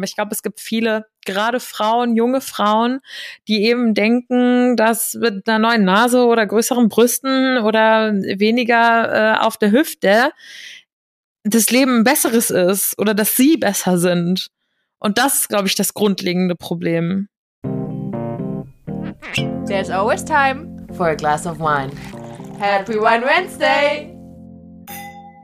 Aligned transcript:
aber 0.00 0.06
ich 0.06 0.14
glaube, 0.14 0.32
es 0.32 0.42
gibt 0.42 0.60
viele, 0.60 1.06
gerade 1.26 1.60
Frauen, 1.60 2.16
junge 2.16 2.40
Frauen, 2.40 3.00
die 3.48 3.64
eben 3.64 3.92
denken, 3.92 4.76
dass 4.76 5.14
mit 5.14 5.46
einer 5.46 5.58
neuen 5.58 5.84
Nase 5.84 6.24
oder 6.24 6.46
größeren 6.46 6.88
Brüsten 6.88 7.58
oder 7.58 8.14
weniger 8.14 9.36
äh, 9.36 9.38
auf 9.38 9.58
der 9.58 9.70
Hüfte 9.70 10.32
das 11.44 11.70
Leben 11.70 11.98
ein 11.98 12.04
besseres 12.04 12.50
ist 12.50 12.98
oder 12.98 13.14
dass 13.14 13.36
sie 13.36 13.56
besser 13.56 13.98
sind. 13.98 14.48
Und 14.98 15.18
das 15.18 15.40
ist, 15.40 15.48
glaube 15.48 15.68
ich, 15.68 15.74
das 15.74 15.94
grundlegende 15.94 16.54
Problem. 16.54 17.28
There's 19.66 19.90
always 19.90 20.24
time 20.24 20.86
for 20.94 21.08
a 21.08 21.14
glass 21.14 21.46
of 21.46 21.58
wine. 21.58 21.90
Happy 22.58 22.94
Wine 22.94 23.24
Wednesday! 23.24 24.19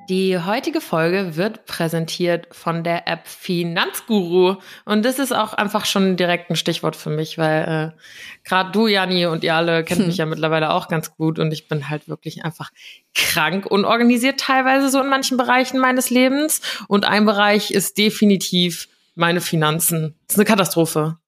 Die 0.09 0.39
heutige 0.39 0.81
Folge 0.81 1.37
wird 1.37 1.67
präsentiert 1.67 2.47
von 2.53 2.85
der 2.85 3.09
App 3.09 3.27
Finanzguru. 3.27 4.57
Und 4.85 5.05
das 5.05 5.19
ist 5.19 5.33
auch 5.33 5.53
einfach 5.53 5.85
schon 5.85 6.17
direkt 6.17 6.49
ein 6.49 6.57
Stichwort 6.57 6.95
für 6.95 7.11
mich, 7.11 7.39
weil 7.39 7.93
äh, 7.95 8.49
gerade 8.49 8.71
du, 8.71 8.87
Jani, 8.87 9.27
und 9.27 9.43
ihr 9.43 9.55
alle 9.55 9.83
kennt 9.83 10.01
hm. 10.01 10.07
mich 10.09 10.19
ja 10.19 10.27
mittlerweile 10.27 10.71
auch 10.71 10.87
ganz 10.89 11.17
gut. 11.17 11.39
Und 11.41 11.53
ich 11.53 11.67
bin 11.67 11.89
halt 11.89 12.09
wirklich 12.09 12.45
einfach 12.45 12.71
krank 13.15 13.67
unorganisiert 13.67 14.39
teilweise 14.39 14.91
so 14.91 15.01
in 15.01 15.09
manchen 15.09 15.37
Bereichen 15.37 15.79
meines 15.81 16.11
Lebens. 16.11 16.61
Und 16.87 17.05
ein 17.05 17.27
Bereich 17.27 17.73
ist 17.73 17.99
definitiv 17.99 18.89
meine 19.17 19.41
Finanzen. 19.41 20.15
Das 20.29 20.37
ist 20.37 20.39
eine 20.39 20.47
Katastrophe. 20.47 21.19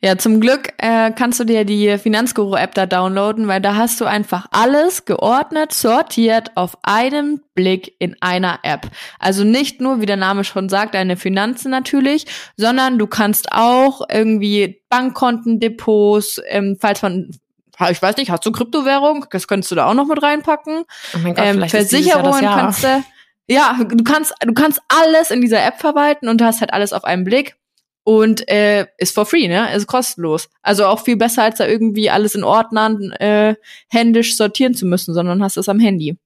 Ja, 0.00 0.18
zum 0.18 0.40
Glück 0.40 0.72
äh, 0.78 1.12
kannst 1.12 1.38
du 1.40 1.44
dir 1.44 1.64
die 1.64 1.96
Finanzguru-App 1.96 2.74
da 2.74 2.86
downloaden, 2.86 3.46
weil 3.46 3.60
da 3.60 3.76
hast 3.76 4.00
du 4.00 4.04
einfach 4.04 4.46
alles 4.50 5.04
geordnet, 5.04 5.72
sortiert 5.72 6.50
auf 6.56 6.76
einen 6.82 7.40
Blick 7.54 7.94
in 7.98 8.16
einer 8.20 8.58
App. 8.62 8.88
Also 9.18 9.44
nicht 9.44 9.80
nur, 9.80 10.00
wie 10.00 10.06
der 10.06 10.16
Name 10.16 10.44
schon 10.44 10.68
sagt, 10.68 10.94
deine 10.94 11.16
Finanzen 11.16 11.70
natürlich, 11.70 12.26
sondern 12.56 12.98
du 12.98 13.06
kannst 13.06 13.52
auch 13.52 14.02
irgendwie 14.10 14.82
Bankkonten, 14.88 15.60
Depots, 15.60 16.40
ähm, 16.48 16.76
falls 16.80 17.02
man 17.02 17.30
ich 17.90 18.00
weiß 18.00 18.16
nicht, 18.16 18.30
hast 18.30 18.46
du 18.46 18.52
Kryptowährung? 18.52 19.26
Das 19.30 19.48
könntest 19.48 19.72
du 19.72 19.74
da 19.74 19.86
auch 19.86 19.94
noch 19.94 20.06
mit 20.06 20.22
reinpacken. 20.22 20.84
Oh 21.14 21.18
mein 21.18 21.34
Gott, 21.34 21.44
ähm, 21.44 21.68
Versicherungen 21.68 22.40
kannst 22.40 22.84
du. 22.84 23.02
Ja, 23.48 23.76
du 23.82 24.04
kannst, 24.04 24.32
du 24.40 24.52
kannst 24.52 24.80
alles 24.88 25.32
in 25.32 25.40
dieser 25.40 25.64
App 25.64 25.80
verwalten 25.80 26.28
und 26.28 26.40
du 26.40 26.44
hast 26.44 26.60
halt 26.60 26.72
alles 26.72 26.92
auf 26.92 27.02
einen 27.02 27.24
Blick 27.24 27.56
und 28.04 28.48
äh, 28.48 28.86
ist 28.98 29.14
for 29.14 29.26
free, 29.26 29.48
ne? 29.48 29.74
Ist 29.74 29.86
kostenlos. 29.86 30.48
Also 30.62 30.86
auch 30.86 31.04
viel 31.04 31.16
besser, 31.16 31.44
als 31.44 31.58
da 31.58 31.66
irgendwie 31.66 32.10
alles 32.10 32.34
in 32.34 32.44
Ordnern 32.44 33.12
äh, 33.12 33.54
händisch 33.88 34.36
sortieren 34.36 34.74
zu 34.74 34.86
müssen, 34.86 35.14
sondern 35.14 35.42
hast 35.42 35.56
es 35.56 35.68
am 35.68 35.78
Handy. 35.78 36.16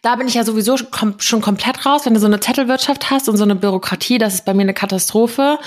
Da 0.00 0.16
bin 0.16 0.28
ich 0.28 0.34
ja 0.34 0.44
sowieso 0.44 0.76
schon 1.18 1.42
komplett 1.42 1.84
raus, 1.84 2.06
wenn 2.06 2.14
du 2.14 2.20
so 2.20 2.26
eine 2.26 2.40
Zettelwirtschaft 2.40 3.10
hast 3.10 3.28
und 3.28 3.36
so 3.36 3.44
eine 3.44 3.56
Bürokratie, 3.56 4.16
das 4.16 4.34
ist 4.34 4.44
bei 4.46 4.54
mir 4.54 4.62
eine 4.62 4.74
Katastrophe. 4.74 5.58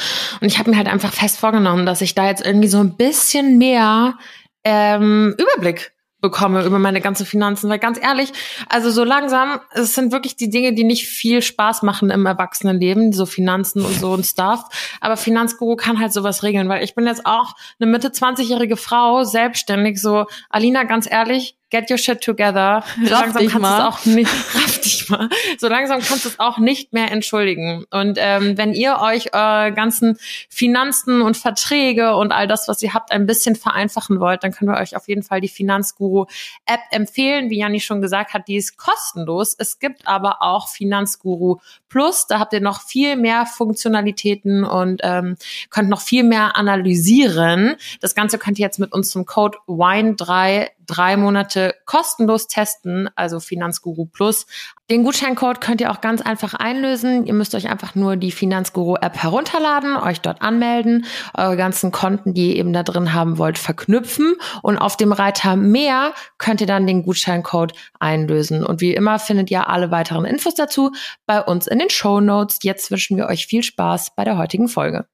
Und 0.41 0.47
ich 0.47 0.57
habe 0.57 0.71
mir 0.71 0.77
halt 0.77 0.87
einfach 0.87 1.13
fest 1.13 1.37
vorgenommen, 1.37 1.85
dass 1.85 2.01
ich 2.01 2.15
da 2.15 2.27
jetzt 2.27 2.43
irgendwie 2.43 2.67
so 2.67 2.79
ein 2.79 2.95
bisschen 2.97 3.57
mehr 3.59 4.17
ähm, 4.63 5.35
Überblick 5.37 5.91
bekomme 6.21 6.65
über 6.65 6.79
meine 6.79 7.01
ganzen 7.01 7.25
Finanzen, 7.25 7.69
weil 7.69 7.79
ganz 7.79 7.99
ehrlich, 8.01 8.31
also 8.67 8.89
so 8.91 9.03
langsam, 9.03 9.59
es 9.73 9.95
sind 9.95 10.11
wirklich 10.11 10.35
die 10.35 10.49
Dinge, 10.49 10.73
die 10.73 10.83
nicht 10.83 11.07
viel 11.07 11.41
Spaß 11.41 11.83
machen 11.83 12.09
im 12.09 12.25
Erwachsenenleben, 12.25 13.13
so 13.13 13.25
Finanzen 13.25 13.85
und 13.85 13.93
so 13.99 14.11
und 14.11 14.25
Stuff, 14.25 14.63
aber 15.01 15.17
Finanzguru 15.17 15.75
kann 15.75 15.99
halt 15.99 16.13
sowas 16.13 16.43
regeln, 16.43 16.69
weil 16.69 16.83
ich 16.83 16.95
bin 16.95 17.05
jetzt 17.05 17.25
auch 17.25 17.55
eine 17.79 17.89
Mitte 17.89 18.09
20-jährige 18.09 18.77
Frau, 18.77 19.23
selbstständig, 19.23 20.01
so 20.01 20.25
Alina, 20.49 20.83
ganz 20.83 21.09
ehrlich, 21.09 21.58
get 21.69 21.89
your 21.89 21.97
shit 21.97 22.21
together. 22.21 22.83
So 23.09 23.15
raff 23.15 23.21
langsam 23.21 23.41
dich 23.41 23.51
kannst 23.51 23.61
mal. 23.61 23.87
auch 23.87 24.05
nicht, 24.05 24.29
raff 24.55 24.81
dich 24.81 25.09
mal. 25.09 25.29
So 25.57 25.67
langsam 25.67 26.01
kannst 26.01 26.25
du 26.25 26.29
es 26.29 26.39
auch 26.39 26.57
nicht 26.57 26.93
mehr 26.93 27.11
entschuldigen. 27.11 27.85
Und 27.89 28.17
ähm, 28.21 28.57
wenn 28.57 28.73
ihr 28.73 28.99
euch 28.99 29.33
eure 29.33 29.71
ganzen 29.73 30.17
Finanzen 30.49 31.21
und 31.21 31.37
Verträge 31.37 32.15
und 32.15 32.31
all 32.31 32.47
das, 32.47 32.67
was 32.67 32.81
ihr 32.81 32.93
habt, 32.93 33.11
ein 33.11 33.25
bisschen 33.25 33.55
vereinfachen 33.55 34.19
wollt, 34.19 34.43
dann 34.43 34.51
können 34.51 34.69
wir 34.71 34.77
euch 34.77 34.95
auf 34.95 35.07
jeden 35.07 35.23
Fall 35.23 35.41
die 35.41 35.47
Finanzguru 35.47 36.25
App 36.65 36.81
empfehlen. 36.91 37.49
Wie 37.49 37.59
Janni 37.59 37.79
schon 37.79 38.01
gesagt 38.01 38.33
hat, 38.33 38.47
die 38.47 38.57
ist 38.57 38.77
kostenlos. 38.77 39.55
Es 39.57 39.79
gibt 39.79 40.07
aber 40.07 40.41
auch 40.41 40.67
Finanzguru 40.69 41.57
Plus. 41.89 42.27
Da 42.27 42.39
habt 42.39 42.53
ihr 42.53 42.61
noch 42.61 42.81
viel 42.81 43.15
mehr 43.15 43.45
Funktionalitäten 43.45 44.63
und 44.63 45.01
ähm, 45.03 45.37
könnt 45.69 45.89
noch 45.89 46.01
viel 46.01 46.23
mehr 46.23 46.55
analysieren. 46.55 47.75
Das 48.01 48.13
Ganze 48.13 48.37
könnt 48.37 48.59
ihr 48.59 48.65
jetzt 48.65 48.79
mit 48.79 48.93
uns 48.93 49.09
zum 49.09 49.25
Code 49.25 49.57
WINE3 49.67 50.69
drei 50.89 51.17
Monate 51.17 51.75
kostenlos 51.85 52.47
testen, 52.47 53.09
also 53.15 53.39
Finanzguru 53.39 54.05
Plus. 54.05 54.45
Den 54.89 55.03
Gutscheincode 55.03 55.61
könnt 55.61 55.81
ihr 55.81 55.91
auch 55.91 56.01
ganz 56.01 56.21
einfach 56.21 56.55
einlösen. 56.55 57.25
Ihr 57.25 57.33
müsst 57.33 57.53
euch 57.53 57.69
einfach 57.69 57.93
nur 57.93 58.15
die 58.15 58.31
Finanzguru 58.31 58.95
App 58.95 59.17
herunterladen, 59.17 59.95
euch 59.97 60.21
dort 60.21 60.41
anmelden, 60.41 61.05
eure 61.35 61.57
ganzen 61.57 61.91
Konten, 61.91 62.33
die 62.33 62.49
ihr 62.49 62.55
eben 62.55 62.73
da 62.73 62.83
drin 62.83 63.13
haben 63.13 63.37
wollt, 63.37 63.59
verknüpfen 63.59 64.35
und 64.63 64.77
auf 64.79 64.97
dem 64.97 65.11
Reiter 65.11 65.55
mehr 65.55 66.13
könnt 66.37 66.61
ihr 66.61 66.67
dann 66.67 66.87
den 66.87 67.03
Gutscheincode 67.03 67.73
einlösen. 67.99 68.65
Und 68.65 68.81
wie 68.81 68.93
immer 68.93 69.19
findet 69.19 69.51
ihr 69.51 69.69
alle 69.69 69.91
weiteren 69.91 70.25
Infos 70.25 70.55
dazu 70.55 70.91
bei 71.27 71.41
uns 71.41 71.67
in 71.67 71.79
den 71.79 71.89
Show 71.89 72.19
Notes. 72.19 72.59
Jetzt 72.63 72.89
wünschen 72.89 73.17
wir 73.17 73.27
euch 73.27 73.45
viel 73.45 73.61
Spaß 73.61 74.15
bei 74.15 74.23
der 74.23 74.37
heutigen 74.37 74.67
Folge. 74.67 75.05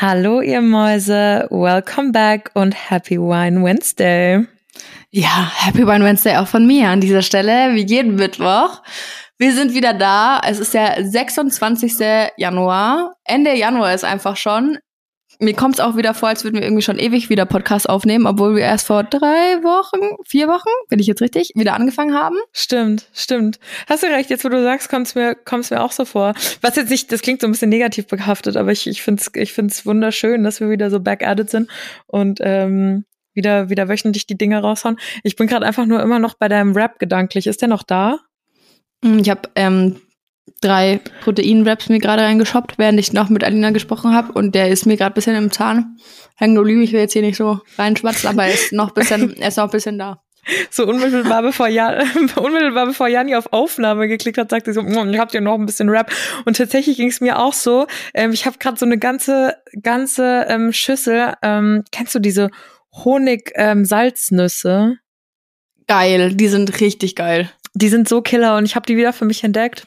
Hallo 0.00 0.40
ihr 0.40 0.60
Mäuse, 0.60 1.46
welcome 1.50 2.10
back 2.10 2.50
und 2.54 2.72
Happy 2.90 3.16
Wine 3.16 3.64
Wednesday. 3.64 4.44
Ja, 5.10 5.52
Happy 5.54 5.86
Wine 5.86 6.04
Wednesday 6.04 6.36
auch 6.36 6.48
von 6.48 6.66
mir 6.66 6.88
an 6.88 7.00
dieser 7.00 7.22
Stelle, 7.22 7.72
wie 7.74 7.86
jeden 7.86 8.16
Mittwoch. 8.16 8.82
Wir 9.38 9.52
sind 9.54 9.72
wieder 9.72 9.94
da. 9.94 10.40
Es 10.44 10.58
ist 10.58 10.74
der 10.74 10.96
26. 11.08 11.94
Januar. 12.36 13.14
Ende 13.22 13.54
Januar 13.54 13.94
ist 13.94 14.04
einfach 14.04 14.36
schon 14.36 14.78
mir 15.38 15.54
kommt 15.54 15.74
es 15.74 15.80
auch 15.80 15.96
wieder 15.96 16.14
vor, 16.14 16.28
als 16.28 16.44
würden 16.44 16.56
wir 16.56 16.62
irgendwie 16.62 16.82
schon 16.82 16.98
ewig 16.98 17.30
wieder 17.30 17.46
Podcast 17.46 17.88
aufnehmen, 17.88 18.26
obwohl 18.26 18.56
wir 18.56 18.62
erst 18.62 18.86
vor 18.86 19.04
drei 19.04 19.62
Wochen, 19.62 20.16
vier 20.26 20.48
Wochen, 20.48 20.68
bin 20.88 20.98
ich 20.98 21.06
jetzt 21.06 21.20
richtig, 21.22 21.52
wieder 21.54 21.74
angefangen 21.74 22.14
haben. 22.14 22.36
Stimmt, 22.52 23.06
stimmt. 23.12 23.58
Hast 23.88 24.02
du 24.02 24.06
recht, 24.06 24.30
jetzt 24.30 24.44
wo 24.44 24.48
du 24.48 24.62
sagst, 24.62 24.88
kommt 24.88 25.06
es 25.06 25.14
mir, 25.14 25.34
kommt's 25.34 25.70
mir 25.70 25.82
auch 25.82 25.92
so 25.92 26.04
vor. 26.04 26.34
Was 26.60 26.76
jetzt 26.76 26.90
nicht, 26.90 27.10
das 27.12 27.22
klingt 27.22 27.40
so 27.40 27.46
ein 27.46 27.52
bisschen 27.52 27.70
negativ 27.70 28.06
behaftet, 28.06 28.56
aber 28.56 28.72
ich, 28.72 28.86
ich 28.86 29.02
finde 29.02 29.22
es 29.22 29.30
ich 29.34 29.52
find's 29.52 29.86
wunderschön, 29.86 30.44
dass 30.44 30.60
wir 30.60 30.70
wieder 30.70 30.90
so 30.90 31.00
back 31.00 31.26
at 31.26 31.40
it 31.40 31.50
sind 31.50 31.70
und 32.06 32.38
ähm, 32.42 33.04
wieder, 33.32 33.68
wieder 33.68 33.88
wöchentlich 33.88 34.26
die 34.26 34.38
Dinge 34.38 34.60
raushauen. 34.60 34.98
Ich 35.22 35.36
bin 35.36 35.46
gerade 35.46 35.66
einfach 35.66 35.86
nur 35.86 36.02
immer 36.02 36.18
noch 36.18 36.34
bei 36.34 36.48
deinem 36.48 36.72
Rap 36.72 36.98
gedanklich. 36.98 37.46
Ist 37.46 37.60
der 37.60 37.68
noch 37.68 37.82
da? 37.82 38.20
Ich 39.02 39.28
habe 39.28 39.50
ähm, 39.56 40.00
drei 40.64 41.00
Protein-Wraps 41.22 41.88
mir 41.88 41.98
gerade 41.98 42.22
reingeshoppt, 42.22 42.78
während 42.78 42.98
ich 42.98 43.12
noch 43.12 43.28
mit 43.28 43.44
Alina 43.44 43.70
gesprochen 43.70 44.14
habe. 44.14 44.32
Und 44.32 44.54
der 44.54 44.70
ist 44.70 44.86
mir 44.86 44.96
gerade 44.96 45.12
ein 45.12 45.14
bisschen 45.14 45.36
im 45.36 45.52
Zahn 45.52 45.96
hängen 46.36 46.54
geblieben. 46.54 46.82
Ich 46.82 46.92
will 46.92 47.00
jetzt 47.00 47.12
hier 47.12 47.22
nicht 47.22 47.36
so 47.36 47.60
reinschwatzen, 47.76 48.28
aber 48.28 48.44
er 48.44 48.54
ist 48.54 48.72
noch 48.72 48.88
ein 48.88 48.94
bisschen, 48.94 49.36
er 49.40 49.48
ist 49.48 49.56
noch 49.56 49.64
ein 49.64 49.70
bisschen 49.70 49.98
da. 49.98 50.22
So 50.70 50.86
unmittelbar 50.86 51.42
bevor, 51.42 51.68
Jan, 51.68 52.06
unmittelbar 52.36 52.86
bevor 52.86 53.08
Jani 53.08 53.34
auf 53.34 53.52
Aufnahme 53.52 54.08
geklickt 54.08 54.36
hat, 54.38 54.50
sagte 54.50 54.72
sie 54.72 54.80
so, 54.80 54.86
hm, 54.86 55.10
ich 55.10 55.18
habt 55.18 55.32
ja 55.32 55.40
noch 55.40 55.54
ein 55.54 55.66
bisschen 55.66 55.88
Rap. 55.88 56.10
Und 56.44 56.56
tatsächlich 56.56 56.96
ging 56.96 57.08
es 57.08 57.20
mir 57.20 57.38
auch 57.38 57.54
so. 57.54 57.86
Ähm, 58.12 58.32
ich 58.32 58.44
habe 58.46 58.58
gerade 58.58 58.78
so 58.78 58.84
eine 58.84 58.98
ganze, 58.98 59.56
ganze 59.82 60.46
ähm, 60.48 60.72
Schüssel. 60.72 61.34
Ähm, 61.42 61.84
kennst 61.92 62.14
du 62.14 62.18
diese 62.18 62.50
Honig-Salznüsse? 62.92 64.68
Ähm, 64.68 64.98
geil, 65.86 66.34
die 66.34 66.48
sind 66.48 66.80
richtig 66.80 67.16
geil. 67.16 67.50
Die 67.74 67.88
sind 67.88 68.08
so 68.08 68.20
killer 68.22 68.56
und 68.56 68.64
ich 68.66 68.76
habe 68.76 68.86
die 68.86 68.96
wieder 68.96 69.12
für 69.12 69.24
mich 69.24 69.42
entdeckt. 69.44 69.86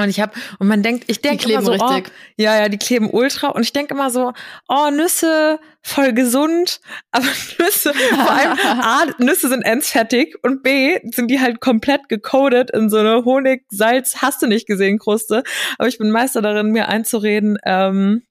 Und 0.00 0.08
ich 0.08 0.20
habe 0.20 0.32
und 0.58 0.68
man 0.68 0.82
denkt, 0.82 1.04
ich 1.08 1.20
denke 1.20 1.50
immer 1.52 1.62
so, 1.62 1.72
oh, 1.72 2.00
ja, 2.36 2.58
ja, 2.58 2.68
die 2.70 2.78
kleben 2.78 3.10
ultra. 3.10 3.48
Und 3.48 3.62
ich 3.62 3.74
denke 3.74 3.92
immer 3.92 4.10
so, 4.10 4.32
oh, 4.66 4.90
Nüsse 4.90 5.60
voll 5.82 6.14
gesund, 6.14 6.80
aber 7.10 7.26
Nüsse 7.58 7.92
vor 7.92 8.30
allem 8.30 8.58
A, 8.58 9.04
Nüsse 9.18 9.48
sind 9.48 9.62
endfertig 9.62 10.36
und 10.42 10.62
B, 10.62 10.98
sind 11.12 11.30
die 11.30 11.40
halt 11.40 11.60
komplett 11.60 12.08
gecodet 12.08 12.70
in 12.70 12.88
so 12.88 12.98
eine 12.98 13.24
Honig, 13.24 13.64
Salz, 13.68 14.22
hast 14.22 14.40
du 14.40 14.46
nicht 14.46 14.66
gesehen 14.66 14.98
Kruste, 14.98 15.42
aber 15.78 15.88
ich 15.88 15.98
bin 15.98 16.10
Meister 16.10 16.40
darin 16.40 16.70
mir 16.70 16.88
einzureden, 16.88 17.58
ähm, 17.64 18.22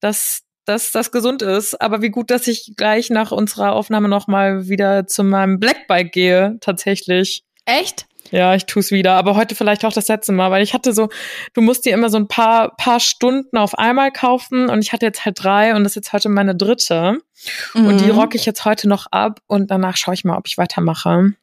dass 0.00 0.40
dass 0.66 0.92
das 0.92 1.12
gesund 1.12 1.42
ist, 1.42 1.78
aber 1.82 2.00
wie 2.00 2.08
gut, 2.08 2.30
dass 2.30 2.46
ich 2.46 2.72
gleich 2.74 3.10
nach 3.10 3.32
unserer 3.32 3.74
Aufnahme 3.74 4.08
noch 4.08 4.28
mal 4.28 4.66
wieder 4.66 5.06
zu 5.06 5.22
meinem 5.22 5.60
Blackbike 5.60 6.10
gehe, 6.10 6.56
tatsächlich. 6.62 7.44
Echt? 7.66 8.06
Ja, 8.30 8.54
ich 8.54 8.66
tue 8.66 8.80
es 8.80 8.90
wieder, 8.90 9.14
aber 9.14 9.36
heute 9.36 9.54
vielleicht 9.54 9.84
auch 9.84 9.92
das 9.92 10.08
letzte 10.08 10.32
Mal, 10.32 10.50
weil 10.50 10.62
ich 10.62 10.74
hatte 10.74 10.92
so, 10.92 11.08
du 11.52 11.60
musst 11.60 11.84
dir 11.84 11.92
immer 11.92 12.08
so 12.08 12.16
ein 12.16 12.28
paar, 12.28 12.74
paar 12.76 13.00
Stunden 13.00 13.56
auf 13.56 13.78
einmal 13.78 14.10
kaufen 14.10 14.68
und 14.70 14.82
ich 14.82 14.92
hatte 14.92 15.06
jetzt 15.06 15.24
halt 15.24 15.42
drei 15.42 15.74
und 15.74 15.84
das 15.84 15.92
ist 15.92 15.96
jetzt 15.96 16.12
heute 16.12 16.28
meine 16.28 16.54
dritte. 16.54 17.18
Mhm. 17.74 17.86
Und 17.86 18.00
die 18.00 18.10
mhm. 18.10 18.18
rocke 18.18 18.36
ich 18.36 18.46
jetzt 18.46 18.64
heute 18.64 18.88
noch 18.88 19.06
ab 19.10 19.40
und 19.46 19.70
danach 19.70 19.96
schaue 19.96 20.14
ich 20.14 20.24
mal, 20.24 20.36
ob 20.36 20.46
ich 20.48 20.58
weitermache. 20.58 21.34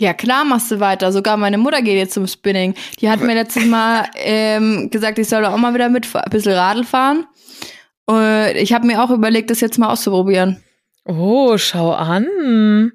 Ja, 0.00 0.12
klar 0.12 0.44
machst 0.44 0.70
du 0.70 0.80
weiter. 0.80 1.12
Sogar 1.12 1.36
meine 1.36 1.58
Mutter 1.58 1.80
geht 1.80 1.96
jetzt 1.96 2.14
zum 2.14 2.26
Spinning. 2.26 2.74
Die 3.00 3.08
hat 3.08 3.20
mir 3.20 3.34
letztes 3.34 3.64
Mal 3.64 4.08
ähm, 4.16 4.90
gesagt, 4.90 5.18
ich 5.18 5.28
soll 5.28 5.44
auch 5.44 5.56
mal 5.56 5.72
wieder 5.74 5.88
mit 5.88 6.08
ein 6.14 6.30
bisschen 6.30 6.52
Radl 6.52 6.84
fahren. 6.84 7.26
Und 8.06 8.56
ich 8.56 8.72
habe 8.72 8.86
mir 8.86 9.02
auch 9.02 9.10
überlegt, 9.10 9.50
das 9.50 9.60
jetzt 9.60 9.78
mal 9.78 9.90
auszuprobieren. 9.90 10.62
Oh, 11.06 11.58
schau 11.58 11.92
an. 11.92 12.26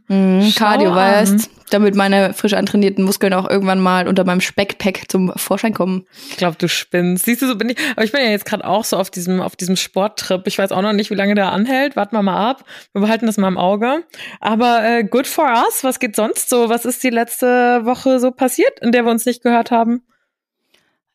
Mhm, 0.08 0.50
Schau 0.52 0.66
Cardio, 0.66 0.90
an. 0.90 0.96
weißt, 0.96 1.50
damit 1.70 1.94
meine 1.94 2.34
frisch 2.34 2.54
antrainierten 2.54 3.04
Muskeln 3.06 3.34
auch 3.36 3.48
irgendwann 3.48 3.80
mal 3.80 4.08
unter 4.08 4.24
meinem 4.24 4.42
Speckpack 4.42 5.04
zum 5.10 5.32
Vorschein 5.36 5.76
kommen. 5.76 6.08
Ich 6.32 6.38
glaube, 6.38 6.56
du 6.58 6.68
spinnst. 6.68 7.26
Siehst 7.26 7.44
du, 7.44 7.48
so 7.48 7.56
bin 7.56 7.70
ich. 7.70 7.78
Aber 7.92 8.04
ich 8.04 8.12
bin 8.12 8.22
ja 8.24 8.32
jetzt 8.32 8.46
gerade 8.46 8.66
auch 8.66 8.84
so 8.84 8.98
auf 8.98 9.12
diesem, 9.12 9.42
auf 9.42 9.56
diesem 9.56 9.76
Sporttrip. 9.76 10.48
Ich 10.48 10.58
weiß 10.58 10.72
auch 10.72 10.82
noch 10.82 10.94
nicht, 10.94 11.12
wie 11.12 11.16
lange 11.16 11.36
der 11.36 11.52
anhält. 11.52 11.96
Warten 11.96 12.16
wir 12.16 12.24
mal 12.24 12.50
ab. 12.50 12.64
Wir 12.94 13.02
behalten 13.02 13.28
das 13.28 13.38
mal 13.38 13.48
im 13.48 13.60
Auge. 13.60 14.04
Aber 14.40 14.84
äh, 14.84 15.04
good 15.04 15.28
for 15.28 15.46
us. 15.46 15.84
Was 15.84 16.00
geht 16.00 16.16
sonst 16.16 16.50
so? 16.50 16.68
Was 16.70 16.86
ist 16.86 17.04
die 17.04 17.12
letzte 17.12 17.86
Woche 17.86 18.20
so 18.20 18.32
passiert, 18.32 18.80
in 18.82 18.92
der 18.92 19.06
wir 19.06 19.12
uns 19.12 19.28
nicht 19.28 19.44
gehört 19.44 19.70
haben? 19.70 20.02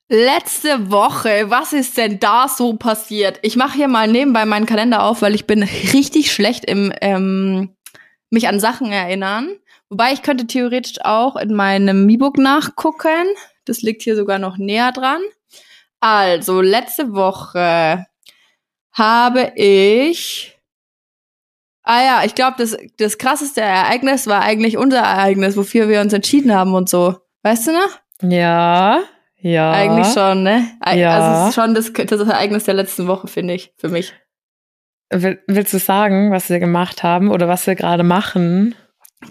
Letzte 0.09 0.91
Woche, 0.91 1.49
was 1.49 1.73
ist 1.73 1.97
denn 1.97 2.21
da 2.21 2.47
so 2.47 2.75
passiert? 2.75 3.39
Ich 3.41 3.57
mache 3.57 3.77
hier 3.77 3.89
mal 3.89 4.07
nebenbei 4.07 4.45
meinen 4.45 4.67
Kalender 4.67 5.03
auf, 5.03 5.23
weil 5.23 5.35
ich 5.35 5.47
bin 5.47 5.63
richtig 5.63 6.31
schlecht 6.31 6.67
im 6.67 6.93
ähm, 7.01 7.75
mich 8.31 8.49
an 8.49 8.61
Sachen 8.61 8.93
erinnern. 8.93 9.57
Wobei 9.89 10.13
ich 10.13 10.23
könnte 10.23 10.47
theoretisch 10.47 11.01
auch 11.03 11.37
in 11.37 11.55
meinem 11.55 12.05
Mi-Book 12.05 12.37
nachgucken. 12.37 13.27
Das 13.65 13.81
liegt 13.81 14.03
hier 14.03 14.15
sogar 14.15 14.39
noch 14.39 14.59
näher 14.59 14.93
dran. 14.93 15.23
Also, 16.01 16.61
letzte 16.61 17.15
Woche 17.15 18.07
habe 18.93 19.53
ich. 19.57 20.59
Ah 21.83 22.03
ja, 22.03 22.25
ich 22.25 22.35
glaube, 22.35 22.57
das, 22.59 22.77
das 22.99 23.17
krasseste 23.17 23.63
Ereignis 23.63 24.27
war 24.27 24.43
eigentlich 24.43 24.77
unser 24.77 25.01
Ereignis, 25.01 25.57
wofür 25.57 25.89
wir 25.89 26.01
uns 26.01 26.13
entschieden 26.13 26.55
haben 26.55 26.75
und 26.75 26.91
so. 26.91 27.17
Weißt 27.43 27.69
du 27.69 27.73
noch? 27.73 28.01
Ja, 28.23 29.03
ja. 29.45 29.71
Eigentlich 29.73 30.13
schon, 30.13 30.43
ne? 30.43 30.65
Eig- 30.81 30.97
Ja. 30.97 31.17
Also 31.19 31.43
es 31.43 31.49
ist 31.51 31.55
schon 31.55 31.75
das, 31.75 31.93
das 31.93 32.29
Ereignis 32.29 32.65
der 32.65 32.75
letzten 32.75 33.07
Woche, 33.07 33.29
finde 33.29 33.55
ich, 33.55 33.73
für 33.77 33.89
mich. 33.89 34.13
Will, 35.13 35.41
willst 35.47 35.73
du 35.73 35.79
sagen, 35.79 36.33
was 36.33 36.49
wir 36.51 36.59
gemacht 36.59 37.03
haben 37.03 37.31
oder 37.31 37.47
was 37.47 37.67
wir 37.67 37.75
gerade 37.75 38.03
machen? 38.03 38.75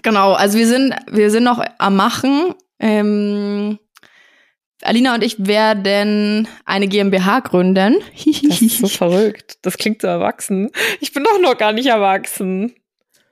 Genau, 0.02 0.32
also 0.32 0.56
wir 0.58 0.66
sind, 0.66 0.94
wir 1.10 1.30
sind 1.30 1.44
noch 1.44 1.62
am 1.78 1.96
Machen. 1.96 2.54
Ähm, 2.80 3.78
Alina 4.82 5.14
und 5.14 5.22
ich 5.24 5.46
werden 5.46 6.46
eine 6.64 6.88
GmbH 6.88 7.40
gründen. 7.40 7.96
Das 8.48 8.62
ist 8.62 8.78
so 8.78 8.86
verrückt. 8.88 9.58
Das 9.62 9.76
klingt 9.78 10.00
so 10.02 10.08
erwachsen. 10.08 10.70
Ich 11.00 11.12
bin 11.12 11.24
doch 11.24 11.40
noch 11.40 11.56
gar 11.58 11.72
nicht 11.72 11.86
erwachsen. 11.86 12.74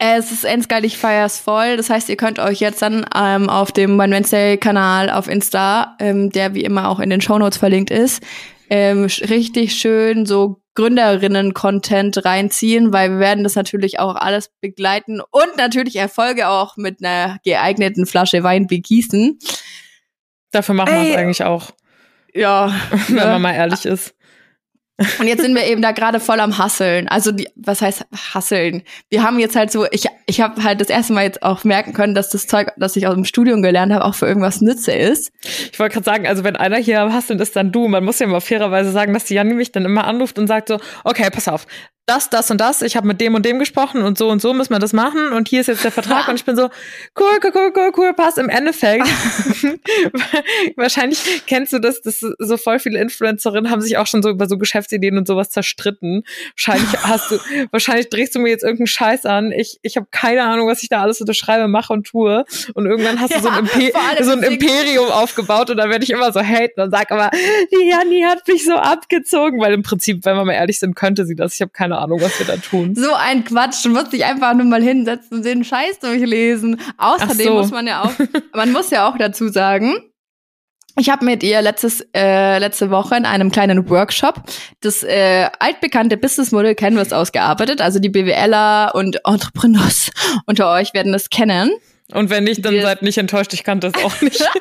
Es 0.04 0.32
ist 0.32 0.44
endgeil, 0.44 0.84
ich 0.84 0.98
feier's 0.98 1.38
voll. 1.38 1.76
Das 1.76 1.88
heißt, 1.88 2.08
ihr 2.08 2.16
könnt 2.16 2.40
euch 2.40 2.58
jetzt 2.58 2.82
dann 2.82 3.06
ähm, 3.14 3.48
auf 3.48 3.70
dem 3.70 4.00
One 4.00 4.12
Wednesday 4.12 4.58
Kanal 4.58 5.08
auf 5.08 5.28
Insta, 5.28 5.96
ähm, 6.00 6.30
der 6.30 6.54
wie 6.54 6.64
immer 6.64 6.88
auch 6.88 6.98
in 6.98 7.08
den 7.08 7.20
Shownotes 7.20 7.58
verlinkt 7.58 7.92
ist, 7.92 8.20
ähm, 8.68 9.04
richtig 9.04 9.74
schön 9.74 10.26
so 10.26 10.60
Gründerinnen-Content 10.74 12.24
reinziehen, 12.24 12.92
weil 12.92 13.10
wir 13.10 13.18
werden 13.20 13.44
das 13.44 13.54
natürlich 13.54 14.00
auch 14.00 14.16
alles 14.16 14.50
begleiten 14.60 15.20
und 15.20 15.56
natürlich 15.56 15.94
Erfolge 15.94 16.48
auch 16.48 16.76
mit 16.76 16.98
einer 17.00 17.38
geeigneten 17.44 18.04
Flasche 18.04 18.42
Wein 18.42 18.66
begießen. 18.66 19.38
Dafür 20.50 20.74
machen 20.74 20.94
wir 20.94 21.10
es 21.10 21.16
eigentlich 21.16 21.44
auch, 21.44 21.70
Ja, 22.34 22.74
wenn 23.06 23.14
ne? 23.14 23.24
man 23.24 23.42
mal 23.42 23.54
ehrlich 23.54 23.84
ist. 23.84 24.16
Und 25.18 25.26
jetzt 25.26 25.42
sind 25.42 25.54
wir 25.54 25.64
eben 25.66 25.82
da 25.82 25.92
gerade 25.92 26.20
voll 26.20 26.40
am 26.40 26.58
Hasseln. 26.58 27.08
Also 27.08 27.32
die, 27.32 27.48
was 27.54 27.82
heißt 27.82 28.04
Hasseln? 28.34 28.82
Wir 29.10 29.22
haben 29.22 29.38
jetzt 29.38 29.56
halt 29.56 29.70
so, 29.70 29.86
ich, 29.90 30.06
ich 30.26 30.40
habe 30.40 30.62
halt 30.62 30.80
das 30.80 30.88
erste 30.88 31.12
Mal 31.12 31.24
jetzt 31.24 31.42
auch 31.42 31.64
merken 31.64 31.92
können, 31.92 32.14
dass 32.14 32.30
das 32.30 32.46
Zeug, 32.46 32.72
das 32.76 32.96
ich 32.96 33.06
aus 33.06 33.14
dem 33.14 33.24
Studium 33.24 33.62
gelernt 33.62 33.92
habe, 33.92 34.04
auch 34.04 34.14
für 34.14 34.26
irgendwas 34.26 34.60
nütze 34.60 34.92
ist. 34.92 35.32
Ich 35.72 35.78
wollte 35.78 35.94
gerade 35.94 36.04
sagen, 36.04 36.26
also 36.26 36.44
wenn 36.44 36.56
einer 36.56 36.76
hier 36.76 37.00
am 37.00 37.12
Hasseln 37.12 37.40
ist, 37.40 37.56
dann 37.56 37.72
du. 37.72 37.88
Man 37.88 38.04
muss 38.04 38.18
ja 38.18 38.26
mal 38.26 38.40
fairerweise 38.40 38.90
sagen, 38.92 39.12
dass 39.12 39.24
die 39.24 39.34
Janni 39.34 39.54
mich 39.54 39.72
dann 39.72 39.84
immer 39.84 40.04
anruft 40.04 40.38
und 40.38 40.46
sagt 40.46 40.68
so, 40.68 40.78
okay, 41.04 41.28
pass 41.30 41.48
auf, 41.48 41.66
das, 42.06 42.30
das 42.30 42.50
und 42.50 42.60
das, 42.60 42.82
ich 42.82 42.96
habe 42.96 43.06
mit 43.06 43.20
dem 43.20 43.34
und 43.34 43.46
dem 43.46 43.60
gesprochen 43.60 44.02
und 44.02 44.18
so 44.18 44.28
und 44.28 44.42
so 44.42 44.52
müssen 44.52 44.70
wir 44.70 44.80
das 44.80 44.92
machen 44.92 45.32
und 45.32 45.48
hier 45.48 45.60
ist 45.60 45.68
jetzt 45.68 45.84
der 45.84 45.92
Vertrag 45.92 46.26
und 46.28 46.34
ich 46.34 46.44
bin 46.44 46.56
so, 46.56 46.68
cool, 47.18 47.38
cool, 47.44 47.52
cool, 47.54 47.72
cool, 47.76 47.92
cool, 47.96 48.12
passt. 48.12 48.38
Im 48.38 48.48
Endeffekt, 48.48 49.06
wahrscheinlich 50.76 51.42
kennst 51.46 51.72
du 51.72 51.78
das, 51.78 52.02
dass 52.02 52.18
so 52.20 52.56
voll 52.56 52.80
viele 52.80 53.00
Influencerinnen 53.00 53.70
haben 53.70 53.80
sich 53.80 53.98
auch 53.98 54.08
schon 54.08 54.22
so 54.22 54.30
über 54.30 54.48
so 54.48 54.58
Geschäftsideen 54.58 55.16
und 55.16 55.28
sowas 55.28 55.50
zerstritten. 55.50 56.24
Wahrscheinlich 56.56 56.92
hast 57.02 57.30
du, 57.30 57.38
wahrscheinlich 57.70 58.08
drehst 58.08 58.34
du 58.34 58.40
mir 58.40 58.50
jetzt 58.50 58.64
irgendeinen 58.64 58.88
Scheiß 58.88 59.24
an. 59.24 59.52
Ich, 59.52 59.78
ich 59.82 59.96
habe 59.96 60.08
keine 60.10 60.42
Ahnung, 60.42 60.66
was 60.66 60.82
ich 60.82 60.88
da 60.88 61.02
alles 61.02 61.20
unterschreibe, 61.20 61.68
mache 61.68 61.92
und 61.92 62.04
tue. 62.04 62.44
Und 62.74 62.86
irgendwann 62.86 63.20
hast 63.20 63.34
du 63.34 63.40
so 63.40 63.48
ein, 63.48 63.64
Ja, 63.66 63.72
Impe 63.74 63.92
vor 63.92 64.08
allem 64.08 64.24
so 64.24 64.32
ein 64.32 64.42
Imperium 64.42 65.08
aufgebaut 65.10 65.70
und 65.70 65.76
da 65.76 65.88
werde 65.88 66.02
ich 66.04 66.10
immer 66.10 66.32
so 66.32 66.40
haten 66.40 66.80
und 66.80 66.90
sag 66.90 67.12
aber, 67.12 67.30
die 67.32 67.88
Janni 67.88 68.22
hat 68.22 68.46
mich 68.48 68.64
so 68.64 68.74
abgezogen, 68.74 69.60
weil 69.60 69.72
im 69.72 69.82
Prinzip, 69.82 70.24
wenn 70.24 70.36
wir 70.36 70.44
mal 70.44 70.54
ehrlich 70.54 70.80
sind, 70.80 70.96
könnte 70.96 71.24
sie 71.24 71.36
das. 71.36 71.54
Ich 71.54 71.60
habe 71.60 71.70
keine 71.70 71.91
Ahnung, 71.98 72.20
was 72.20 72.38
wir 72.38 72.46
da 72.46 72.56
tun. 72.56 72.94
So 72.94 73.14
ein 73.14 73.44
Quatsch. 73.44 73.84
Du 73.84 73.90
musst 73.90 74.12
dich 74.12 74.24
einfach 74.24 74.54
nur 74.54 74.66
mal 74.66 74.82
hinsetzen 74.82 75.38
und 75.38 75.44
den 75.44 75.64
Scheiß 75.64 75.98
durchlesen. 76.00 76.80
Außerdem 76.98 77.46
so. 77.46 77.54
muss 77.54 77.70
man 77.70 77.86
ja 77.86 78.02
auch, 78.02 78.12
man 78.54 78.72
muss 78.72 78.90
ja 78.90 79.08
auch 79.08 79.16
dazu 79.16 79.48
sagen, 79.48 79.94
ich 80.98 81.08
habe 81.08 81.24
mit 81.24 81.42
ihr 81.42 81.62
letztes, 81.62 82.06
äh, 82.14 82.58
letzte 82.58 82.90
Woche 82.90 83.16
in 83.16 83.24
einem 83.24 83.50
kleinen 83.50 83.88
Workshop 83.88 84.42
das 84.80 85.02
äh, 85.02 85.48
altbekannte 85.58 86.18
Businessmodell 86.18 86.74
Canvas 86.74 87.14
ausgearbeitet. 87.14 87.80
Also 87.80 87.98
die 87.98 88.10
BWLer 88.10 88.92
und 88.94 89.18
Entrepreneurs 89.24 90.10
unter 90.46 90.70
euch 90.70 90.92
werden 90.92 91.12
das 91.12 91.30
kennen. 91.30 91.70
Und 92.14 92.30
wenn 92.30 92.44
nicht, 92.44 92.64
dann 92.64 92.74
Wir- 92.74 92.82
seid 92.82 93.02
nicht 93.02 93.18
enttäuscht, 93.18 93.52
ich 93.54 93.64
kannte 93.64 93.88
es 93.88 94.04
auch 94.04 94.20
nicht. 94.20 94.44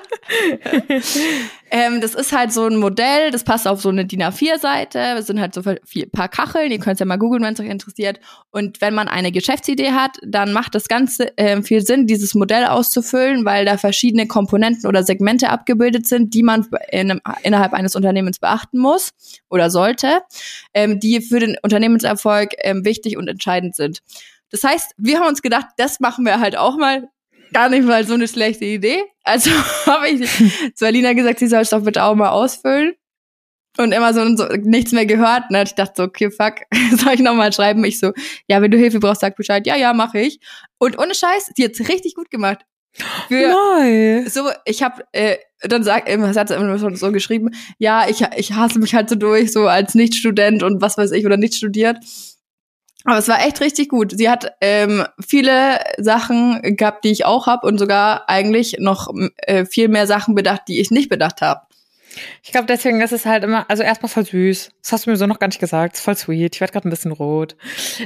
Ähm, 1.74 2.01
das 2.01 2.15
ist 2.15 2.33
halt 2.33 2.51
so 2.51 2.65
ein 2.65 2.75
Modell, 2.75 3.31
das 3.31 3.45
passt 3.45 3.65
auf 3.65 3.81
so 3.81 3.88
eine 3.88 4.06
DIN 4.06 4.21
A4-Seite. 4.24 5.00
Es 5.18 5.27
sind 5.27 5.39
halt 5.39 5.53
so 5.53 5.62
viel, 5.86 6.06
paar 6.07 6.27
Kacheln, 6.27 6.69
ihr 6.69 6.80
könnt 6.80 6.95
es 6.95 7.00
ja 7.00 7.06
mal 7.06 7.15
googeln, 7.18 7.42
wenn 7.44 7.53
es 7.53 7.59
euch 7.62 7.69
interessiert. 7.69 8.19
Und 8.50 8.81
wenn 8.81 8.94
man 8.94 9.07
eine 9.07 9.31
Geschäftsidee 9.31 9.92
hat, 9.92 10.18
dann 10.21 10.51
macht 10.51 10.75
das 10.75 10.89
Ganze 10.89 11.31
ähm, 11.38 11.63
viel 11.63 11.81
Sinn, 11.86 12.07
dieses 12.07 12.36
Modell 12.36 12.65
auszufüllen, 12.65 13.45
weil 13.45 13.63
da 13.63 13.77
verschiedene 13.77 14.27
Komponenten 14.27 14.86
oder 14.86 15.04
Segmente 15.04 15.50
abgebildet 15.50 16.07
sind, 16.07 16.33
die 16.33 16.44
man 16.44 16.68
in 16.92 17.09
einem, 17.12 17.21
innerhalb 17.44 17.71
eines 17.71 17.95
Unternehmens 17.95 18.39
beachten 18.39 18.77
muss 18.77 19.12
oder 19.50 19.69
sollte, 19.69 20.21
ähm, 20.74 21.00
die 21.00 21.21
für 21.21 21.39
den 21.39 21.56
Unternehmenserfolg 21.62 22.51
ähm, 22.59 22.83
wichtig 22.83 23.15
und 23.15 23.30
entscheidend 23.30 23.77
sind. 23.77 24.00
Das 24.50 24.65
heißt, 24.65 24.92
wir 24.97 25.19
haben 25.19 25.27
uns 25.27 25.42
gedacht, 25.42 25.68
das 25.77 26.01
machen 26.01 26.25
wir 26.25 26.42
halt 26.42 26.57
auch 26.57 26.75
mal. 26.77 27.07
Gar 27.53 27.69
nicht 27.69 27.86
mal 27.86 28.06
so 28.06 28.13
eine 28.13 28.27
schlechte 28.27 28.65
Idee. 28.65 29.03
Also 29.24 29.51
habe 29.86 30.09
ich 30.09 30.30
zu 30.75 30.86
Alina 30.86 31.13
gesagt, 31.13 31.39
sie 31.39 31.48
soll 31.48 31.62
es 31.62 31.69
doch 31.69 31.83
bitte 31.83 32.03
auch 32.03 32.15
mal 32.15 32.30
ausfüllen. 32.30 32.94
Und 33.77 33.94
immer 33.94 34.13
so, 34.13 34.36
so 34.36 34.45
nichts 34.48 34.92
mehr 34.92 35.06
gehört. 35.06 35.50
Ne? 35.50 35.63
Ich 35.63 35.75
dachte 35.75 35.94
so, 35.95 36.03
okay, 36.03 36.30
fuck, 36.30 36.56
soll 36.98 37.13
ich 37.13 37.21
nochmal 37.21 37.53
schreiben? 37.53 37.83
Ich 37.86 38.00
so, 38.00 38.12
ja, 38.48 38.62
wenn 38.62 38.71
du 38.71 38.77
Hilfe 38.77 39.00
brauchst, 39.00 39.21
sag 39.21 39.36
Bescheid. 39.38 39.65
Ja, 39.65 39.77
ja, 39.77 39.94
mache 39.94 40.19
ich. 40.19 40.39
Und 40.77 41.00
ohne 41.00 41.15
Scheiß, 41.15 41.51
die 41.57 41.63
hat's 41.63 41.80
richtig 41.88 42.15
gut 42.15 42.30
gemacht. 42.30 42.65
Für, 43.30 43.48
Nice. 43.80 44.33
so, 44.33 44.50
ich 44.65 44.83
habe 44.83 45.04
äh, 45.13 45.38
dann 45.62 45.83
sagt 45.83 46.09
immer, 46.09 46.33
hat 46.33 46.51
immer 46.51 46.77
so, 46.77 46.89
so 46.94 47.12
geschrieben, 47.12 47.51
ja, 47.77 48.09
ich, 48.09 48.21
ich 48.36 48.54
hasse 48.54 48.80
mich 48.80 48.94
halt 48.95 49.09
so 49.09 49.15
durch, 49.15 49.54
so 49.54 49.68
als 49.68 49.95
Nichtstudent 49.95 50.63
und 50.63 50.81
was 50.81 50.97
weiß 50.97 51.12
ich 51.12 51.25
oder 51.25 51.38
nicht 51.38 51.56
studiert. 51.56 51.97
Aber 53.04 53.18
es 53.18 53.28
war 53.28 53.46
echt 53.46 53.62
richtig 53.62 53.90
gut. 53.90 54.14
Sie 54.16 54.30
hat 54.30 54.54
ähm, 54.62 55.06
viele 55.20 55.80
Sachen 55.98 56.76
gehabt, 56.78 57.04
die 57.04 57.12
ich 57.12 57.26
auch 57.26 57.48
habe 57.48 57.66
und 57.66 57.78
sogar 57.78 58.30
eigentlich 58.30 58.78
noch 58.80 59.12
äh, 59.38 59.66
viel 59.66 59.88
mehr 59.88 60.08
Sachen 60.08 60.36
bedacht, 60.36 60.64
die 60.68 60.80
ich 60.80 60.92
nicht 60.92 61.10
bedacht 61.10 61.42
habe. 61.42 61.62
Ich 62.44 62.52
glaube, 62.52 62.68
deswegen 62.68 63.02
ist 63.02 63.14
es 63.14 63.26
halt 63.26 63.44
immer, 63.44 63.70
also 63.70 63.84
erstmal 63.84 64.10
voll 64.10 64.26
süß. 64.26 64.72
Das 64.81 64.92
hast 64.92 65.06
du 65.06 65.12
mir 65.12 65.18
so 65.18 65.28
noch 65.28 65.40
gar 65.40 65.48
nicht 65.48 65.60
gesagt. 65.60 65.96
Ist 65.96 66.04
voll 66.04 66.18
sweet. 66.18 66.56
Ich 66.56 66.62
werde 66.62 66.74
gerade 66.74 66.88
ein 66.88 66.92
bisschen 66.92 67.12
rot. 67.12 67.56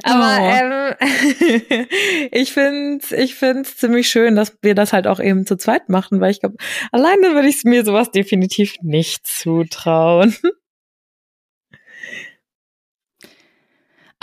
Aber 0.03 0.37
ähm, 0.39 0.95
ich 2.31 2.53
find's, 2.53 3.11
ich 3.11 3.35
find's 3.35 3.77
ziemlich 3.77 4.07
schön, 4.07 4.35
dass 4.35 4.57
wir 4.61 4.75
das 4.75 4.93
halt 4.93 5.07
auch 5.07 5.19
eben 5.19 5.45
zu 5.45 5.57
zweit 5.57 5.89
machen, 5.89 6.21
weil 6.21 6.31
ich 6.31 6.39
glaube, 6.39 6.57
alleine 6.91 7.33
würde 7.33 7.47
ich 7.47 7.63
mir 7.63 7.83
sowas 7.83 8.11
definitiv 8.11 8.75
nicht 8.81 9.25
zutrauen. 9.25 10.35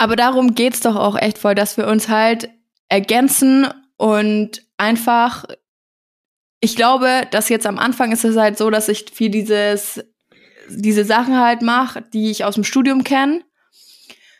Aber 0.03 0.17
darum 0.17 0.53
geht's 0.53 0.81
doch 0.81 0.97
auch 0.97 1.15
echt 1.15 1.37
voll, 1.37 1.55
dass 1.55 1.77
wir 1.77 1.87
uns 1.87 2.09
halt 2.09 2.49
ergänzen 2.89 3.67
und 3.95 4.61
einfach, 4.75 5.45
ich 6.59 6.75
glaube, 6.75 7.21
dass 7.31 7.47
jetzt 7.47 7.65
am 7.65 7.79
Anfang 7.79 8.11
ist 8.11 8.25
es 8.25 8.35
halt 8.35 8.57
so, 8.57 8.69
dass 8.69 8.89
ich 8.89 9.05
viel 9.13 9.29
dieses, 9.29 10.03
diese 10.67 11.05
Sachen 11.05 11.39
halt 11.39 11.61
mache, 11.61 12.01
die 12.01 12.31
ich 12.31 12.43
aus 12.43 12.55
dem 12.55 12.65
Studium 12.65 13.05
kenne. 13.05 13.43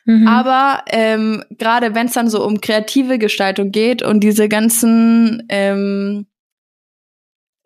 Mhm. 0.04 0.28
Aber 0.28 0.84
ähm, 0.88 1.46
gerade 1.52 1.96
wenn 1.96 2.08
es 2.08 2.14
dann 2.14 2.28
so 2.28 2.46
um 2.46 2.60
kreative 2.60 3.18
Gestaltung 3.18 3.72
geht 3.72 4.04
und 4.04 4.20
diese 4.20 4.50
ganzen 4.50 5.44
ähm, 5.48 6.26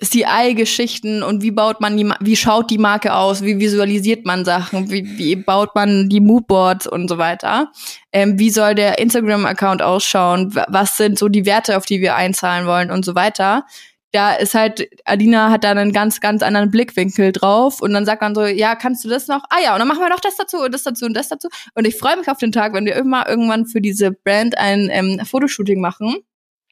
CI-Geschichten 0.04 1.24
und 1.24 1.42
wie 1.42 1.52
baut 1.52 1.82
man 1.82 1.98
die, 1.98 2.10
wie 2.20 2.36
schaut 2.36 2.70
die 2.70 2.78
Marke 2.78 3.14
aus, 3.16 3.42
wie 3.44 3.60
visualisiert 3.60 4.26
man 4.26 4.46
Sachen, 4.46 4.92
wie, 4.92 5.18
wie 5.18 5.36
baut 5.36 5.74
man 5.76 6.10
die 6.10 6.20
Moodboards 6.20 6.88
und 6.88 7.08
so 7.08 7.18
weiter, 7.18 7.72
ähm, 8.12 8.38
wie 8.40 8.50
soll 8.50 8.76
der 8.76 9.00
Instagram-Account 9.00 9.82
ausschauen, 9.82 10.54
Wa- 10.56 10.68
was 10.70 10.98
sind 10.98 11.18
so 11.18 11.28
die 11.30 11.46
Werte, 11.46 11.78
auf 11.78 11.86
die 11.86 12.02
wir 12.02 12.16
einzahlen 12.16 12.68
wollen 12.68 12.92
und 12.92 13.06
so 13.06 13.16
weiter. 13.16 13.66
da 14.14 14.34
ist 14.34 14.54
halt, 14.56 14.88
Adina 15.06 15.52
hat 15.52 15.64
da 15.64 15.72
einen 15.72 15.92
ganz, 15.92 16.22
ganz 16.22 16.42
anderen 16.42 16.72
Blickwinkel 16.72 17.32
drauf 17.34 17.82
und 17.82 17.94
dann 17.94 18.06
sagt 18.06 18.22
man 18.22 18.34
so, 18.36 18.46
ja, 18.46 18.76
kannst 18.76 19.04
du 19.04 19.10
das 19.10 19.28
noch? 19.28 19.44
Ah 19.50 19.60
ja, 19.62 19.74
und 19.74 19.80
dann 19.80 19.88
machen 19.88 20.00
wir 20.02 20.10
noch 20.10 20.22
das 20.22 20.38
dazu 20.38 20.58
und 20.58 20.74
das 20.74 20.84
dazu 20.84 21.06
und 21.06 21.14
das 21.14 21.28
dazu. 21.28 21.50
Und 21.76 21.86
ich 21.86 21.98
freue 21.98 22.16
mich 22.18 22.28
auf 22.30 22.38
den 22.38 22.52
Tag, 22.54 22.74
wenn 22.74 22.86
wir 22.86 22.96
immer 22.96 23.28
irgendwann 23.28 23.66
für 23.66 23.82
diese 23.82 24.12
Brand 24.12 24.58
ein 24.58 24.90
ähm, 24.92 25.20
Fotoshooting 25.26 25.82
machen. 25.82 26.16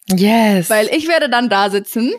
Yes. 0.07 0.69
Weil 0.69 0.87
ich 0.95 1.07
werde 1.07 1.29
dann 1.29 1.49
da 1.49 1.69
sitzen 1.69 2.13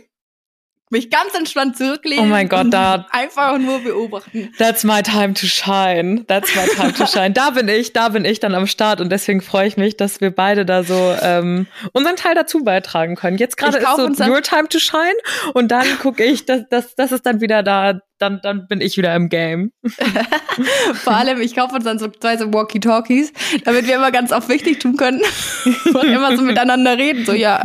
mich 0.91 1.11
ganz 1.11 1.35
entspannt 1.35 1.77
zurücklehnen. 1.77 2.25
Oh 2.25 2.29
mein 2.29 2.49
Gott, 2.49 2.67
da. 2.71 3.07
Einfach 3.11 3.59
nur 3.59 3.81
beobachten. 3.81 4.53
That's 4.59 4.85
my 4.85 5.03
time 5.03 5.35
to 5.35 5.47
shine. 5.47 6.25
That's 6.27 6.55
my 6.55 6.67
time 6.77 6.93
to 6.93 7.07
shine. 7.07 7.33
Da 7.33 7.51
bin 7.51 7.69
ich, 7.69 7.93
da 7.93 8.09
bin 8.11 8.25
ich 8.25 8.39
dann 8.39 8.55
am 8.55 8.67
Start 8.67 9.01
und 9.01 9.11
deswegen 9.11 9.41
freue 9.41 9.67
ich 9.67 9.77
mich, 9.77 9.97
dass 9.97 10.21
wir 10.21 10.31
beide 10.31 10.65
da 10.65 10.85
so 10.85 11.15
ähm, 11.21 11.67
unseren 11.93 12.17
Teil 12.17 12.35
dazu 12.35 12.63
beitragen 12.63 13.17
können. 13.17 13.37
Jetzt 13.37 13.57
gerade 13.57 13.79
ist 13.79 14.17
so 14.17 14.25
your 14.25 14.43
time 14.43 14.69
to 14.69 14.79
shine 14.79 15.17
und 15.55 15.73
dann 15.73 15.87
gucke 16.01 16.25
ich, 16.25 16.47
dass 16.47 16.63
das, 16.71 16.95
das 16.95 17.13
ist 17.13 17.27
dann 17.27 17.41
wieder 17.41 17.63
da. 17.63 18.01
Dann, 18.19 18.41
dann 18.43 18.67
bin 18.67 18.81
ich 18.81 18.97
wieder 18.97 19.15
im 19.15 19.29
Game. 19.29 19.73
Vor 20.95 21.15
allem, 21.15 21.39
ich 21.39 21.55
kaufe 21.55 21.75
uns 21.75 21.85
dann 21.85 21.99
so 21.99 22.09
zwei 22.09 22.39
so 22.39 22.51
Walkie-Talkies, 22.51 23.31
damit 23.65 23.87
wir 23.87 23.97
immer 23.97 24.11
ganz 24.11 24.33
auf 24.33 24.49
wichtig 24.49 24.81
tun 24.81 24.97
können 24.97 25.21
und 25.85 26.05
immer 26.05 26.35
so 26.35 26.43
miteinander 26.43 26.97
reden. 26.97 27.27
So, 27.27 27.35
ja, 27.35 27.63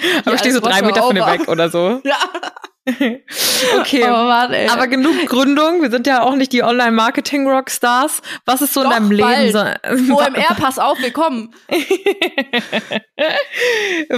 aber 0.24 0.34
ich 0.34 0.40
stehe 0.40 0.54
so 0.54 0.60
drei 0.60 0.82
Meter 0.82 1.02
von 1.02 1.14
dir 1.14 1.26
weg 1.26 1.48
oder 1.48 1.68
so. 1.68 2.00
Ja. 2.10 2.16
okay. 3.78 4.04
Oh, 4.04 4.24
Mann, 4.24 4.54
Aber 4.70 4.86
genug 4.86 5.26
Gründung. 5.26 5.82
Wir 5.82 5.90
sind 5.90 6.06
ja 6.06 6.22
auch 6.22 6.34
nicht 6.34 6.52
die 6.52 6.62
Online-Marketing-Rockstars. 6.62 8.22
Was 8.46 8.62
ist 8.62 8.72
so 8.72 8.82
Doch, 8.82 8.90
in 8.90 9.10
deinem 9.10 9.10
Leben? 9.12 9.52
So, 9.52 9.58
OMR, 10.14 10.54
pass 10.58 10.78
auf, 10.78 10.98
wir 10.98 11.12
kommen. 11.12 11.54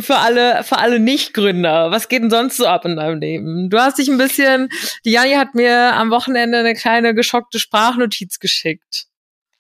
für 0.00 0.16
alle, 0.16 0.62
für 0.62 0.78
alle 0.78 1.00
Nicht-Gründer. 1.00 1.90
Was 1.90 2.08
geht 2.08 2.22
denn 2.22 2.30
sonst 2.30 2.56
so 2.56 2.66
ab 2.66 2.84
in 2.84 2.96
deinem 2.96 3.18
Leben? 3.20 3.68
Du 3.68 3.78
hast 3.78 3.98
dich 3.98 4.08
ein 4.08 4.18
bisschen, 4.18 4.68
die 5.04 5.10
Jani 5.10 5.32
hat 5.34 5.54
mir 5.54 5.94
am 5.94 6.10
Wochenende 6.10 6.58
eine 6.58 6.74
kleine 6.74 7.14
geschockte 7.14 7.58
Sprachnotiz 7.58 8.38
geschickt. 8.38 9.06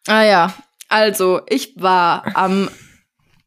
Ah 0.06 0.22
ja. 0.22 0.54
Also, 0.88 1.40
ich 1.48 1.74
war 1.76 2.24
am 2.34 2.68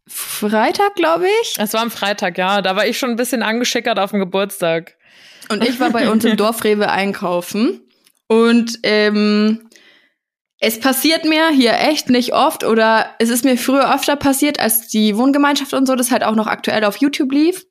Freitag, 0.08 0.96
glaube 0.96 1.28
ich. 1.42 1.56
Es 1.58 1.74
war 1.74 1.82
am 1.82 1.92
Freitag, 1.92 2.38
ja. 2.38 2.62
Da 2.62 2.76
war 2.76 2.86
ich 2.86 2.98
schon 2.98 3.12
ein 3.12 3.16
bisschen 3.16 3.44
angeschickert 3.44 4.00
auf 4.00 4.12
dem 4.12 4.20
Geburtstag. 4.20 4.98
Und 5.50 5.64
ich 5.64 5.80
war 5.80 5.90
bei 5.90 6.10
uns 6.10 6.26
im 6.26 6.38
Dorfrewe 6.38 6.90
einkaufen. 6.90 7.82
Und 8.28 8.80
ähm, 8.84 9.70
es 10.60 10.80
passiert 10.80 11.26
mir 11.26 11.50
hier 11.50 11.74
echt 11.80 12.10
nicht 12.10 12.34
oft 12.34 12.64
oder 12.64 13.12
es 13.20 13.30
ist 13.30 13.46
mir 13.46 13.58
früher 13.58 13.94
öfter 13.94 14.16
passiert, 14.16 14.60
als 14.60 14.88
die 14.88 15.16
Wohngemeinschaft 15.18 15.74
und 15.74 15.86
so 15.86 15.96
das 15.96 16.12
halt 16.12 16.24
auch 16.24 16.36
noch 16.36 16.48
aktuell 16.48 16.86
auf 16.86 16.98
YouTube 16.98 17.32
lief. 17.32 17.66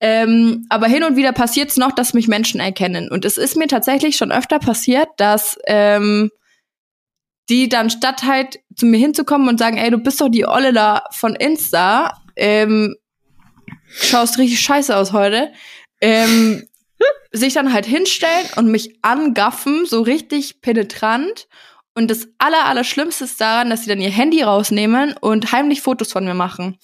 Ähm, 0.00 0.66
aber 0.70 0.86
hin 0.86 1.04
und 1.04 1.16
wieder 1.16 1.32
passiert 1.32 1.70
es 1.70 1.76
noch, 1.76 1.92
dass 1.92 2.14
mich 2.14 2.26
Menschen 2.26 2.58
erkennen. 2.58 3.10
Und 3.10 3.24
es 3.24 3.36
ist 3.36 3.56
mir 3.56 3.68
tatsächlich 3.68 4.16
schon 4.16 4.32
öfter 4.32 4.58
passiert, 4.58 5.08
dass 5.18 5.58
ähm, 5.66 6.30
die 7.50 7.68
dann 7.68 7.90
statt 7.90 8.22
halt 8.22 8.60
zu 8.76 8.86
mir 8.86 8.98
hinzukommen 8.98 9.48
und 9.48 9.58
sagen, 9.58 9.76
ey, 9.76 9.90
du 9.90 9.98
bist 9.98 10.20
doch 10.20 10.28
die 10.28 10.46
Olle 10.46 10.72
da 10.72 11.04
von 11.10 11.34
Insta, 11.34 12.16
ähm, 12.36 12.96
schaust 13.88 14.38
richtig 14.38 14.60
scheiße 14.60 14.96
aus 14.96 15.12
heute, 15.12 15.52
ähm, 16.00 16.64
sich 17.32 17.52
dann 17.52 17.72
halt 17.72 17.86
hinstellen 17.86 18.46
und 18.56 18.70
mich 18.70 18.98
angaffen, 19.02 19.84
so 19.84 20.00
richtig 20.00 20.62
penetrant. 20.62 21.48
Und 21.92 22.08
das 22.08 22.28
aller, 22.38 22.66
aller 22.66 22.84
Schlimmste 22.84 23.24
ist 23.24 23.40
daran, 23.40 23.68
dass 23.68 23.82
sie 23.82 23.90
dann 23.90 24.00
ihr 24.00 24.10
Handy 24.10 24.42
rausnehmen 24.42 25.14
und 25.20 25.50
heimlich 25.50 25.82
Fotos 25.82 26.12
von 26.12 26.24
mir 26.24 26.34
machen. 26.34 26.78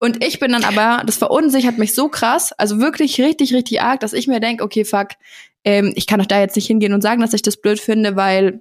Und 0.00 0.24
ich 0.24 0.40
bin 0.40 0.52
dann 0.52 0.64
aber, 0.64 1.04
das 1.06 1.16
verunsichert 1.16 1.78
mich 1.78 1.94
so 1.94 2.08
krass, 2.08 2.52
also 2.52 2.80
wirklich 2.80 3.20
richtig, 3.20 3.54
richtig 3.54 3.80
arg, 3.82 4.00
dass 4.00 4.12
ich 4.12 4.26
mir 4.26 4.40
denke, 4.40 4.64
okay, 4.64 4.84
fuck, 4.84 5.10
ähm, 5.64 5.92
ich 5.96 6.06
kann 6.06 6.18
doch 6.18 6.26
da 6.26 6.40
jetzt 6.40 6.56
nicht 6.56 6.66
hingehen 6.66 6.92
und 6.92 7.02
sagen, 7.02 7.20
dass 7.20 7.34
ich 7.34 7.42
das 7.42 7.60
blöd 7.60 7.80
finde, 7.80 8.16
weil 8.16 8.60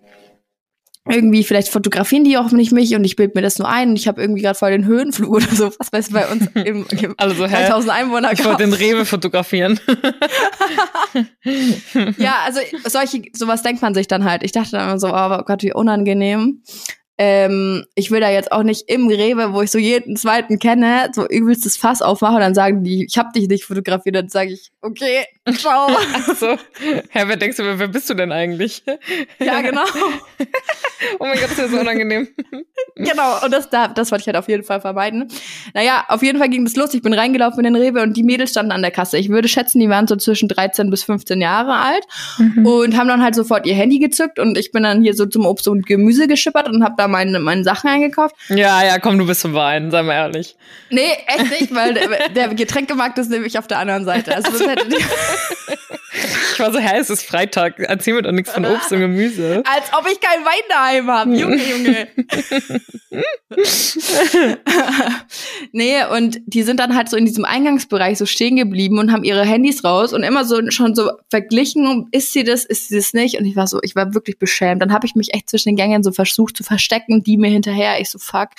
irgendwie 1.09 1.43
vielleicht 1.43 1.69
fotografieren 1.69 2.23
die 2.23 2.37
auch 2.37 2.51
nicht 2.51 2.71
mich 2.71 2.95
und 2.95 3.03
ich 3.03 3.15
bild 3.15 3.35
mir 3.35 3.41
das 3.41 3.59
nur 3.59 3.67
ein 3.67 3.89
und 3.89 3.95
ich 3.95 4.07
habe 4.07 4.21
irgendwie 4.21 4.41
gerade 4.41 4.57
voll 4.57 4.71
den 4.71 4.85
Höhenflug 4.85 5.29
oder 5.29 5.47
so, 5.47 5.71
was 5.77 5.91
weiß 5.91 6.11
bei 6.11 6.27
uns 6.27 6.47
im, 6.55 6.85
im 6.89 7.15
also, 7.17 7.45
3000 7.45 7.91
Einwohner 7.93 8.31
Ich 8.33 8.43
wollte 8.43 8.63
den 8.63 8.73
Rewe 8.73 9.05
fotografieren. 9.05 9.79
ja, 12.17 12.35
also 12.45 12.59
solche 12.85 13.21
sowas 13.33 13.61
denkt 13.63 13.81
man 13.81 13.93
sich 13.93 14.07
dann 14.07 14.23
halt. 14.23 14.43
Ich 14.43 14.51
dachte 14.51 14.71
dann 14.71 14.89
immer 14.89 14.99
so, 14.99 15.09
oh 15.13 15.43
Gott, 15.45 15.63
wie 15.63 15.73
unangenehm. 15.73 16.61
Ähm, 17.19 17.85
ich 17.95 18.11
will 18.11 18.19
da 18.19 18.29
jetzt 18.29 18.51
auch 18.51 18.61
nicht 18.61 18.89
im 18.89 19.07
Rewe, 19.07 19.51
wo 19.53 19.63
ich 19.63 19.71
so 19.71 19.79
jeden 19.79 20.15
zweiten 20.17 20.59
kenne, 20.59 21.09
so 21.13 21.27
übelstes 21.27 21.75
Fass 21.75 22.03
aufmachen 22.03 22.35
und 22.35 22.41
dann 22.41 22.53
sagen 22.53 22.83
die, 22.83 23.05
ich 23.05 23.17
hab 23.17 23.33
dich 23.33 23.47
nicht 23.47 23.65
fotografiert, 23.65 24.15
dann 24.15 24.29
sage 24.29 24.51
ich, 24.51 24.71
okay, 24.81 25.25
ciao. 25.55 25.89
so, 26.35 26.57
Hä, 27.09 27.23
wer 27.25 27.37
denkst 27.37 27.57
du, 27.57 27.79
wer 27.79 27.87
bist 27.87 28.07
du 28.09 28.13
denn 28.13 28.31
eigentlich? 28.31 28.83
ja, 29.39 29.61
genau. 29.61 29.81
oh 31.19 31.25
mein 31.25 31.39
Gott, 31.39 31.49
das 31.57 31.71
ist 31.71 31.73
unangenehm. 31.73 32.27
genau, 32.95 33.43
und 33.43 33.51
das, 33.51 33.69
das 33.69 34.11
wollte 34.11 34.21
ich 34.21 34.27
halt 34.27 34.37
auf 34.37 34.47
jeden 34.47 34.63
Fall 34.63 34.81
vermeiden. 34.81 35.27
Naja, 35.73 36.05
auf 36.09 36.21
jeden 36.21 36.37
Fall 36.37 36.49
ging 36.49 36.65
das 36.65 36.75
los. 36.75 36.93
Ich 36.93 37.01
bin 37.01 37.13
reingelaufen 37.13 37.65
in 37.65 37.73
den 37.73 37.81
Rewe 37.81 38.03
und 38.03 38.15
die 38.15 38.23
Mädels 38.23 38.51
standen 38.51 38.71
an 38.71 38.83
der 38.83 38.91
Kasse. 38.91 39.17
Ich 39.17 39.29
würde 39.29 39.47
schätzen, 39.47 39.79
die 39.79 39.89
waren 39.89 40.05
so 40.05 40.17
zwischen 40.17 40.49
13 40.49 40.91
bis 40.91 41.03
15 41.03 41.41
Jahre 41.41 41.77
alt 41.77 42.03
mhm. 42.37 42.65
und 42.67 42.97
haben 42.97 43.07
dann 43.07 43.23
halt 43.23 43.33
sofort 43.33 43.65
ihr 43.65 43.73
Handy 43.73 43.97
gezückt 43.97 44.37
und 44.37 44.55
ich 44.55 44.71
bin 44.71 44.83
dann 44.83 45.01
hier 45.01 45.15
so 45.15 45.25
zum 45.25 45.47
Obst 45.47 45.67
und 45.67 45.87
Gemüse 45.87 46.27
geschippert 46.27 46.69
und 46.69 46.83
habe 46.83 47.06
da 47.07 47.11
meine, 47.11 47.39
meine 47.39 47.63
Sachen 47.63 47.89
eingekauft. 47.89 48.35
Ja, 48.49 48.83
ja, 48.83 48.99
komm, 48.99 49.17
du 49.17 49.25
bist 49.25 49.41
zum 49.41 49.53
Weinen, 49.53 49.91
sei 49.91 50.03
mal 50.03 50.13
ehrlich. 50.13 50.55
Nee, 50.89 51.11
echt 51.27 51.59
nicht, 51.59 51.75
weil 51.75 51.93
der, 51.93 52.29
der 52.29 52.47
Getränkemarkt 52.53 53.17
ist 53.17 53.29
nämlich 53.29 53.57
auf 53.57 53.67
der 53.67 53.79
anderen 53.79 54.05
Seite. 54.05 54.35
Also, 54.35 54.49
also. 54.49 54.67
ich 56.53 56.59
war 56.59 56.71
so, 56.71 56.79
hä, 56.79 56.97
es 56.99 57.09
ist 57.09 57.23
Freitag, 57.23 57.79
erzähl 57.79 58.13
mir 58.13 58.21
doch 58.21 58.31
nichts 58.31 58.51
von 58.51 58.65
Obst 58.65 58.91
und 58.91 58.99
Gemüse. 58.99 59.63
Als 59.65 59.93
ob 59.93 60.07
ich 60.11 60.19
kein 60.19 60.43
Wein 60.45 60.63
daheim 60.69 61.07
habe, 61.07 61.35
Junge, 61.35 61.61
Junge. 61.63 62.07
nee, 65.71 66.03
und 66.11 66.39
die 66.45 66.63
sind 66.63 66.79
dann 66.79 66.95
halt 66.95 67.09
so 67.09 67.17
in 67.17 67.25
diesem 67.25 67.45
Eingangsbereich 67.45 68.17
so 68.17 68.25
stehen 68.25 68.55
geblieben 68.55 68.99
und 68.99 69.11
haben 69.11 69.23
ihre 69.23 69.45
Handys 69.45 69.83
raus 69.83 70.13
und 70.13 70.23
immer 70.23 70.45
so 70.45 70.59
schon 70.69 70.95
so 70.95 71.11
verglichen, 71.29 72.07
ist 72.11 72.33
sie 72.33 72.43
das, 72.43 72.65
ist 72.65 72.89
sie 72.89 72.97
das 72.97 73.13
nicht? 73.13 73.39
Und 73.39 73.45
ich 73.45 73.55
war 73.55 73.67
so, 73.67 73.79
ich 73.81 73.95
war 73.95 74.13
wirklich 74.13 74.37
beschämt. 74.39 74.81
Dann 74.81 74.93
habe 74.93 75.05
ich 75.05 75.15
mich 75.15 75.33
echt 75.33 75.49
zwischen 75.49 75.69
den 75.69 75.75
Gängen 75.75 76.03
so 76.03 76.11
versucht 76.11 76.57
zu 76.57 76.63
verstecken, 76.63 77.23
die 77.23 77.37
mir 77.37 77.49
hinterher. 77.49 77.99
Ich 77.99 78.09
so, 78.09 78.19
fuck. 78.19 78.49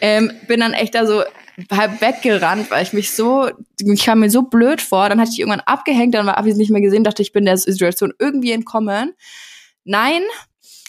Ähm, 0.00 0.32
bin 0.48 0.60
dann 0.60 0.72
echt 0.72 0.94
da 0.94 1.06
so 1.06 1.22
halb 1.70 2.00
weggerannt, 2.00 2.70
weil 2.70 2.82
ich 2.82 2.92
mich 2.92 3.12
so, 3.12 3.48
ich 3.80 4.04
kam 4.04 4.20
mir 4.20 4.30
so 4.30 4.42
blöd 4.42 4.80
vor. 4.80 5.08
Dann 5.08 5.20
hatte 5.20 5.30
ich 5.32 5.40
irgendwann 5.40 5.60
abgehängt, 5.60 6.14
dann 6.14 6.28
habe 6.28 6.48
ich 6.48 6.52
es 6.52 6.58
nicht 6.58 6.70
mehr 6.70 6.80
gesehen, 6.80 7.04
dachte 7.04 7.22
ich 7.22 7.32
bin 7.32 7.44
der 7.44 7.56
Situation 7.56 8.12
irgendwie 8.18 8.52
entkommen. 8.52 9.12
Nein, 9.84 10.22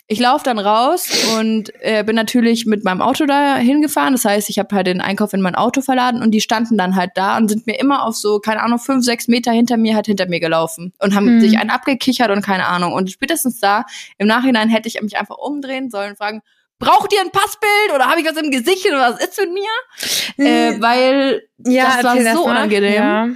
ich 0.07 0.19
laufe 0.19 0.43
dann 0.43 0.59
raus 0.59 1.09
und 1.39 1.71
äh, 1.79 2.03
bin 2.03 2.15
natürlich 2.15 2.65
mit 2.65 2.83
meinem 2.83 3.01
Auto 3.01 3.25
da 3.25 3.55
hingefahren. 3.55 4.13
Das 4.13 4.25
heißt, 4.25 4.49
ich 4.49 4.59
habe 4.59 4.75
halt 4.75 4.87
den 4.87 4.99
Einkauf 4.99 5.33
in 5.33 5.41
mein 5.41 5.55
Auto 5.55 5.81
verladen 5.81 6.21
und 6.21 6.31
die 6.31 6.41
standen 6.41 6.77
dann 6.77 6.95
halt 6.95 7.11
da 7.15 7.37
und 7.37 7.47
sind 7.47 7.67
mir 7.67 7.79
immer 7.79 8.05
auf 8.05 8.15
so, 8.15 8.39
keine 8.39 8.61
Ahnung, 8.61 8.79
fünf, 8.79 9.05
sechs 9.05 9.27
Meter 9.27 9.51
hinter 9.51 9.77
mir 9.77 9.95
halt 9.95 10.07
hinter 10.07 10.27
mir 10.27 10.41
gelaufen 10.41 10.93
und 10.99 11.15
haben 11.15 11.35
mhm. 11.37 11.41
sich 11.41 11.57
einen 11.57 11.69
abgekichert 11.69 12.31
und 12.31 12.43
keine 12.43 12.67
Ahnung. 12.67 12.91
Und 12.91 13.11
spätestens 13.11 13.59
da, 13.59 13.85
im 14.17 14.27
Nachhinein 14.27 14.69
hätte 14.69 14.89
ich 14.89 15.01
mich 15.01 15.17
einfach 15.17 15.37
umdrehen 15.37 15.89
sollen 15.89 16.11
und 16.11 16.17
fragen, 16.17 16.41
braucht 16.79 17.13
ihr 17.13 17.21
ein 17.21 17.31
Passbild 17.31 17.93
oder 17.93 18.07
habe 18.07 18.21
ich 18.21 18.27
was 18.27 18.37
im 18.37 18.51
Gesicht 18.51 18.85
oder 18.87 19.11
was 19.11 19.23
ist 19.23 19.39
mit 19.39 19.53
mir? 19.53 20.45
Äh, 20.45 20.81
weil 20.81 21.47
ja, 21.59 21.95
das 21.95 22.03
war 22.03 22.17
so 22.17 22.23
das 22.23 22.37
unangenehm. 22.37 22.93
Ja. 22.93 23.29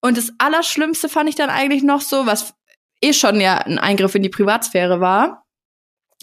Und 0.00 0.16
das 0.16 0.32
Allerschlimmste 0.38 1.08
fand 1.08 1.28
ich 1.28 1.34
dann 1.34 1.50
eigentlich 1.50 1.82
noch 1.82 2.00
so, 2.00 2.26
was 2.26 2.54
eh 3.00 3.12
schon 3.12 3.40
ja 3.40 3.58
ein 3.58 3.78
Eingriff 3.78 4.14
in 4.14 4.22
die 4.22 4.28
Privatsphäre 4.28 5.00
war. 5.00 5.44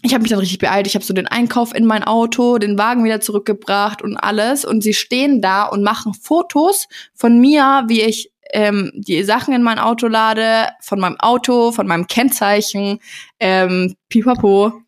Ich 0.01 0.13
habe 0.13 0.21
mich 0.21 0.29
dann 0.29 0.39
richtig 0.39 0.59
beeilt. 0.59 0.87
Ich 0.87 0.95
habe 0.95 1.05
so 1.05 1.13
den 1.13 1.27
Einkauf 1.27 1.73
in 1.73 1.85
mein 1.85 2.03
Auto, 2.03 2.57
den 2.57 2.77
Wagen 2.77 3.03
wieder 3.03 3.21
zurückgebracht 3.21 4.01
und 4.01 4.17
alles. 4.17 4.63
Und 4.63 4.81
sie 4.81 4.93
stehen 4.93 5.41
da 5.41 5.63
und 5.63 5.83
machen 5.83 6.13
Fotos 6.13 6.87
von 7.15 7.39
mir, 7.39 7.85
wie 7.87 8.01
ich 8.01 8.31
ähm, 8.51 8.91
die 8.93 9.23
Sachen 9.23 9.53
in 9.53 9.63
mein 9.63 9.79
Auto 9.79 10.07
lade, 10.07 10.69
von 10.81 10.99
meinem 10.99 11.19
Auto, 11.19 11.71
von 11.71 11.87
meinem 11.87 12.07
Kennzeichen, 12.07 12.99
ähm, 13.39 13.95
pipapo. 14.09 14.84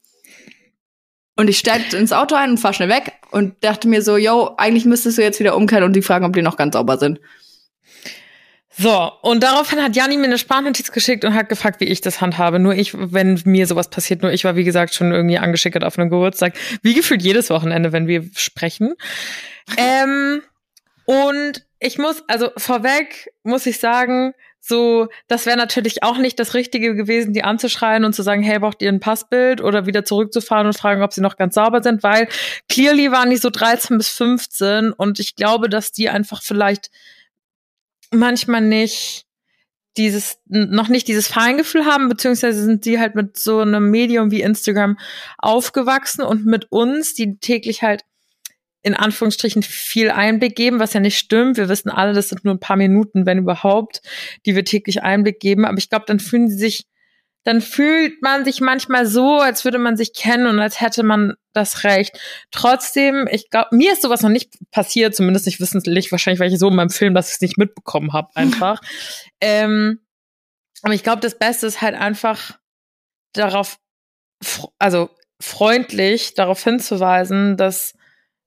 Und 1.37 1.49
ich 1.49 1.59
steig 1.59 1.93
ins 1.93 2.11
Auto 2.11 2.35
ein 2.35 2.51
und 2.51 2.57
fahr 2.57 2.73
schnell 2.73 2.89
weg 2.89 3.13
und 3.31 3.63
dachte 3.63 3.87
mir 3.87 4.01
so, 4.01 4.17
yo, 4.17 4.55
eigentlich 4.57 4.85
müsstest 4.85 5.17
du 5.17 5.21
jetzt 5.21 5.39
wieder 5.39 5.55
umkehren 5.55 5.83
und 5.83 5.93
die 5.93 6.01
fragen, 6.01 6.25
ob 6.25 6.33
die 6.33 6.41
noch 6.41 6.57
ganz 6.57 6.73
sauber 6.73 6.97
sind. 6.97 7.19
So, 8.79 9.11
und 9.21 9.41
daraufhin 9.41 9.81
hat 9.81 9.95
Janni 9.95 10.17
mir 10.17 10.25
eine 10.25 10.37
Sprachnotiz 10.37 10.91
geschickt 10.91 11.25
und 11.25 11.33
hat 11.33 11.49
gefragt, 11.49 11.79
wie 11.79 11.85
ich 11.85 12.01
das 12.01 12.21
handhabe. 12.21 12.59
Nur 12.59 12.75
ich, 12.75 12.93
wenn 12.93 13.41
mir 13.45 13.65
sowas 13.65 13.89
passiert, 13.89 14.21
nur 14.21 14.31
ich 14.31 14.43
war, 14.43 14.55
wie 14.55 14.63
gesagt, 14.63 14.93
schon 14.93 15.11
irgendwie 15.11 15.39
angeschickert 15.39 15.83
auf 15.83 15.97
einem 15.97 16.11
Geburtstag. 16.11 16.53
Wie 16.83 16.93
gefühlt 16.93 17.23
jedes 17.23 17.49
Wochenende, 17.49 17.91
wenn 17.91 18.07
wir 18.07 18.29
sprechen. 18.35 18.93
ähm, 19.77 20.43
und 21.05 21.65
ich 21.79 21.97
muss, 21.97 22.23
also 22.27 22.49
vorweg 22.57 23.31
muss 23.43 23.65
ich 23.65 23.79
sagen, 23.79 24.33
so, 24.67 25.07
das 25.27 25.45
wäre 25.45 25.57
natürlich 25.57 26.03
auch 26.03 26.17
nicht 26.17 26.39
das 26.39 26.53
Richtige 26.53 26.93
gewesen, 26.93 27.33
die 27.33 27.43
anzuschreien 27.43 28.03
und 28.03 28.13
zu 28.13 28.21
sagen, 28.21 28.43
hey, 28.43 28.59
braucht 28.59 28.81
ihr 28.81 28.89
ein 28.89 28.99
Passbild? 28.99 29.61
Oder 29.61 29.85
wieder 29.85 30.03
zurückzufahren 30.03 30.67
und 30.67 30.77
fragen, 30.77 31.03
ob 31.03 31.13
sie 31.13 31.21
noch 31.21 31.37
ganz 31.37 31.55
sauber 31.55 31.81
sind, 31.81 32.03
weil 32.03 32.27
clearly 32.67 33.11
waren 33.11 33.29
die 33.29 33.37
so 33.37 33.49
13 33.49 33.97
bis 33.97 34.09
15 34.09 34.91
und 34.91 35.19
ich 35.19 35.35
glaube, 35.35 35.69
dass 35.69 35.91
die 35.91 36.09
einfach 36.09 36.41
vielleicht 36.41 36.89
manchmal 38.11 38.61
nicht 38.61 39.25
dieses 39.95 40.37
noch 40.45 40.89
nicht 40.89 41.07
dieses 41.07 41.27
Feingefühl 41.27 41.85
haben, 41.85 42.09
beziehungsweise 42.09 42.63
sind 42.63 42.83
sie 42.83 42.99
halt 42.99 43.15
mit 43.15 43.37
so 43.37 43.59
einem 43.59 43.89
Medium 43.89 44.31
wie 44.31 44.41
Instagram 44.41 44.97
aufgewachsen 45.37 46.21
und 46.21 46.45
mit 46.45 46.71
uns, 46.71 47.13
die 47.15 47.37
täglich 47.37 47.81
halt 47.81 48.03
in 48.83 48.93
Anführungsstrichen 48.93 49.63
viel 49.63 50.09
Einblick 50.11 50.55
geben, 50.55 50.79
was 50.79 50.93
ja 50.93 50.99
nicht 50.99 51.17
stimmt. 51.17 51.57
Wir 51.57 51.69
wissen 51.69 51.89
alle, 51.89 52.13
das 52.13 52.29
sind 52.29 52.45
nur 52.45 52.53
ein 52.53 52.59
paar 52.59 52.77
Minuten, 52.77 53.25
wenn 53.25 53.39
überhaupt, 53.39 54.01
die 54.45 54.55
wir 54.55 54.63
täglich 54.63 55.03
Einblick 55.03 55.39
geben. 55.39 55.65
Aber 55.65 55.77
ich 55.77 55.89
glaube, 55.89 56.05
dann 56.07 56.19
fühlen 56.19 56.49
sie 56.49 56.57
sich, 56.57 56.85
dann 57.43 57.61
fühlt 57.61 58.21
man 58.21 58.45
sich 58.45 58.61
manchmal 58.61 59.05
so, 59.05 59.39
als 59.39 59.65
würde 59.65 59.77
man 59.77 59.97
sich 59.97 60.13
kennen 60.13 60.47
und 60.47 60.59
als 60.59 60.79
hätte 60.79 61.03
man 61.03 61.33
das 61.53 61.83
Recht. 61.83 62.19
Trotzdem, 62.51 63.27
ich 63.31 63.49
glaube, 63.49 63.75
mir 63.75 63.93
ist 63.93 64.03
sowas 64.03 64.21
noch 64.21 64.29
nicht 64.29 64.53
passiert, 64.71 65.15
zumindest 65.15 65.47
nicht 65.47 65.59
wissentlich, 65.59 66.11
wahrscheinlich, 66.11 66.39
weil 66.39 66.53
ich 66.53 66.59
so 66.59 66.69
in 66.69 66.75
meinem 66.75 66.89
Film, 66.89 67.13
dass 67.13 67.29
ich 67.29 67.35
es 67.35 67.41
nicht 67.41 67.57
mitbekommen 67.57 68.13
habe, 68.13 68.29
einfach. 68.35 68.79
ähm, 69.41 69.99
aber 70.83 70.93
ich 70.93 71.03
glaube, 71.03 71.21
das 71.21 71.37
Beste 71.37 71.65
ist 71.65 71.81
halt 71.81 71.95
einfach 71.95 72.59
darauf, 73.33 73.79
also 74.77 75.09
freundlich 75.41 76.35
darauf 76.35 76.63
hinzuweisen, 76.63 77.57
dass 77.57 77.96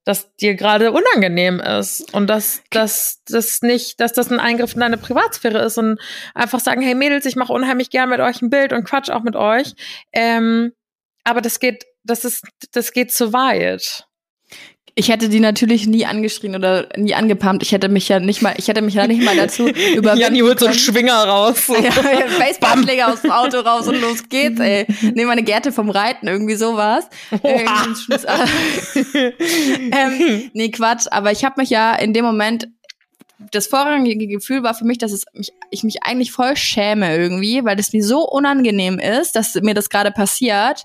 das 0.04 0.34
dir 0.36 0.54
gerade 0.54 0.92
unangenehm 0.92 1.60
ist 1.60 2.12
und 2.14 2.26
dass, 2.28 2.62
dass 2.70 3.22
das 3.26 3.62
nicht, 3.62 4.00
dass 4.00 4.12
das 4.12 4.30
ein 4.30 4.40
Eingriff 4.40 4.74
in 4.74 4.80
deine 4.80 4.96
Privatsphäre 4.96 5.58
ist 5.58 5.78
und 5.78 6.00
einfach 6.34 6.60
sagen, 6.60 6.80
hey 6.80 6.94
Mädels, 6.94 7.26
ich 7.26 7.36
mache 7.36 7.52
unheimlich 7.52 7.90
gern 7.90 8.08
mit 8.08 8.20
euch 8.20 8.40
ein 8.40 8.50
Bild 8.50 8.72
und 8.72 8.84
quatsch 8.84 9.10
auch 9.10 9.22
mit 9.22 9.36
euch. 9.36 9.74
Ähm, 10.12 10.72
aber 11.24 11.40
das 11.40 11.60
geht, 11.60 11.84
das 12.02 12.24
ist, 12.24 12.44
das 12.72 12.92
geht 12.92 13.12
zu 13.12 13.32
weit 13.32 14.06
ich 15.00 15.08
hätte 15.08 15.30
die 15.30 15.40
natürlich 15.40 15.86
nie 15.86 16.04
angeschrien 16.04 16.54
oder 16.54 16.86
nie 16.94 17.14
angepumpt. 17.14 17.62
Ich 17.62 17.72
hätte 17.72 17.88
mich 17.88 18.06
ja 18.10 18.20
nicht 18.20 18.42
mal, 18.42 18.52
ich 18.58 18.68
hätte 18.68 18.82
mich 18.82 18.92
ja 18.92 19.06
nicht 19.06 19.22
mal 19.22 19.34
dazu 19.34 19.66
über. 19.96 20.14
Janni 20.14 20.40
holt 20.40 20.60
so 20.60 20.66
einen 20.66 20.74
Schwinger 20.74 21.24
raus. 21.24 21.68
ja, 21.68 21.90
Baseballschläger 22.38 23.10
aus 23.10 23.22
dem 23.22 23.30
Auto 23.30 23.60
raus 23.60 23.88
und 23.88 23.98
los 23.98 24.28
geht's, 24.28 24.60
ey. 24.60 24.84
Nehmen 25.00 25.28
meine 25.28 25.42
Gerte 25.42 25.72
vom 25.72 25.88
Reiten, 25.88 26.28
irgendwie 26.28 26.54
sowas. 26.54 27.08
ähm, 27.42 27.70
nee, 30.52 30.70
Quatsch. 30.70 31.06
Aber 31.10 31.32
ich 31.32 31.46
habe 31.46 31.54
mich 31.62 31.70
ja 31.70 31.94
in 31.94 32.12
dem 32.12 32.26
Moment 32.26 32.68
das 33.52 33.68
vorrangige 33.68 34.26
Gefühl 34.26 34.62
war 34.62 34.74
für 34.74 34.84
mich, 34.84 34.98
dass 34.98 35.12
es 35.12 35.24
mich, 35.32 35.54
ich 35.70 35.82
mich 35.82 36.02
eigentlich 36.02 36.30
voll 36.30 36.58
schäme 36.58 37.16
irgendwie, 37.16 37.64
weil 37.64 37.80
es 37.80 37.94
mir 37.94 38.04
so 38.04 38.28
unangenehm 38.28 38.98
ist, 38.98 39.34
dass 39.34 39.54
mir 39.54 39.72
das 39.72 39.88
gerade 39.88 40.10
passiert 40.10 40.84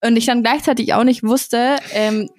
und 0.00 0.16
ich 0.16 0.24
dann 0.24 0.42
gleichzeitig 0.42 0.94
auch 0.94 1.04
nicht 1.04 1.22
wusste, 1.22 1.76
ähm, 1.92 2.30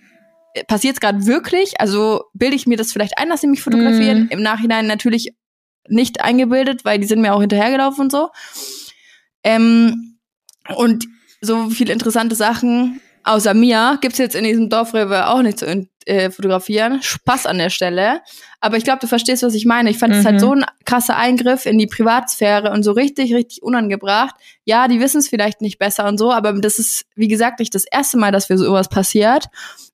passiert 0.68 0.96
es 0.96 1.00
gerade 1.00 1.26
wirklich? 1.26 1.80
Also 1.80 2.26
bilde 2.34 2.56
ich 2.56 2.68
mir 2.68 2.78
das 2.78 2.92
vielleicht 2.92 3.18
ein, 3.18 3.30
dass 3.30 3.42
sie 3.42 3.48
mich 3.48 3.62
fotografieren? 3.62 4.26
Mm. 4.26 4.32
Im 4.32 4.42
Nachhinein 4.42 4.88
natürlich 4.88 5.34
nicht 5.88 6.22
eingebildet, 6.22 6.86
weil 6.86 7.00
die 7.00 7.08
sind 7.08 7.22
mir 7.22 7.34
auch 7.34 7.42
hinterhergelaufen 7.42 8.06
und 8.06 8.12
so. 8.12 8.30
Ähm, 9.44 10.20
und 10.76 11.06
so 11.42 11.70
viele 11.70 11.94
interessante 11.94 12.36
Sachen 12.36 13.02
außer 13.24 13.54
mir 13.54 13.98
gibt's 14.02 14.18
jetzt 14.18 14.36
in 14.36 14.44
diesem 14.44 14.70
Dorfrewe 14.70 15.28
auch 15.28 15.42
nicht 15.42 15.60
zu 15.60 15.88
äh, 16.06 16.32
fotografieren. 16.32 17.02
Spaß 17.02 17.46
an 17.46 17.58
der 17.58 17.70
Stelle. 17.70 18.22
Aber 18.60 18.78
ich 18.78 18.84
glaube, 18.84 19.00
du 19.00 19.08
verstehst, 19.08 19.44
was 19.44 19.54
ich 19.54 19.66
meine. 19.66 19.90
Ich 19.90 19.98
fand 19.98 20.14
es 20.14 20.26
halt 20.26 20.36
mhm. 20.36 20.40
halt 20.40 20.42
so 20.42 20.54
ein 20.54 20.66
krasser 20.86 21.18
Eingriff 21.18 21.66
in 21.66 21.78
die 21.78 21.88
Privatsphäre 21.88 22.72
und 22.72 22.84
so 22.84 22.92
richtig, 22.92 23.34
richtig 23.34 23.62
unangebracht. 23.62 24.36
Ja, 24.66 24.88
die 24.88 25.00
wissen 25.00 25.20
es 25.20 25.30
vielleicht 25.30 25.62
nicht 25.62 25.80
besser 25.80 26.08
und 26.08 26.18
so, 26.18 26.32
aber 26.32 26.54
das 26.54 26.80
ist, 26.80 27.06
wie 27.16 27.28
gesagt, 27.28 27.60
nicht 27.60 27.76
das 27.76 27.86
erste 27.86 28.18
Mal, 28.18 28.32
dass 28.32 28.50
wir 28.50 28.58
sowas 28.58 28.90
passiert. 28.90 29.46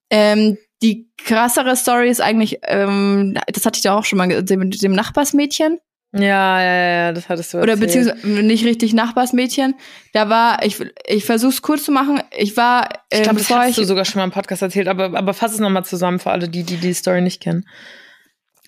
Ähm, 0.10 0.58
die 0.82 1.10
krassere 1.18 1.76
Story 1.76 2.10
ist 2.10 2.22
eigentlich, 2.22 2.60
ähm, 2.64 3.38
das 3.48 3.66
hatte 3.66 3.78
ich 3.78 3.84
ja 3.84 3.98
auch 3.98 4.06
schon 4.06 4.18
mal 4.18 4.28
gesehen, 4.28 4.60
mit 4.60 4.82
dem 4.82 4.94
Nachbarsmädchen. 4.94 5.80
Ja, 6.14 6.62
ja, 6.62 6.90
ja, 6.90 7.12
das 7.12 7.28
hattest 7.28 7.54
du 7.54 7.62
Oder 7.62 7.76
beziehungsweise 7.76 8.26
nicht 8.28 8.64
richtig 8.64 8.94
Nachbarsmädchen. 8.94 9.76
Da 10.14 10.30
war, 10.30 10.64
ich, 10.64 10.78
ich 11.06 11.26
versuch's 11.26 11.62
kurz 11.62 11.84
zu 11.84 11.92
machen. 11.92 12.22
Ich 12.36 12.56
war, 12.56 12.90
ähm, 13.12 13.20
ich 13.20 13.24
glaube, 13.24 13.40
das 13.40 13.50
hast 13.50 13.70
ich, 13.72 13.76
du 13.76 13.86
sogar 13.86 14.06
schon 14.06 14.20
mal 14.20 14.24
im 14.24 14.32
Podcast 14.32 14.62
erzählt, 14.62 14.88
aber, 14.88 15.18
aber 15.18 15.34
fass 15.34 15.54
es 15.54 15.60
nochmal 15.60 15.84
zusammen 15.84 16.20
für 16.20 16.32
alle, 16.32 16.48
die, 16.48 16.64
die 16.64 16.78
die 16.78 16.94
Story 16.94 17.22
nicht 17.22 17.42
kennen 17.42 17.66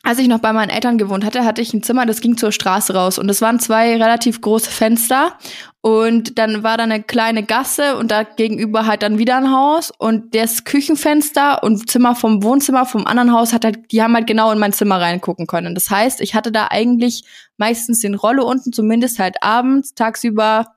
als 0.04 0.20
ich 0.20 0.28
noch 0.28 0.40
bei 0.40 0.54
meinen 0.54 0.70
Eltern 0.70 0.98
gewohnt 0.98 1.26
hatte, 1.26 1.44
hatte 1.44 1.62
ich 1.62 1.74
ein 1.74 1.84
Zimmer, 1.84 2.06
das 2.06 2.22
ging 2.22 2.38
zur 2.38 2.52
Straße 2.52 2.94
raus. 2.94 3.18
Und 3.18 3.30
es 3.30 3.42
waren 3.42 3.60
zwei 3.60 3.98
relativ 3.98 4.40
große 4.42 4.70
Fenster. 4.70 5.38
Und 5.82 6.38
dann 6.38 6.64
war 6.64 6.78
da 6.78 6.84
eine 6.84 7.04
kleine 7.04 7.44
Gasse 7.44 7.98
und 7.98 8.12
da 8.12 8.24
gegenüber 8.24 8.86
halt 8.86 9.04
dann 9.04 9.18
wieder 9.18 9.38
ein 9.38 9.52
Haus. 9.52 9.92
Und 9.98 10.36
das 10.36 10.64
Küchenfenster 10.64 11.64
und 11.64 11.90
Zimmer 11.90 12.16
vom 12.16 12.44
Wohnzimmer 12.44 12.86
vom 12.86 13.08
anderen 13.08 13.34
Haus 13.34 13.54
hat 13.54 13.66
halt, 13.66 13.92
die 13.92 14.02
haben 14.02 14.14
halt 14.16 14.28
genau 14.28 14.52
in 14.52 14.60
mein 14.60 14.74
Zimmer 14.74 15.00
reingucken 15.00 15.48
können. 15.48 15.76
Das 15.76 15.90
heißt, 15.90 16.22
ich 16.22 16.34
hatte 16.34 16.52
da 16.52 16.68
eigentlich 16.70 17.24
meistens 17.58 18.00
den 18.00 18.16
Rolle 18.16 18.44
unten, 18.46 18.74
zumindest 18.74 19.20
halt 19.20 19.44
abends, 19.44 19.94
tagsüber, 19.94 20.76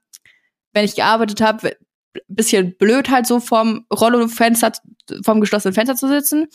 wenn 0.72 0.84
ich 0.84 0.96
gearbeitet 0.96 1.40
habe, 1.40 1.76
bisschen 2.28 2.76
blöd 2.76 3.10
halt 3.10 3.26
so 3.26 3.40
vom 3.40 3.86
Rollo-Fenster, 3.92 4.72
vom 5.22 5.40
geschlossenen 5.40 5.74
Fenster 5.74 5.96
zu 5.96 6.08
sitzen. 6.08 6.48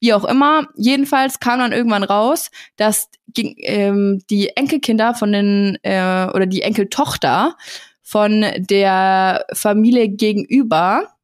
Wie 0.00 0.12
auch 0.12 0.24
immer. 0.24 0.66
Jedenfalls 0.76 1.40
kam 1.40 1.58
dann 1.58 1.72
irgendwann 1.72 2.04
raus, 2.04 2.50
dass 2.76 3.08
ähm, 3.36 4.22
die 4.30 4.56
Enkelkinder 4.56 5.14
von 5.14 5.32
den, 5.32 5.78
äh, 5.82 6.28
oder 6.32 6.46
die 6.46 6.62
Enkeltochter 6.62 7.56
von 8.02 8.44
der 8.58 9.46
Familie 9.52 10.08
gegenüber 10.08 11.16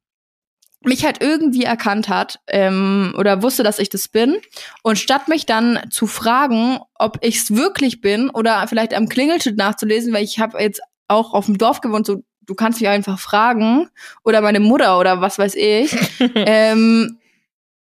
mich 0.85 1.05
halt 1.05 1.21
irgendwie 1.21 1.63
erkannt 1.63 2.09
hat 2.09 2.39
ähm, 2.47 3.15
oder 3.17 3.41
wusste, 3.41 3.63
dass 3.63 3.79
ich 3.79 3.89
das 3.89 4.07
bin. 4.07 4.37
Und 4.81 4.99
statt 4.99 5.27
mich 5.27 5.45
dann 5.45 5.79
zu 5.89 6.07
fragen, 6.07 6.79
ob 6.95 7.19
ich 7.21 7.37
es 7.37 7.55
wirklich 7.55 8.01
bin 8.01 8.29
oder 8.29 8.67
vielleicht 8.67 8.93
am 8.93 9.07
Klingelschild 9.07 9.57
nachzulesen, 9.57 10.13
weil 10.13 10.23
ich 10.23 10.39
habe 10.39 10.61
jetzt 10.61 10.81
auch 11.07 11.33
auf 11.33 11.45
dem 11.45 11.57
Dorf 11.57 11.81
gewohnt, 11.81 12.05
so 12.05 12.23
du 12.45 12.55
kannst 12.55 12.81
mich 12.81 12.89
einfach 12.89 13.19
fragen 13.19 13.89
oder 14.23 14.41
meine 14.41 14.59
Mutter 14.59 14.99
oder 14.99 15.21
was 15.21 15.39
weiß 15.39 15.55
ich, 15.55 15.95
ähm, 16.35 17.17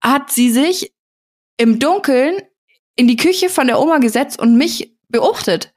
hat 0.02 0.30
sie 0.30 0.50
sich 0.50 0.92
im 1.56 1.78
Dunkeln 1.78 2.42
in 2.96 3.08
die 3.08 3.16
Küche 3.16 3.48
von 3.48 3.66
der 3.66 3.80
Oma 3.80 3.98
gesetzt 3.98 4.38
und 4.38 4.56
mich 4.56 4.94
beobachtet. 5.08 5.72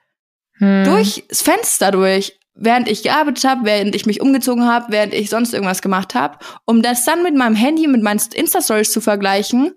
Hm. 0.57 0.83
Durchs 0.85 1.21
Fenster 1.31 1.91
durch, 1.91 2.39
während 2.55 2.89
ich 2.89 3.03
gearbeitet 3.03 3.43
habe, 3.43 3.65
während 3.65 3.95
ich 3.95 4.05
mich 4.05 4.21
umgezogen 4.21 4.65
habe, 4.65 4.87
während 4.89 5.13
ich 5.13 5.29
sonst 5.29 5.53
irgendwas 5.53 5.81
gemacht 5.81 6.15
habe, 6.15 6.39
um 6.65 6.81
das 6.81 7.05
dann 7.05 7.23
mit 7.23 7.35
meinem 7.35 7.55
Handy, 7.55 7.87
mit 7.87 8.01
meinen 8.01 8.21
Insta-Stories 8.33 8.91
zu 8.91 9.01
vergleichen 9.01 9.73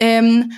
ähm, 0.00 0.52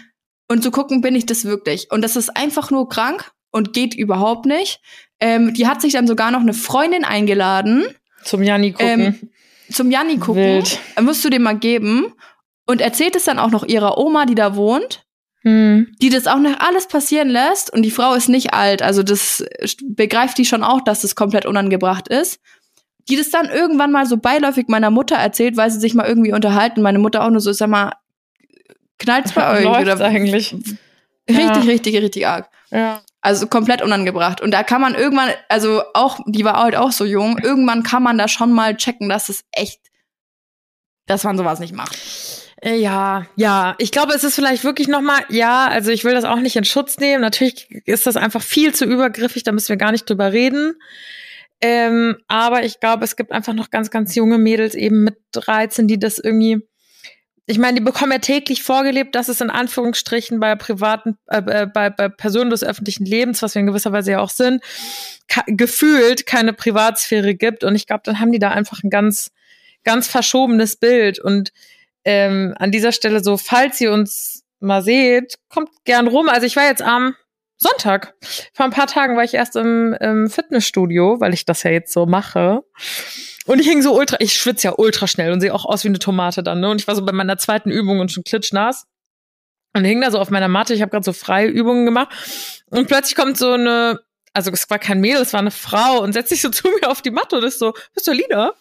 und 0.48 0.62
zu 0.62 0.70
gucken, 0.70 1.00
bin 1.00 1.14
ich 1.14 1.26
das 1.26 1.44
wirklich. 1.44 1.90
Und 1.90 2.02
das 2.02 2.16
ist 2.16 2.36
einfach 2.36 2.70
nur 2.70 2.88
krank 2.88 3.30
und 3.50 3.72
geht 3.72 3.94
überhaupt 3.94 4.46
nicht. 4.46 4.80
Ähm, 5.20 5.52
die 5.54 5.66
hat 5.66 5.80
sich 5.82 5.92
dann 5.92 6.06
sogar 6.06 6.30
noch 6.30 6.40
eine 6.40 6.54
Freundin 6.54 7.04
eingeladen. 7.04 7.84
Zum 8.24 8.42
Janni 8.42 8.72
gucken. 8.72 9.00
Ähm, 9.00 9.30
zum 9.70 9.90
Janni 9.90 10.18
gucken. 10.18 10.42
Wild. 10.42 10.80
Musst 11.00 11.24
du 11.24 11.30
dem 11.30 11.42
mal 11.42 11.58
geben. 11.58 12.14
Und 12.68 12.82
erzählt 12.82 13.16
es 13.16 13.24
dann 13.24 13.38
auch 13.38 13.50
noch 13.50 13.64
ihrer 13.64 13.96
Oma, 13.96 14.26
die 14.26 14.34
da 14.34 14.54
wohnt. 14.54 15.02
Hm. 15.42 15.94
Die 16.02 16.10
das 16.10 16.26
auch 16.26 16.38
noch 16.38 16.60
alles 16.60 16.86
passieren 16.86 17.30
lässt. 17.30 17.72
Und 17.72 17.82
die 17.82 17.90
Frau 17.90 18.12
ist 18.12 18.28
nicht 18.28 18.52
alt. 18.52 18.82
Also 18.82 19.02
das 19.02 19.42
begreift 19.86 20.36
die 20.36 20.44
schon 20.44 20.62
auch, 20.62 20.82
dass 20.82 21.00
das 21.00 21.14
komplett 21.14 21.46
unangebracht 21.46 22.08
ist. 22.08 22.40
Die 23.08 23.16
das 23.16 23.30
dann 23.30 23.48
irgendwann 23.48 23.90
mal 23.90 24.04
so 24.04 24.18
beiläufig 24.18 24.68
meiner 24.68 24.90
Mutter 24.90 25.16
erzählt, 25.16 25.56
weil 25.56 25.70
sie 25.70 25.80
sich 25.80 25.94
mal 25.94 26.06
irgendwie 26.06 26.34
unterhalten. 26.34 26.82
Meine 26.82 26.98
Mutter 26.98 27.24
auch 27.24 27.30
nur 27.30 27.40
so, 27.40 27.52
sag 27.52 27.70
mal, 27.70 27.94
knallt's 28.98 29.32
bei 29.32 29.50
euch? 29.58 29.64
Läuft's 29.64 29.94
oder 29.94 30.04
eigentlich? 30.04 30.54
Richtig, 31.30 31.46
ja. 31.46 31.60
richtig, 31.60 31.96
richtig 31.96 32.26
arg. 32.26 32.50
Ja. 32.70 33.02
Also 33.20 33.46
komplett 33.48 33.82
unangebracht. 33.82 34.40
Und 34.40 34.50
da 34.50 34.62
kann 34.62 34.80
man 34.80 34.94
irgendwann, 34.94 35.30
also 35.48 35.82
auch, 35.92 36.20
die 36.26 36.44
war 36.44 36.62
halt 36.62 36.76
auch 36.76 36.92
so 36.92 37.04
jung, 37.04 37.38
irgendwann 37.38 37.82
kann 37.82 38.02
man 38.02 38.16
da 38.16 38.28
schon 38.28 38.52
mal 38.52 38.76
checken, 38.76 39.10
dass 39.10 39.28
es 39.28 39.44
echt, 39.52 39.80
dass 41.06 41.24
man 41.24 41.36
sowas 41.36 41.60
nicht 41.60 41.74
macht. 41.74 41.98
Äh, 42.60 42.76
ja, 42.76 43.26
ja, 43.36 43.74
ich 43.78 43.92
glaube, 43.92 44.14
es 44.14 44.24
ist 44.24 44.34
vielleicht 44.34 44.64
wirklich 44.64 44.88
noch 44.88 45.00
mal, 45.00 45.20
ja, 45.28 45.68
also 45.68 45.90
ich 45.90 46.04
will 46.04 46.14
das 46.14 46.24
auch 46.24 46.40
nicht 46.40 46.56
in 46.56 46.64
Schutz 46.64 46.98
nehmen. 46.98 47.20
Natürlich 47.22 47.70
ist 47.86 48.06
das 48.06 48.16
einfach 48.16 48.42
viel 48.42 48.74
zu 48.74 48.84
übergriffig, 48.84 49.44
da 49.44 49.52
müssen 49.52 49.68
wir 49.68 49.76
gar 49.76 49.92
nicht 49.92 50.08
drüber 50.08 50.32
reden. 50.32 50.74
Ähm, 51.60 52.16
aber 52.28 52.64
ich 52.64 52.80
glaube, 52.80 53.04
es 53.04 53.16
gibt 53.16 53.32
einfach 53.32 53.52
noch 53.52 53.70
ganz, 53.70 53.90
ganz 53.90 54.14
junge 54.14 54.38
Mädels 54.38 54.74
eben 54.74 55.04
mit 55.04 55.16
13, 55.32 55.88
die 55.88 55.98
das 55.98 56.18
irgendwie 56.18 56.62
ich 57.50 57.58
meine, 57.58 57.78
die 57.78 57.84
bekommen 57.84 58.12
ja 58.12 58.18
täglich 58.18 58.62
vorgelebt, 58.62 59.14
dass 59.14 59.28
es 59.28 59.40
in 59.40 59.48
Anführungsstrichen 59.48 60.38
bei 60.38 60.54
privaten, 60.54 61.16
äh, 61.28 61.62
äh 61.62 61.66
bei, 61.66 61.88
bei 61.88 62.10
Personen 62.10 62.50
des 62.50 62.62
öffentlichen 62.62 63.06
Lebens, 63.06 63.40
was 63.40 63.54
wir 63.54 63.60
in 63.60 63.66
gewisser 63.66 63.90
Weise 63.90 64.12
ja 64.12 64.20
auch 64.20 64.28
sind, 64.28 64.62
gefühlt 65.46 66.26
keine 66.26 66.52
Privatsphäre 66.52 67.34
gibt. 67.34 67.64
Und 67.64 67.74
ich 67.74 67.86
glaube, 67.86 68.02
dann 68.04 68.20
haben 68.20 68.32
die 68.32 68.38
da 68.38 68.50
einfach 68.50 68.82
ein 68.84 68.90
ganz, 68.90 69.30
ganz 69.82 70.08
verschobenes 70.08 70.76
Bild. 70.76 71.20
Und 71.20 71.52
ähm, 72.08 72.54
an 72.58 72.70
dieser 72.70 72.92
Stelle 72.92 73.22
so, 73.22 73.36
falls 73.36 73.78
ihr 73.82 73.92
uns 73.92 74.42
mal 74.60 74.80
seht, 74.82 75.34
kommt 75.50 75.68
gern 75.84 76.08
rum. 76.08 76.30
Also 76.30 76.46
ich 76.46 76.56
war 76.56 76.64
jetzt 76.64 76.80
am 76.80 77.14
Sonntag. 77.58 78.14
Vor 78.54 78.64
ein 78.64 78.70
paar 78.70 78.86
Tagen 78.86 79.14
war 79.14 79.24
ich 79.24 79.34
erst 79.34 79.56
im, 79.56 79.92
im 80.00 80.30
Fitnessstudio, 80.30 81.20
weil 81.20 81.34
ich 81.34 81.44
das 81.44 81.64
ja 81.64 81.70
jetzt 81.70 81.92
so 81.92 82.06
mache. 82.06 82.62
Und 83.44 83.60
ich 83.60 83.68
hing 83.68 83.82
so 83.82 83.94
ultra, 83.94 84.16
ich 84.20 84.32
schwitze 84.32 84.68
ja 84.68 84.74
ultra 84.78 85.06
schnell 85.06 85.32
und 85.32 85.42
sehe 85.42 85.52
auch 85.52 85.66
aus 85.66 85.84
wie 85.84 85.88
eine 85.88 85.98
Tomate 85.98 86.42
dann, 86.42 86.60
ne? 86.60 86.70
Und 86.70 86.80
ich 86.80 86.88
war 86.88 86.96
so 86.96 87.04
bei 87.04 87.12
meiner 87.12 87.36
zweiten 87.36 87.70
Übung 87.70 88.00
und 88.00 88.10
schon 88.10 88.24
klitschnass. 88.24 88.86
Und 89.74 89.84
hing 89.84 90.00
da 90.00 90.10
so 90.10 90.18
auf 90.18 90.30
meiner 90.30 90.48
Matte, 90.48 90.72
ich 90.72 90.80
habe 90.80 90.90
gerade 90.90 91.04
so 91.04 91.12
freie 91.12 91.48
Übungen 91.48 91.84
gemacht. 91.84 92.08
Und 92.70 92.88
plötzlich 92.88 93.16
kommt 93.16 93.36
so 93.36 93.52
eine 93.52 94.00
also 94.32 94.50
es 94.52 94.70
war 94.70 94.78
kein 94.78 95.00
Mädel, 95.00 95.22
es 95.22 95.32
war 95.32 95.40
eine 95.40 95.50
Frau 95.50 96.00
und 96.00 96.12
setzt 96.12 96.30
sich 96.30 96.40
so 96.40 96.48
zu 96.50 96.68
mir 96.68 96.88
auf 96.88 97.02
die 97.02 97.10
Matte 97.10 97.36
und 97.36 97.44
ist 97.44 97.58
so, 97.58 97.74
bist 97.94 98.06
du 98.06 98.12
Lina? 98.12 98.54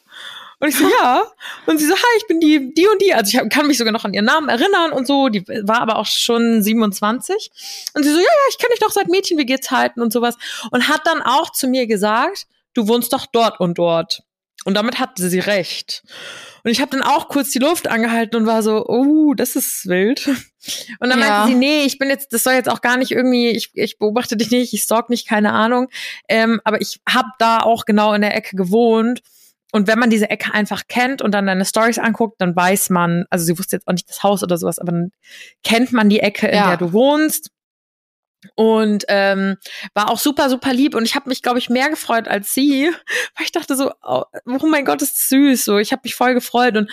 Und 0.60 0.70
ich 0.70 0.76
so, 0.76 0.88
ja. 0.88 1.24
Und 1.67 1.78
sie 1.78 1.86
so, 1.86 1.93
hi, 1.93 2.17
ich 2.17 2.28
bin 2.28 2.39
die, 2.39 2.74
die 2.74 2.88
und 2.88 3.02
die. 3.02 3.13
Also 3.13 3.38
ich 3.38 3.50
kann 3.50 3.67
mich 3.67 3.78
sogar 3.78 3.93
noch 3.93 4.06
an 4.06 4.13
ihren 4.13 4.26
Namen 4.26 4.50
erinnern 4.50 4.91
und 4.91 5.06
so. 5.06 5.30
Die 5.30 5.48
war 5.48 5.82
aber 5.82 5.98
auch 5.98 6.08
schon 6.08 6.63
27. 6.63 7.52
Und 7.93 8.04
sie 8.04 8.10
so, 8.10 8.17
ja, 8.17 8.24
ja, 8.24 8.50
ich 8.50 8.58
kenne 8.58 8.72
dich 8.72 8.80
doch 8.80 8.91
seit 8.91 9.08
Mädchen, 9.08 9.38
wie 9.38 9.46
geht's 9.46 9.70
halten 9.70 10.02
und 10.02 10.12
sowas. 10.12 10.36
Und 10.72 10.88
hat 10.88 11.02
dann 11.06 11.22
auch 11.22 11.52
zu 11.52 11.67
mir 11.67 11.86
gesagt, 11.86 12.48
du 12.74 12.88
wohnst 12.88 13.13
doch 13.13 13.28
dort 13.28 13.60
und 13.60 13.78
dort. 13.78 14.24
Und 14.65 14.74
damit 14.74 15.00
hatte 15.00 15.30
sie 15.30 15.39
recht. 15.39 16.04
Und 16.63 16.72
ich 16.72 16.82
habe 16.82 16.91
dann 16.91 17.02
auch 17.02 17.30
kurz 17.30 17.52
die 17.52 17.60
Luft 17.60 17.88
angehalten 17.88 18.36
und 18.36 18.48
war 18.48 18.63
so, 18.63 18.86
oh, 18.86 19.34
das 19.34 19.56
ist 19.56 19.88
wild. 19.88 20.28
Und 21.00 21.10
dann 21.10 21.20
ja. 21.22 21.30
meinte 21.30 21.54
sie, 21.54 21.56
nee, 21.56 21.84
ich 21.86 21.98
bin 21.98 22.10
jetzt, 22.10 22.34
das 22.34 22.43
soll 22.43 22.52
jetzt 22.54 22.67
auch 22.67 22.82
gar 22.82 22.98
nicht 22.98 23.12
irgendwie, 23.12 23.52
ich, 23.52 23.70
ich 23.76 23.98
beobachte 23.98 24.36
dich 24.36 24.52
nicht, 24.52 24.74
ich 24.74 24.82
stalk 24.82 25.10
nicht, 25.10 25.26
keine 25.26 25.54
Ahnung. 25.54 25.88
Ähm, 26.28 26.60
aber 26.65 26.82
ich 26.82 27.00
habe 27.08 27.30
da 27.39 27.60
auch 27.60 27.86
genau 27.86 28.13
in 28.13 28.22
der 28.22 28.36
Ecke 28.36 28.58
gewohnt. 28.58 29.22
Und 29.71 29.88
wenn 29.88 29.99
man 29.99 30.10
diese 30.10 30.30
Ecke 30.30 30.53
einfach 30.53 30.84
kennt 30.88 31.21
und 31.21 31.32
dann 31.32 31.47
deine 31.47 31.65
Stories 31.65 31.99
anguckt, 31.99 32.39
dann 32.39 32.56
weiß 32.56 32.89
man, 32.89 33.25
also 33.30 33.45
sie 33.45 33.60
wusste 33.60 33.75
jetzt 33.75 33.88
auch 33.88 33.93
nicht 33.93 34.10
das 34.10 34.23
Haus 34.23 34.41
oder 34.41 34.58
sowas, 34.58 34.80
aber 34.80 34.91
dann 34.93 35.12
kennt 35.63 35.91
man 35.91 36.10
die 36.10 36.21
Ecke, 36.21 36.47
in 36.47 36.56
ja. 36.56 36.67
der 36.69 36.77
du 36.77 36.93
wohnst 36.93 37.51
und 38.55 39.05
ähm, 39.07 39.57
war 39.93 40.10
auch 40.10 40.19
super 40.19 40.49
super 40.49 40.73
lieb. 40.73 40.95
Und 40.95 41.05
ich 41.05 41.15
habe 41.15 41.29
mich 41.29 41.41
glaube 41.41 41.60
ich 41.60 41.69
mehr 41.69 41.89
gefreut 41.89 42.27
als 42.27 42.53
sie 42.53 42.89
weil 43.36 43.45
ich 43.45 43.51
dachte 43.51 43.75
so 43.75 43.91
oh, 44.03 44.23
mein 44.45 44.86
Gott 44.86 45.01
ist 45.01 45.17
das 45.17 45.29
süß. 45.29 45.65
So 45.65 45.77
ich 45.77 45.91
habe 45.91 46.01
mich 46.03 46.15
voll 46.15 46.33
gefreut. 46.33 46.77
Und 46.77 46.89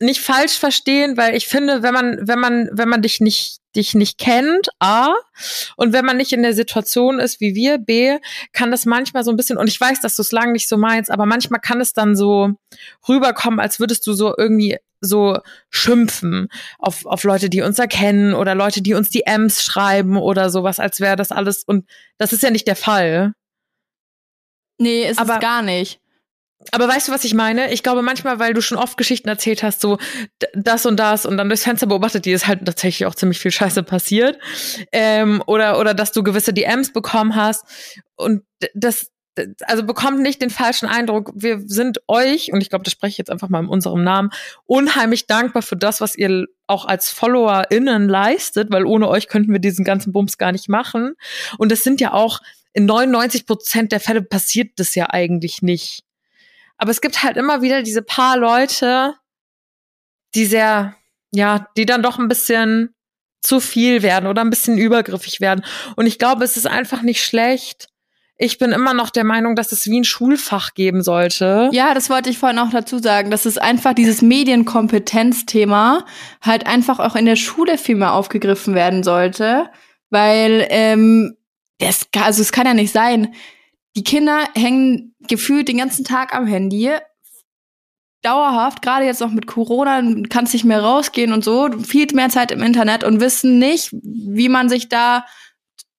nicht 0.00 0.22
falsch 0.22 0.58
verstehen 0.58 1.16
weil 1.18 1.36
ich 1.36 1.46
finde 1.46 1.82
wenn 1.82 1.92
man 1.92 2.18
wenn 2.22 2.38
man 2.38 2.70
wenn 2.72 2.88
man 2.88 3.02
dich 3.02 3.20
nicht 3.20 3.58
dich 3.76 3.94
nicht 3.94 4.18
kennt 4.18 4.68
a 4.80 5.14
und 5.76 5.92
wenn 5.92 6.06
man 6.06 6.16
nicht 6.16 6.32
in 6.32 6.42
der 6.42 6.54
Situation 6.54 7.20
ist 7.20 7.40
wie 7.40 7.54
wir 7.54 7.78
b 7.78 8.18
kann 8.52 8.70
das 8.70 8.86
manchmal 8.86 9.24
so 9.24 9.30
ein 9.30 9.36
bisschen 9.36 9.58
und 9.58 9.68
ich 9.68 9.78
weiß 9.78 10.00
dass 10.00 10.16
du 10.16 10.22
es 10.22 10.32
lang 10.32 10.52
nicht 10.52 10.68
so 10.68 10.78
meinst 10.78 11.10
aber 11.10 11.26
manchmal 11.26 11.60
kann 11.60 11.82
es 11.82 11.92
dann 11.92 12.16
so 12.16 12.50
rüberkommen 13.08 13.60
als 13.60 13.78
würdest 13.78 14.06
du 14.06 14.14
so 14.14 14.34
irgendwie 14.36 14.78
so 15.00 15.38
schimpfen 15.70 16.48
auf, 16.78 17.06
auf 17.06 17.24
Leute, 17.24 17.50
die 17.50 17.62
uns 17.62 17.78
erkennen 17.78 18.34
oder 18.34 18.54
Leute, 18.54 18.82
die 18.82 18.94
uns 18.94 19.10
die 19.10 19.24
M's 19.26 19.64
schreiben 19.64 20.16
oder 20.16 20.50
sowas, 20.50 20.78
als 20.78 21.00
wäre 21.00 21.16
das 21.16 21.32
alles. 21.32 21.64
Und 21.64 21.88
das 22.18 22.32
ist 22.32 22.42
ja 22.42 22.50
nicht 22.50 22.66
der 22.66 22.76
Fall. 22.76 23.32
Nee, 24.78 25.08
ist 25.08 25.18
aber, 25.18 25.34
es 25.34 25.40
gar 25.40 25.62
nicht. 25.62 26.00
Aber 26.72 26.88
weißt 26.88 27.08
du, 27.08 27.12
was 27.12 27.24
ich 27.24 27.32
meine? 27.32 27.72
Ich 27.72 27.82
glaube 27.82 28.02
manchmal, 28.02 28.38
weil 28.38 28.52
du 28.52 28.60
schon 28.60 28.76
oft 28.76 28.96
Geschichten 28.96 29.28
erzählt 29.28 29.62
hast, 29.62 29.80
so 29.80 29.98
das 30.52 30.84
und 30.84 30.98
das 30.98 31.24
und 31.24 31.38
dann 31.38 31.48
durchs 31.48 31.64
Fenster 31.64 31.86
beobachtet, 31.86 32.26
die 32.26 32.32
ist 32.32 32.46
halt 32.46 32.66
tatsächlich 32.66 33.06
auch 33.06 33.14
ziemlich 33.14 33.38
viel 33.40 33.50
Scheiße 33.50 33.82
passiert. 33.82 34.38
Ähm, 34.92 35.42
oder, 35.46 35.78
oder 35.78 35.94
dass 35.94 36.12
du 36.12 36.22
gewisse 36.22 36.52
DMs 36.52 36.92
bekommen 36.92 37.34
hast. 37.34 37.64
Und 38.16 38.42
das, 38.74 39.10
also 39.62 39.84
bekommt 39.84 40.20
nicht 40.20 40.42
den 40.42 40.50
falschen 40.50 40.86
Eindruck. 40.86 41.32
Wir 41.34 41.60
sind 41.66 42.00
euch, 42.08 42.52
und 42.52 42.60
ich 42.60 42.68
glaube, 42.68 42.84
das 42.84 42.92
spreche 42.92 43.12
ich 43.12 43.18
jetzt 43.18 43.30
einfach 43.30 43.48
mal 43.48 43.60
in 43.60 43.68
unserem 43.68 44.02
Namen, 44.02 44.30
unheimlich 44.66 45.26
dankbar 45.26 45.62
für 45.62 45.76
das, 45.76 46.00
was 46.00 46.16
ihr 46.16 46.46
auch 46.66 46.84
als 46.84 47.10
FollowerInnen 47.10 48.08
leistet, 48.08 48.70
weil 48.70 48.84
ohne 48.84 49.08
euch 49.08 49.28
könnten 49.28 49.52
wir 49.52 49.60
diesen 49.60 49.84
ganzen 49.84 50.12
Bums 50.12 50.38
gar 50.38 50.52
nicht 50.52 50.68
machen. 50.68 51.14
Und 51.58 51.72
es 51.72 51.84
sind 51.84 52.00
ja 52.00 52.12
auch 52.12 52.40
in 52.72 52.86
99 52.86 53.46
Prozent 53.46 53.92
der 53.92 54.00
Fälle 54.00 54.22
passiert 54.22 54.72
das 54.76 54.94
ja 54.94 55.10
eigentlich 55.10 55.62
nicht. 55.62 56.04
Aber 56.76 56.90
es 56.90 57.00
gibt 57.00 57.22
halt 57.22 57.36
immer 57.36 57.62
wieder 57.62 57.82
diese 57.82 58.02
paar 58.02 58.38
Leute, 58.38 59.14
die 60.34 60.46
sehr, 60.46 60.96
ja, 61.30 61.68
die 61.76 61.86
dann 61.86 62.02
doch 62.02 62.18
ein 62.18 62.28
bisschen 62.28 62.94
zu 63.42 63.60
viel 63.60 64.02
werden 64.02 64.26
oder 64.26 64.42
ein 64.42 64.50
bisschen 64.50 64.78
übergriffig 64.78 65.40
werden. 65.40 65.64
Und 65.96 66.06
ich 66.06 66.18
glaube, 66.18 66.44
es 66.44 66.56
ist 66.56 66.66
einfach 66.66 67.02
nicht 67.02 67.22
schlecht, 67.22 67.89
ich 68.42 68.56
bin 68.56 68.72
immer 68.72 68.94
noch 68.94 69.10
der 69.10 69.24
Meinung, 69.24 69.54
dass 69.54 69.70
es 69.70 69.84
wie 69.84 70.00
ein 70.00 70.04
Schulfach 70.04 70.72
geben 70.72 71.02
sollte. 71.02 71.68
Ja, 71.72 71.92
das 71.92 72.08
wollte 72.08 72.30
ich 72.30 72.38
vorhin 72.38 72.58
auch 72.58 72.70
dazu 72.70 72.98
sagen, 72.98 73.30
dass 73.30 73.44
es 73.44 73.58
einfach 73.58 73.92
dieses 73.92 74.22
Medienkompetenzthema 74.22 76.06
halt 76.40 76.66
einfach 76.66 77.00
auch 77.00 77.16
in 77.16 77.26
der 77.26 77.36
Schule 77.36 77.76
viel 77.76 77.96
mehr 77.96 78.14
aufgegriffen 78.14 78.74
werden 78.74 79.02
sollte, 79.02 79.68
weil 80.08 80.66
ähm, 80.70 81.36
es, 81.78 82.06
also 82.16 82.40
es 82.40 82.50
kann 82.50 82.66
ja 82.66 82.72
nicht 82.72 82.92
sein. 82.92 83.34
Die 83.94 84.04
Kinder 84.04 84.48
hängen 84.56 85.14
gefühlt 85.28 85.68
den 85.68 85.76
ganzen 85.76 86.06
Tag 86.06 86.34
am 86.34 86.46
Handy, 86.46 86.90
dauerhaft, 88.22 88.80
gerade 88.80 89.04
jetzt 89.04 89.20
noch 89.20 89.32
mit 89.32 89.46
Corona, 89.46 90.02
kannst 90.30 90.54
nicht 90.54 90.64
mehr 90.64 90.82
rausgehen 90.82 91.34
und 91.34 91.44
so, 91.44 91.68
viel 91.82 92.06
mehr 92.14 92.30
Zeit 92.30 92.52
im 92.52 92.62
Internet 92.62 93.04
und 93.04 93.20
wissen 93.20 93.58
nicht, 93.58 93.90
wie 93.92 94.48
man 94.48 94.70
sich 94.70 94.88
da 94.88 95.26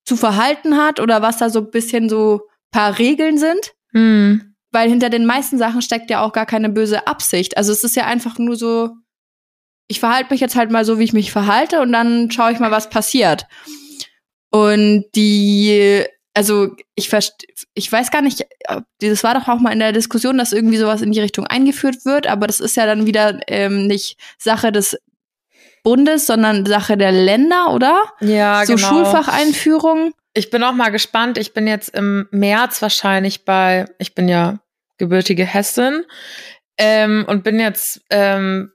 zu 0.05 0.15
verhalten 0.17 0.77
hat 0.77 0.99
oder 0.99 1.21
was 1.21 1.37
da 1.37 1.49
so 1.49 1.59
ein 1.59 1.71
bisschen 1.71 2.09
so 2.09 2.41
paar 2.71 2.97
Regeln 2.97 3.37
sind. 3.37 3.73
Mhm. 3.91 4.55
Weil 4.71 4.89
hinter 4.89 5.09
den 5.09 5.25
meisten 5.25 5.57
Sachen 5.57 5.81
steckt 5.81 6.09
ja 6.09 6.21
auch 6.21 6.31
gar 6.31 6.45
keine 6.45 6.69
böse 6.69 7.05
Absicht. 7.07 7.57
Also 7.57 7.73
es 7.73 7.83
ist 7.83 7.95
ja 7.95 8.05
einfach 8.05 8.39
nur 8.39 8.55
so, 8.55 8.91
ich 9.87 9.99
verhalte 9.99 10.31
mich 10.31 10.39
jetzt 10.39 10.55
halt 10.55 10.71
mal 10.71 10.85
so, 10.85 10.97
wie 10.97 11.03
ich 11.03 11.13
mich 11.13 11.31
verhalte 11.31 11.81
und 11.81 11.91
dann 11.91 12.31
schaue 12.31 12.53
ich 12.53 12.59
mal, 12.59 12.71
was 12.71 12.89
passiert. 12.89 13.45
Und 14.49 15.05
die, 15.15 16.05
also 16.33 16.69
ich 16.95 17.11
ich 17.73 17.91
weiß 17.91 18.11
gar 18.11 18.21
nicht, 18.21 18.45
das 18.99 19.23
war 19.23 19.33
doch 19.33 19.49
auch 19.49 19.59
mal 19.59 19.73
in 19.73 19.79
der 19.79 19.91
Diskussion, 19.91 20.37
dass 20.37 20.53
irgendwie 20.53 20.77
sowas 20.77 21.01
in 21.01 21.11
die 21.11 21.19
Richtung 21.19 21.45
eingeführt 21.45 22.05
wird, 22.05 22.27
aber 22.27 22.47
das 22.47 22.61
ist 22.61 22.77
ja 22.77 22.85
dann 22.85 23.05
wieder 23.05 23.39
ähm, 23.47 23.87
nicht 23.87 24.17
Sache 24.37 24.71
des 24.71 24.97
Bundes, 25.83 26.27
sondern 26.27 26.65
Sache 26.65 26.97
der 26.97 27.11
Länder, 27.11 27.73
oder? 27.73 28.03
Ja, 28.19 28.65
so 28.65 28.75
genau. 28.75 28.87
Schulfacheinführung. 28.87 30.13
Ich 30.33 30.49
bin 30.49 30.63
auch 30.63 30.73
mal 30.73 30.89
gespannt. 30.89 31.37
Ich 31.37 31.53
bin 31.53 31.67
jetzt 31.67 31.89
im 31.89 32.27
März 32.31 32.81
wahrscheinlich 32.81 33.45
bei, 33.45 33.85
ich 33.97 34.15
bin 34.15 34.27
ja 34.29 34.59
gebürtige 34.97 35.45
Hessin 35.45 36.05
ähm, 36.77 37.25
und 37.27 37.43
bin 37.43 37.59
jetzt 37.59 38.01
ähm, 38.09 38.71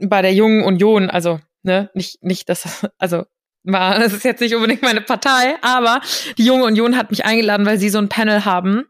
bei 0.00 0.22
der 0.22 0.34
Jungen 0.34 0.64
Union, 0.64 1.08
also 1.10 1.40
ne, 1.62 1.90
nicht 1.94 2.22
nicht 2.22 2.48
das, 2.48 2.86
also 2.98 3.24
war, 3.64 3.98
das 3.98 4.12
ist 4.12 4.24
jetzt 4.24 4.40
nicht 4.40 4.54
unbedingt 4.54 4.82
meine 4.82 5.00
Partei, 5.00 5.56
aber 5.62 6.00
die 6.36 6.44
Junge 6.44 6.64
Union 6.64 6.96
hat 6.96 7.10
mich 7.10 7.24
eingeladen, 7.24 7.66
weil 7.66 7.78
sie 7.78 7.88
so 7.88 7.98
ein 7.98 8.08
Panel 8.08 8.44
haben 8.44 8.84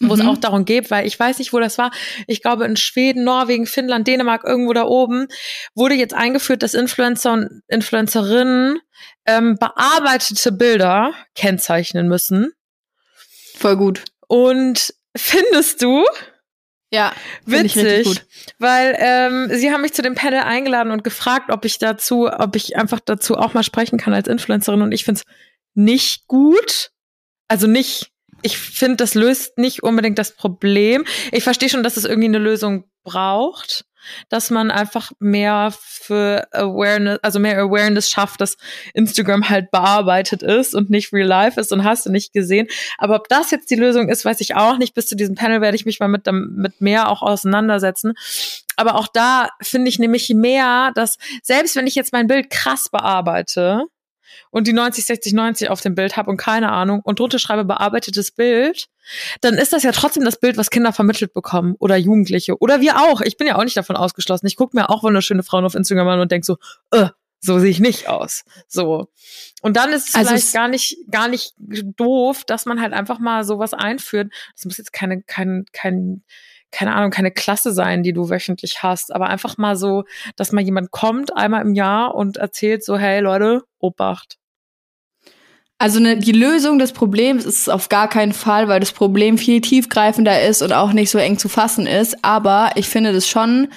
wo 0.00 0.14
mhm. 0.14 0.20
es 0.20 0.26
auch 0.26 0.36
darum 0.38 0.64
geht, 0.64 0.90
weil 0.90 1.06
ich 1.06 1.18
weiß 1.18 1.38
nicht, 1.38 1.52
wo 1.52 1.60
das 1.60 1.78
war. 1.78 1.90
Ich 2.26 2.42
glaube 2.42 2.64
in 2.64 2.76
Schweden, 2.76 3.24
Norwegen, 3.24 3.66
Finnland, 3.66 4.06
Dänemark, 4.06 4.44
irgendwo 4.44 4.72
da 4.72 4.84
oben, 4.84 5.28
wurde 5.74 5.94
jetzt 5.94 6.14
eingeführt, 6.14 6.62
dass 6.62 6.74
Influencer 6.74 7.32
und 7.32 7.62
Influencerinnen 7.68 8.80
ähm, 9.26 9.56
bearbeitete 9.58 10.52
Bilder 10.52 11.12
kennzeichnen 11.34 12.08
müssen. 12.08 12.52
Voll 13.56 13.76
gut. 13.76 14.04
Und 14.28 14.94
findest 15.16 15.82
du? 15.82 16.04
Ja, 16.90 17.12
witzig, 17.44 18.22
weil 18.58 18.96
ähm, 18.98 19.50
sie 19.52 19.70
haben 19.70 19.82
mich 19.82 19.92
zu 19.92 20.00
dem 20.00 20.14
Panel 20.14 20.40
eingeladen 20.40 20.90
und 20.90 21.04
gefragt, 21.04 21.50
ob 21.50 21.66
ich 21.66 21.78
dazu, 21.78 22.30
ob 22.30 22.56
ich 22.56 22.76
einfach 22.76 23.00
dazu 23.00 23.36
auch 23.36 23.52
mal 23.52 23.62
sprechen 23.62 23.98
kann 23.98 24.14
als 24.14 24.26
Influencerin 24.26 24.80
und 24.80 24.92
ich 24.92 25.04
finde 25.04 25.20
es 25.20 25.26
nicht 25.74 26.26
gut, 26.28 26.90
also 27.46 27.66
nicht 27.66 28.10
ich 28.42 28.58
finde, 28.58 28.96
das 28.96 29.14
löst 29.14 29.58
nicht 29.58 29.82
unbedingt 29.82 30.18
das 30.18 30.34
Problem. 30.34 31.04
Ich 31.32 31.44
verstehe 31.44 31.68
schon, 31.68 31.82
dass 31.82 31.96
es 31.96 32.04
irgendwie 32.04 32.28
eine 32.28 32.38
Lösung 32.38 32.84
braucht, 33.04 33.84
dass 34.28 34.50
man 34.50 34.70
einfach 34.70 35.12
mehr 35.18 35.72
für 35.72 36.46
Awareness, 36.52 37.18
also 37.22 37.38
mehr 37.38 37.58
Awareness 37.58 38.10
schafft, 38.10 38.40
dass 38.40 38.56
Instagram 38.94 39.48
halt 39.48 39.70
bearbeitet 39.70 40.42
ist 40.42 40.74
und 40.74 40.90
nicht 40.90 41.12
real 41.12 41.26
life 41.26 41.60
ist 41.60 41.72
und 41.72 41.84
hast 41.84 42.06
du 42.06 42.10
nicht 42.10 42.32
gesehen. 42.32 42.68
Aber 42.96 43.16
ob 43.16 43.28
das 43.28 43.50
jetzt 43.50 43.70
die 43.70 43.76
Lösung 43.76 44.08
ist, 44.08 44.24
weiß 44.24 44.40
ich 44.40 44.54
auch 44.54 44.78
nicht. 44.78 44.94
Bis 44.94 45.06
zu 45.06 45.16
diesem 45.16 45.34
Panel 45.34 45.60
werde 45.60 45.76
ich 45.76 45.84
mich 45.84 46.00
mal 46.00 46.08
mit, 46.08 46.26
mit 46.32 46.80
mehr 46.80 47.08
auch 47.08 47.22
auseinandersetzen. 47.22 48.14
Aber 48.76 48.94
auch 48.94 49.08
da 49.08 49.50
finde 49.60 49.88
ich 49.88 49.98
nämlich 49.98 50.30
mehr, 50.30 50.92
dass 50.94 51.18
selbst 51.42 51.76
wenn 51.76 51.86
ich 51.86 51.94
jetzt 51.94 52.12
mein 52.12 52.28
Bild 52.28 52.50
krass 52.50 52.88
bearbeite, 52.90 53.84
und 54.50 54.66
die 54.66 54.72
90, 54.72 55.04
60, 55.04 55.32
90 55.32 55.70
auf 55.70 55.80
dem 55.80 55.94
Bild 55.94 56.16
habe 56.16 56.30
und 56.30 56.36
keine 56.36 56.70
Ahnung 56.70 57.00
und 57.02 57.18
drunter 57.18 57.38
schreibe 57.38 57.64
bearbeitetes 57.64 58.30
Bild, 58.30 58.88
dann 59.40 59.54
ist 59.54 59.72
das 59.72 59.82
ja 59.82 59.92
trotzdem 59.92 60.24
das 60.24 60.38
Bild, 60.38 60.56
was 60.56 60.70
Kinder 60.70 60.92
vermittelt 60.92 61.32
bekommen 61.32 61.74
oder 61.78 61.96
Jugendliche 61.96 62.58
oder 62.58 62.80
wir 62.80 62.98
auch. 62.98 63.20
Ich 63.20 63.36
bin 63.36 63.46
ja 63.46 63.56
auch 63.56 63.64
nicht 63.64 63.76
davon 63.76 63.96
ausgeschlossen. 63.96 64.46
Ich 64.46 64.56
gucke 64.56 64.76
mir 64.76 64.90
auch 64.90 65.02
wunderschöne 65.02 65.42
Frauen 65.42 65.64
auf 65.64 65.74
Instagram 65.74 66.08
an 66.08 66.20
und 66.20 66.32
denk 66.32 66.44
so, 66.44 66.56
äh, 66.90 67.08
so 67.40 67.58
sehe 67.58 67.70
ich 67.70 67.80
nicht 67.80 68.08
aus. 68.08 68.44
So. 68.66 69.08
Und 69.62 69.76
dann 69.76 69.90
ist 69.90 70.08
es 70.08 70.14
also 70.14 70.28
vielleicht 70.28 70.46
es 70.46 70.52
gar 70.52 70.68
nicht, 70.68 70.96
gar 71.10 71.28
nicht 71.28 71.54
doof, 71.58 72.44
dass 72.44 72.66
man 72.66 72.80
halt 72.80 72.92
einfach 72.92 73.18
mal 73.18 73.44
sowas 73.44 73.74
einführt. 73.74 74.32
Das 74.54 74.64
muss 74.64 74.78
jetzt 74.78 74.92
keine, 74.92 75.22
kein, 75.22 75.64
kein, 75.72 76.24
keine 76.70 76.94
Ahnung, 76.94 77.10
keine 77.10 77.30
Klasse 77.30 77.72
sein, 77.72 78.02
die 78.02 78.12
du 78.12 78.30
wöchentlich 78.30 78.82
hast, 78.82 79.14
aber 79.14 79.28
einfach 79.28 79.56
mal 79.58 79.76
so, 79.76 80.04
dass 80.36 80.52
mal 80.52 80.62
jemand 80.62 80.90
kommt 80.90 81.34
einmal 81.36 81.62
im 81.62 81.74
Jahr 81.74 82.14
und 82.14 82.36
erzählt 82.36 82.84
so, 82.84 82.98
hey 82.98 83.20
Leute, 83.20 83.62
Obacht. 83.78 84.38
Also 85.78 86.00
ne, 86.00 86.16
die 86.16 86.32
Lösung 86.32 86.80
des 86.80 86.92
Problems 86.92 87.44
ist 87.44 87.70
auf 87.70 87.88
gar 87.88 88.08
keinen 88.08 88.32
Fall, 88.32 88.66
weil 88.66 88.80
das 88.80 88.92
Problem 88.92 89.38
viel 89.38 89.60
tiefgreifender 89.60 90.42
ist 90.42 90.60
und 90.60 90.72
auch 90.72 90.92
nicht 90.92 91.10
so 91.10 91.18
eng 91.18 91.38
zu 91.38 91.48
fassen 91.48 91.86
ist. 91.86 92.24
Aber 92.24 92.72
ich 92.74 92.88
finde 92.88 93.12
das 93.12 93.28
schon, 93.28 93.68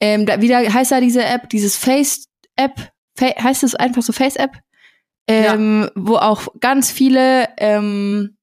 ähm, 0.00 0.26
da, 0.26 0.40
wie 0.40 0.48
da 0.48 0.60
heißt 0.60 0.92
da 0.92 1.00
diese 1.00 1.24
App, 1.24 1.48
dieses 1.50 1.76
Face-App, 1.76 2.90
Fa 3.16 3.26
heißt 3.42 3.64
es 3.64 3.74
einfach 3.74 4.02
so 4.02 4.12
Face-App, 4.12 4.52
ähm, 5.26 5.82
ja. 5.82 5.90
wo 5.96 6.16
auch 6.16 6.46
ganz 6.60 6.92
viele 6.92 7.48
ähm, 7.58 8.36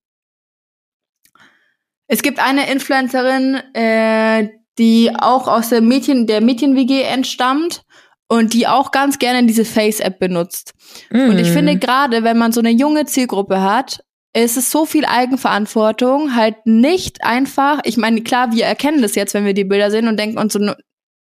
Es 2.07 2.21
gibt 2.21 2.39
eine 2.39 2.71
Influencerin, 2.71 3.55
äh, 3.73 4.49
die 4.77 5.11
auch 5.13 5.47
aus 5.47 5.69
der 5.69 5.81
Mädchen, 5.81 6.27
der 6.27 6.41
Mädchen-WG 6.41 7.01
entstammt 7.01 7.83
und 8.27 8.53
die 8.53 8.67
auch 8.67 8.91
ganz 8.91 9.19
gerne 9.19 9.45
diese 9.45 9.65
Face-App 9.65 10.19
benutzt. 10.19 10.73
Mm. 11.09 11.29
Und 11.29 11.39
ich 11.39 11.51
finde 11.51 11.75
mm. 11.75 11.79
gerade, 11.79 12.23
wenn 12.23 12.37
man 12.37 12.51
so 12.51 12.59
eine 12.59 12.69
junge 12.69 13.05
Zielgruppe 13.05 13.61
hat, 13.61 14.03
ist 14.33 14.57
es 14.57 14.69
so 14.69 14.85
viel 14.85 15.05
Eigenverantwortung, 15.05 16.35
halt 16.35 16.55
nicht 16.65 17.23
einfach, 17.23 17.79
ich 17.85 17.97
meine, 17.97 18.21
klar, 18.21 18.51
wir 18.53 18.65
erkennen 18.65 19.01
das 19.01 19.15
jetzt, 19.15 19.33
wenn 19.33 19.45
wir 19.45 19.53
die 19.53 19.63
Bilder 19.63 19.89
sehen 19.89 20.07
und 20.07 20.19
denken 20.19 20.37
uns 20.37 20.53
so, 20.53 20.59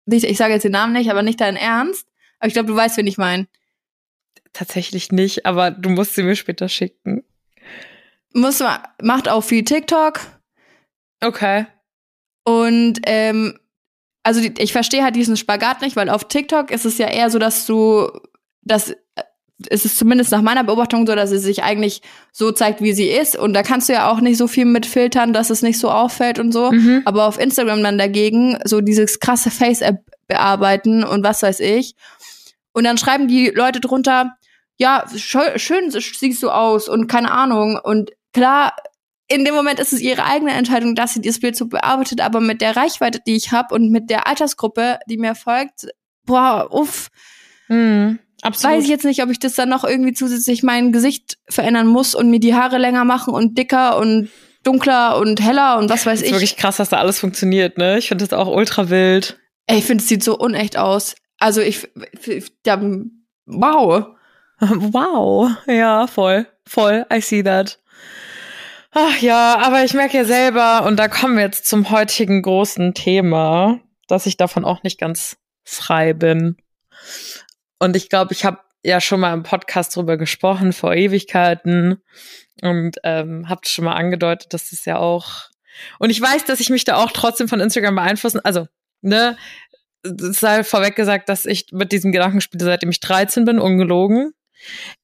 ich, 0.06 0.24
ich 0.24 0.36
sage 0.36 0.54
jetzt 0.54 0.64
den 0.64 0.72
Namen 0.72 0.94
nicht, 0.94 1.10
aber 1.10 1.22
nicht 1.22 1.40
dein 1.40 1.56
Ernst. 1.56 2.08
Aber 2.38 2.48
ich 2.48 2.54
glaube, 2.54 2.68
du 2.68 2.76
weißt, 2.76 2.96
wen 2.96 3.06
ich 3.06 3.18
meine. 3.18 3.46
Tatsächlich 4.52 5.12
nicht, 5.12 5.46
aber 5.46 5.70
du 5.70 5.90
musst 5.90 6.14
sie 6.14 6.22
mir 6.22 6.36
später 6.36 6.68
schicken. 6.68 7.22
Muss 8.32 8.60
man, 8.60 8.80
macht 9.02 9.28
auch 9.28 9.42
viel 9.42 9.64
TikTok. 9.64 10.20
Okay. 11.20 11.66
Und 12.44 13.00
ähm, 13.04 13.58
also 14.22 14.40
die, 14.40 14.54
ich 14.58 14.72
verstehe 14.72 15.02
halt 15.02 15.16
diesen 15.16 15.36
Spagat 15.36 15.80
nicht, 15.80 15.96
weil 15.96 16.08
auf 16.08 16.28
TikTok 16.28 16.70
ist 16.70 16.84
es 16.84 16.98
ja 16.98 17.08
eher 17.08 17.30
so, 17.30 17.38
dass 17.38 17.66
du, 17.66 18.08
dass 18.62 18.94
ist 19.70 19.84
es 19.84 19.96
zumindest 19.96 20.30
nach 20.30 20.42
meiner 20.42 20.62
Beobachtung 20.62 21.06
so, 21.06 21.14
dass 21.16 21.30
sie 21.30 21.38
sich 21.38 21.64
eigentlich 21.64 22.00
so 22.32 22.52
zeigt, 22.52 22.80
wie 22.80 22.92
sie 22.92 23.08
ist. 23.08 23.36
Und 23.36 23.54
da 23.54 23.62
kannst 23.62 23.88
du 23.88 23.92
ja 23.92 24.10
auch 24.10 24.20
nicht 24.20 24.36
so 24.36 24.46
viel 24.46 24.64
mit 24.64 24.86
filtern, 24.86 25.32
dass 25.32 25.50
es 25.50 25.62
nicht 25.62 25.80
so 25.80 25.90
auffällt 25.90 26.38
und 26.38 26.52
so. 26.52 26.70
Mhm. 26.70 27.02
Aber 27.04 27.26
auf 27.26 27.40
Instagram 27.40 27.82
dann 27.82 27.98
dagegen 27.98 28.58
so 28.64 28.80
dieses 28.80 29.18
krasse 29.18 29.50
Face-App 29.50 30.04
bearbeiten 30.28 31.02
und 31.02 31.24
was 31.24 31.42
weiß 31.42 31.58
ich. 31.60 31.96
Und 32.72 32.84
dann 32.84 32.98
schreiben 32.98 33.26
die 33.26 33.48
Leute 33.48 33.80
drunter, 33.80 34.36
ja, 34.76 35.04
schön 35.16 35.90
siehst 35.90 36.42
du 36.42 36.50
aus 36.50 36.88
und 36.88 37.08
keine 37.08 37.32
Ahnung. 37.32 37.80
Und 37.82 38.12
klar, 38.32 38.76
in 39.28 39.44
dem 39.44 39.54
Moment 39.54 39.78
ist 39.78 39.92
es 39.92 40.00
ihre 40.00 40.24
eigene 40.24 40.52
Entscheidung, 40.52 40.94
dass 40.94 41.14
sie 41.14 41.20
dieses 41.20 41.40
Bild 41.40 41.56
so 41.56 41.66
bearbeitet, 41.66 42.20
aber 42.20 42.40
mit 42.40 42.60
der 42.60 42.76
Reichweite, 42.76 43.20
die 43.26 43.36
ich 43.36 43.52
habe 43.52 43.74
und 43.74 43.90
mit 43.90 44.10
der 44.10 44.26
Altersgruppe, 44.26 44.98
die 45.08 45.18
mir 45.18 45.34
folgt, 45.34 45.86
boah, 46.24 46.68
uff. 46.70 47.08
Mhm. 47.68 48.18
Absolut. 48.40 48.76
Weiß 48.76 48.84
ich 48.84 48.90
jetzt 48.90 49.04
nicht, 49.04 49.22
ob 49.22 49.30
ich 49.30 49.38
das 49.38 49.54
dann 49.54 49.68
noch 49.68 49.84
irgendwie 49.84 50.12
zusätzlich 50.12 50.62
mein 50.62 50.92
Gesicht 50.92 51.38
verändern 51.48 51.88
muss 51.88 52.14
und 52.14 52.30
mir 52.30 52.40
die 52.40 52.54
Haare 52.54 52.78
länger 52.78 53.04
machen 53.04 53.34
und 53.34 53.58
dicker 53.58 53.98
und 53.98 54.30
dunkler 54.62 55.18
und 55.18 55.42
heller 55.42 55.78
und 55.78 55.90
was 55.90 56.06
weiß 56.06 56.20
ich. 56.20 56.28
Ist 56.28 56.34
wirklich 56.34 56.56
krass, 56.56 56.76
dass 56.76 56.88
da 56.88 56.98
alles 56.98 57.18
funktioniert, 57.18 57.78
ne? 57.78 57.98
Ich 57.98 58.08
finde 58.08 58.24
das 58.24 58.38
auch 58.38 58.48
ultra 58.48 58.90
wild. 58.90 59.38
Ey, 59.66 59.78
ich 59.78 59.84
finde, 59.84 60.02
es 60.02 60.08
sieht 60.08 60.22
so 60.22 60.38
unecht 60.38 60.76
aus. 60.76 61.16
Also 61.38 61.60
ich, 61.60 61.88
ja, 62.64 62.80
wow. 63.46 64.06
Wow. 64.60 65.50
Ja, 65.66 66.08
voll. 66.08 66.46
Voll. 66.66 67.06
I 67.12 67.20
see 67.20 67.44
that. 67.44 67.78
Ach 68.90 69.18
ja, 69.20 69.58
aber 69.58 69.84
ich 69.84 69.94
merke 69.94 70.16
ja 70.16 70.24
selber, 70.24 70.84
und 70.84 70.96
da 70.96 71.08
kommen 71.08 71.36
wir 71.36 71.44
jetzt 71.44 71.66
zum 71.66 71.90
heutigen 71.90 72.42
großen 72.42 72.94
Thema, 72.94 73.80
dass 74.06 74.26
ich 74.26 74.36
davon 74.36 74.64
auch 74.64 74.82
nicht 74.82 74.98
ganz 74.98 75.36
frei 75.64 76.14
bin. 76.14 76.56
Und 77.78 77.96
ich 77.96 78.08
glaube, 78.08 78.32
ich 78.32 78.44
habe 78.44 78.60
ja 78.82 79.00
schon 79.00 79.20
mal 79.20 79.34
im 79.34 79.42
Podcast 79.42 79.94
drüber 79.94 80.16
gesprochen 80.16 80.72
vor 80.72 80.94
Ewigkeiten 80.94 82.02
und 82.62 82.96
ähm, 83.04 83.48
habt 83.48 83.68
schon 83.68 83.84
mal 83.84 83.94
angedeutet, 83.94 84.54
dass 84.54 84.70
das 84.70 84.84
ja 84.84 84.98
auch 84.98 85.50
und 85.98 86.10
ich 86.10 86.20
weiß, 86.20 86.44
dass 86.44 86.60
ich 86.60 86.70
mich 86.70 86.84
da 86.84 86.96
auch 86.96 87.12
trotzdem 87.12 87.48
von 87.48 87.60
Instagram 87.60 87.96
beeinflussen, 87.96 88.40
also 88.42 88.66
ne, 89.00 89.36
es 90.02 90.38
sei 90.38 90.64
vorweg 90.64 90.96
gesagt, 90.96 91.28
dass 91.28 91.44
ich 91.44 91.66
mit 91.72 91.92
diesem 91.92 92.12
Gedanken 92.12 92.40
spiele, 92.40 92.64
seitdem 92.64 92.90
ich 92.90 93.00
13 93.00 93.44
bin, 93.44 93.58
ungelogen. 93.58 94.32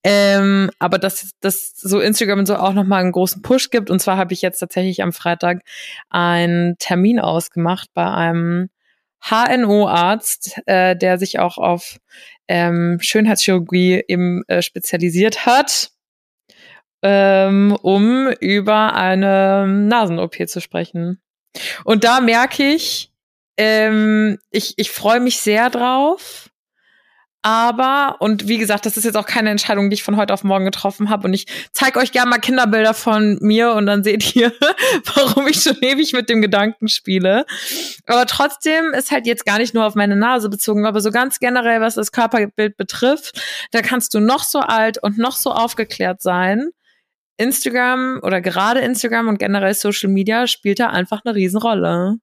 Ähm, 0.03 0.71
aber 0.79 0.99
dass, 0.99 1.33
dass 1.41 1.75
so 1.77 2.01
Instagram 2.01 2.47
so 2.47 2.57
auch 2.57 2.73
nochmal 2.73 3.01
einen 3.01 3.13
großen 3.13 3.43
Push 3.43 3.71
gibt. 3.71 3.91
Und 3.91 4.01
zwar 4.01 4.17
habe 4.17 4.33
ich 4.33 4.43
jetzt 4.43 4.59
tatsächlich 4.59 5.03
am 5.03 5.13
Freitag 5.13 5.63
einen 6.11 6.77
Termin 6.79 7.21
ausgemacht 7.21 7.89
bei 7.95 8.11
einem 8.11 8.71
HNO-Arzt, 9.21 10.61
äh, 10.67 10.97
der 10.97 11.19
sich 11.19 11.39
auch 11.39 11.57
auf 11.57 11.99
ähm, 12.49 12.99
Schönheitschirurgie 13.01 14.05
eben 14.07 14.43
äh, 14.49 14.61
spezialisiert 14.61 15.47
hat, 15.47 15.91
ähm, 17.03 17.77
um 17.83 18.29
über 18.41 18.95
eine 18.95 19.67
Nasen-OP 19.67 20.47
zu 20.49 20.61
sprechen. 20.61 21.23
Und 21.85 22.05
da 22.05 22.21
merke 22.21 22.65
ich, 22.65 23.13
ähm, 23.57 24.39
ich, 24.51 24.75
ich 24.77 24.91
freue 24.91 25.21
mich 25.21 25.39
sehr 25.39 25.71
drauf. 25.71 26.51
Aber, 27.47 28.17
und 28.21 28.49
wie 28.49 28.57
gesagt, 28.57 28.87
das 28.87 28.97
ist 28.97 29.05
jetzt 29.05 29.19
auch 29.19 29.27
keine 29.27 29.51
Entscheidung, 29.51 29.91
die 29.91 29.95
ich 29.95 30.03
von 30.03 30.17
heute 30.17 30.33
auf 30.33 30.45
morgen 30.45 30.65
getroffen 30.65 31.11
habe. 31.11 31.29
Und 31.29 31.35
ich 31.35 31.45
zeige 31.73 31.99
euch 31.99 32.11
gerne 32.11 32.31
mal 32.31 32.39
Kinderbilder 32.39 32.95
von 32.95 33.37
mir 33.43 33.73
und 33.73 33.85
dann 33.85 34.03
seht 34.03 34.35
ihr, 34.35 34.51
warum 35.15 35.47
ich 35.47 35.61
schon 35.61 35.77
ewig 35.83 36.15
mit 36.15 36.31
dem 36.31 36.41
Gedanken 36.41 36.89
spiele. 36.89 37.45
Aber 38.07 38.25
trotzdem 38.25 38.95
ist 38.95 39.11
halt 39.11 39.27
jetzt 39.27 39.45
gar 39.45 39.59
nicht 39.59 39.75
nur 39.75 39.85
auf 39.85 39.95
meine 39.95 40.17
Nase 40.17 40.49
bezogen, 40.49 40.87
aber 40.87 41.03
so 41.03 41.11
ganz 41.11 41.39
generell, 41.39 41.83
was 41.83 41.97
das 41.97 42.13
Körperbild 42.13 42.79
betrifft, 42.79 43.39
da 43.73 43.83
kannst 43.83 44.15
du 44.15 44.21
noch 44.21 44.43
so 44.43 44.61
alt 44.61 44.97
und 45.03 45.19
noch 45.19 45.37
so 45.37 45.53
aufgeklärt 45.53 46.23
sein. 46.23 46.71
Instagram 47.37 48.21
oder 48.23 48.41
gerade 48.41 48.81
Instagram 48.81 49.29
und 49.29 49.39
generell 49.39 49.75
Social 49.75 50.09
Media 50.09 50.47
spielt 50.47 50.81
da 50.81 50.87
einfach 50.87 51.21
eine 51.27 51.35
Riesenrolle. 51.35 52.17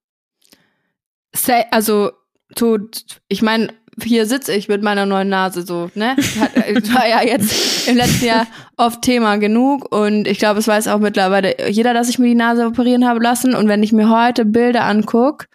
Also, 1.69 2.12
so, 2.57 2.79
ich 3.27 3.43
meine, 3.43 3.69
hier 4.01 4.25
sitze 4.25 4.54
ich 4.54 4.67
mit 4.67 4.82
meiner 4.82 5.06
neuen 5.06 5.30
Nase 5.30 5.65
so, 5.65 5.89
ne? 5.95 6.15
Hat, 6.39 6.56
war 6.93 7.08
ja 7.08 7.21
jetzt 7.23 7.88
im 7.88 7.97
letzten 7.97 8.25
Jahr 8.25 8.47
oft 8.77 9.01
Thema 9.01 9.38
genug 9.38 9.93
und 9.93 10.27
ich 10.27 10.39
glaube, 10.39 10.60
es 10.60 10.67
weiß 10.67 10.88
auch 10.88 10.99
mittlerweile 10.99 11.69
jeder, 11.69 11.93
dass 11.93 12.10
ich 12.10 12.19
mir 12.19 12.27
die 12.27 12.36
Nase 12.36 12.65
operieren 12.65 13.08
habe 13.08 13.21
lassen 13.21 13.56
und 13.56 13.67
wenn 13.67 13.84
ich 13.84 13.91
mir 13.91 14.10
heute 14.10 14.45
Bilder 14.45 14.86
anguck 14.86 15.47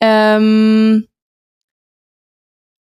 ähm, 0.00 1.06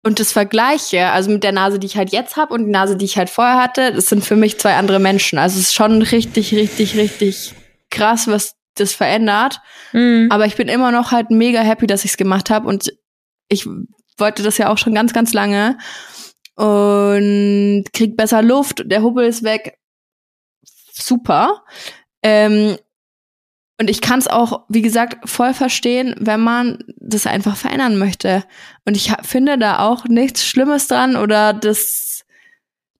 und 0.04 0.20
das 0.20 0.32
vergleiche, 0.32 1.08
also 1.08 1.32
mit 1.32 1.44
der 1.44 1.52
Nase, 1.52 1.80
die 1.80 1.88
ich 1.88 1.98
halt 1.98 2.12
jetzt 2.12 2.36
habe 2.36 2.54
und 2.54 2.66
die 2.66 2.72
Nase, 2.72 2.96
die 2.96 3.06
ich 3.06 3.18
halt 3.18 3.30
vorher 3.30 3.62
hatte, 3.62 3.92
das 3.92 4.08
sind 4.08 4.24
für 4.24 4.36
mich 4.36 4.60
zwei 4.60 4.76
andere 4.76 5.00
Menschen. 5.00 5.40
Also 5.40 5.60
es 5.60 5.68
ist 5.68 5.74
schon 5.74 6.02
richtig, 6.02 6.54
richtig, 6.54 6.96
richtig 6.96 7.56
krass, 7.90 8.28
was 8.28 8.56
das 8.76 8.94
verändert. 8.94 9.62
Mhm. 9.94 10.28
Aber 10.30 10.46
ich 10.46 10.56
bin 10.56 10.68
immer 10.68 10.92
noch 10.92 11.12
halt 11.12 11.32
mega 11.32 11.62
happy, 11.62 11.88
dass 11.88 12.06
ich 12.06 12.12
es 12.12 12.18
gemacht 12.18 12.50
habe 12.50 12.68
und 12.68 12.94
ich 13.50 13.68
wollte 14.18 14.44
das 14.44 14.58
ja 14.58 14.70
auch 14.70 14.78
schon 14.78 14.94
ganz, 14.94 15.14
ganz 15.14 15.34
lange 15.34 15.78
und 16.56 17.86
kriegt 17.94 18.18
besser 18.18 18.42
Luft, 18.42 18.84
der 18.86 19.04
Hubbel 19.04 19.26
ist 19.26 19.44
weg. 19.44 19.78
Super. 20.94 21.64
Ähm, 22.24 22.78
und 23.78 23.90
ich 23.90 24.00
kann 24.00 24.20
es 24.20 24.28
auch, 24.28 24.64
wie 24.70 24.82
gesagt, 24.82 25.30
voll 25.30 25.54
verstehen, 25.54 26.16
wenn 26.18 26.40
man 26.40 26.80
das 26.96 27.28
einfach 27.28 27.58
verändern 27.58 27.98
möchte. 27.98 28.46
Und 28.86 28.96
ich 28.96 29.12
finde 29.24 29.58
da 29.58 29.80
auch 29.80 30.06
nichts 30.06 30.46
Schlimmes 30.46 30.88
dran 30.88 31.18
oder 31.18 31.52
das 31.52 32.24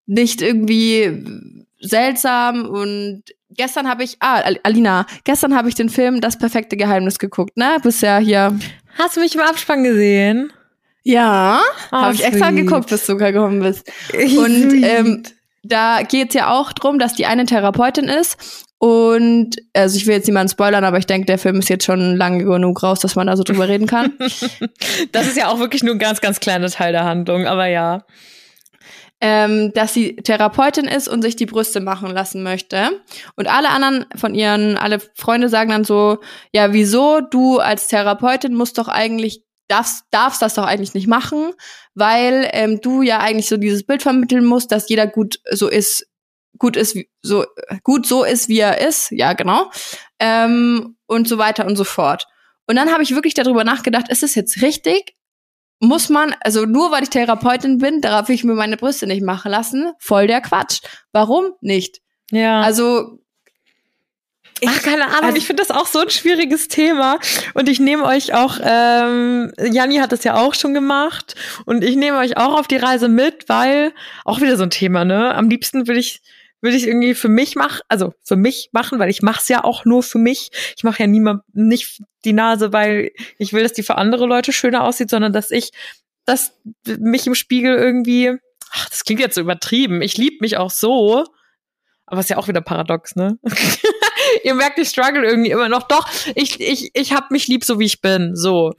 nicht 0.04 0.42
irgendwie 0.42 1.64
seltsam. 1.80 2.66
Und 2.66 3.22
gestern 3.50 3.88
habe 3.88 4.04
ich, 4.04 4.18
ah, 4.20 4.42
Alina, 4.64 5.06
gestern 5.24 5.56
habe 5.56 5.70
ich 5.70 5.74
den 5.74 5.88
Film 5.88 6.20
Das 6.20 6.36
perfekte 6.38 6.76
Geheimnis 6.76 7.18
geguckt, 7.18 7.56
ne? 7.56 7.78
Bisher 7.82 8.18
hier. 8.18 8.58
Hast 8.98 9.16
du 9.16 9.20
mich 9.20 9.34
im 9.34 9.40
Abspann 9.40 9.82
gesehen? 9.82 10.52
Ja, 11.08 11.60
oh, 11.92 11.96
habe 11.96 12.14
ich 12.14 12.24
extra 12.24 12.50
geguckt, 12.50 12.90
bis 12.90 13.06
du 13.06 13.16
gekommen 13.16 13.60
bist. 13.60 13.88
Und 14.12 14.82
ähm, 14.82 15.22
da 15.62 16.02
geht's 16.02 16.34
ja 16.34 16.52
auch 16.52 16.72
drum, 16.72 16.98
dass 16.98 17.14
die 17.14 17.26
eine 17.26 17.46
Therapeutin 17.46 18.08
ist 18.08 18.66
und 18.78 19.56
also 19.72 19.96
ich 19.96 20.06
will 20.06 20.16
jetzt 20.16 20.26
niemanden 20.26 20.50
spoilern, 20.50 20.84
aber 20.84 20.98
ich 20.98 21.06
denke, 21.06 21.26
der 21.26 21.38
Film 21.38 21.60
ist 21.60 21.68
jetzt 21.68 21.84
schon 21.84 22.16
lange 22.16 22.44
genug 22.44 22.82
raus, 22.82 22.98
dass 22.98 23.14
man 23.14 23.28
da 23.28 23.36
so 23.36 23.44
drüber 23.44 23.68
reden 23.68 23.86
kann. 23.86 24.14
das 25.12 25.28
ist 25.28 25.36
ja 25.36 25.48
auch 25.48 25.60
wirklich 25.60 25.82
nur 25.82 25.94
ein 25.94 26.00
ganz, 26.00 26.20
ganz 26.20 26.40
kleiner 26.40 26.68
Teil 26.68 26.92
der 26.92 27.04
Handlung, 27.04 27.46
aber 27.46 27.66
ja. 27.66 28.04
Ähm, 29.20 29.72
dass 29.74 29.94
sie 29.94 30.16
Therapeutin 30.16 30.86
ist 30.86 31.08
und 31.08 31.22
sich 31.22 31.36
die 31.36 31.46
Brüste 31.46 31.80
machen 31.80 32.10
lassen 32.10 32.42
möchte. 32.42 33.00
Und 33.34 33.48
alle 33.48 33.70
anderen 33.70 34.04
von 34.14 34.34
ihren, 34.34 34.76
alle 34.76 34.98
Freunde 35.14 35.48
sagen 35.48 35.70
dann 35.70 35.84
so, 35.84 36.18
ja, 36.52 36.74
wieso 36.74 37.20
du 37.22 37.58
als 37.58 37.88
Therapeutin 37.88 38.54
musst 38.54 38.76
doch 38.76 38.88
eigentlich 38.88 39.45
darfst, 39.68 40.04
darfst 40.10 40.42
das 40.42 40.54
doch 40.54 40.64
eigentlich 40.64 40.94
nicht 40.94 41.06
machen, 41.06 41.52
weil 41.94 42.48
ähm, 42.52 42.80
du 42.80 43.02
ja 43.02 43.18
eigentlich 43.18 43.48
so 43.48 43.56
dieses 43.56 43.84
Bild 43.84 44.02
vermitteln 44.02 44.44
musst, 44.44 44.72
dass 44.72 44.88
jeder 44.88 45.06
gut 45.06 45.40
so 45.50 45.68
ist, 45.68 46.06
gut 46.58 46.76
ist, 46.76 46.96
so 47.22 47.44
gut 47.82 48.06
so 48.06 48.24
ist, 48.24 48.48
wie 48.48 48.60
er 48.60 48.80
ist, 48.86 49.10
ja 49.10 49.32
genau, 49.32 49.70
ähm, 50.18 50.96
und 51.06 51.28
so 51.28 51.38
weiter 51.38 51.66
und 51.66 51.76
so 51.76 51.84
fort. 51.84 52.26
Und 52.66 52.76
dann 52.76 52.92
habe 52.92 53.02
ich 53.02 53.14
wirklich 53.14 53.34
darüber 53.34 53.64
nachgedacht, 53.64 54.08
ist 54.08 54.22
es 54.22 54.34
jetzt 54.34 54.62
richtig? 54.62 55.14
Muss 55.78 56.08
man, 56.08 56.34
also 56.40 56.64
nur 56.64 56.90
weil 56.90 57.02
ich 57.02 57.10
Therapeutin 57.10 57.78
bin, 57.78 58.00
darf 58.00 58.28
ich 58.28 58.44
mir 58.44 58.54
meine 58.54 58.76
Brüste 58.76 59.06
nicht 59.06 59.22
machen 59.22 59.50
lassen? 59.50 59.92
Voll 59.98 60.26
der 60.26 60.40
Quatsch. 60.40 60.80
Warum 61.12 61.52
nicht? 61.60 62.00
Ja. 62.30 62.62
Also 62.62 63.18
Ach, 64.64 64.82
keine 64.82 65.06
Ahnung, 65.06 65.24
also, 65.24 65.36
ich 65.36 65.46
finde 65.46 65.62
das 65.62 65.70
auch 65.70 65.86
so 65.86 65.98
ein 66.00 66.10
schwieriges 66.10 66.68
Thema. 66.68 67.18
Und 67.54 67.68
ich 67.68 67.78
nehme 67.78 68.04
euch 68.04 68.32
auch, 68.32 68.58
ähm, 68.62 69.52
Janni 69.58 69.96
hat 69.96 70.12
das 70.12 70.24
ja 70.24 70.36
auch 70.36 70.54
schon 70.54 70.72
gemacht. 70.72 71.34
Und 71.66 71.84
ich 71.84 71.96
nehme 71.96 72.18
euch 72.18 72.36
auch 72.36 72.58
auf 72.58 72.66
die 72.66 72.76
Reise 72.76 73.08
mit, 73.08 73.48
weil 73.48 73.92
auch 74.24 74.40
wieder 74.40 74.56
so 74.56 74.62
ein 74.62 74.70
Thema, 74.70 75.04
ne? 75.04 75.34
Am 75.34 75.50
liebsten 75.50 75.86
will 75.86 75.98
ich 75.98 76.22
würde 76.62 76.76
ich 76.76 76.86
irgendwie 76.86 77.14
für 77.14 77.28
mich 77.28 77.54
machen, 77.54 77.80
also 77.88 78.14
für 78.24 78.36
mich 78.36 78.70
machen, 78.72 78.98
weil 78.98 79.10
ich 79.10 79.22
mache 79.22 79.40
es 79.42 79.48
ja 79.48 79.62
auch 79.62 79.84
nur 79.84 80.02
für 80.02 80.18
mich. 80.18 80.50
Ich 80.76 80.84
mache 80.84 81.02
ja 81.02 81.06
niemand 81.06 81.42
nicht 81.52 82.02
die 82.24 82.32
Nase, 82.32 82.72
weil 82.72 83.12
ich 83.38 83.52
will, 83.52 83.62
dass 83.62 83.74
die 83.74 83.82
für 83.82 83.96
andere 83.96 84.26
Leute 84.26 84.52
schöner 84.52 84.84
aussieht, 84.84 85.10
sondern 85.10 85.32
dass 85.32 85.50
ich, 85.50 85.70
dass 86.24 86.54
mich 86.86 87.26
im 87.26 87.34
Spiegel 87.34 87.76
irgendwie, 87.76 88.32
ach, 88.72 88.88
das 88.88 89.04
klingt 89.04 89.20
jetzt 89.20 89.34
so 89.34 89.42
übertrieben. 89.42 90.00
Ich 90.02 90.16
liebe 90.16 90.38
mich 90.40 90.56
auch 90.56 90.70
so, 90.70 91.24
aber 92.06 92.20
ist 92.20 92.30
ja 92.30 92.38
auch 92.38 92.48
wieder 92.48 92.62
paradox, 92.62 93.16
ne? 93.16 93.38
Ihr 94.44 94.54
merkt, 94.54 94.78
ich 94.78 94.88
struggle 94.88 95.24
irgendwie 95.24 95.50
immer 95.50 95.68
noch. 95.68 95.84
Doch, 95.84 96.08
ich, 96.34 96.60
ich, 96.60 96.90
ich 96.94 97.12
hab 97.12 97.30
mich 97.30 97.48
lieb, 97.48 97.64
so 97.64 97.78
wie 97.78 97.86
ich 97.86 98.00
bin. 98.00 98.36
So. 98.36 98.74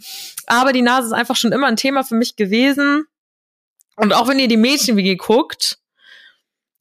Aber 0.46 0.74
die 0.74 0.82
Nase 0.82 1.08
ist 1.08 1.14
einfach 1.14 1.36
schon 1.36 1.52
immer 1.52 1.68
ein 1.68 1.76
Thema 1.76 2.04
für 2.04 2.16
mich 2.16 2.36
gewesen. 2.36 3.06
Und 3.96 4.14
auch 4.14 4.28
wenn 4.28 4.40
ihr 4.40 4.48
die 4.48 4.58
Mädchen-WG 4.58 5.16
guckt, 5.16 5.80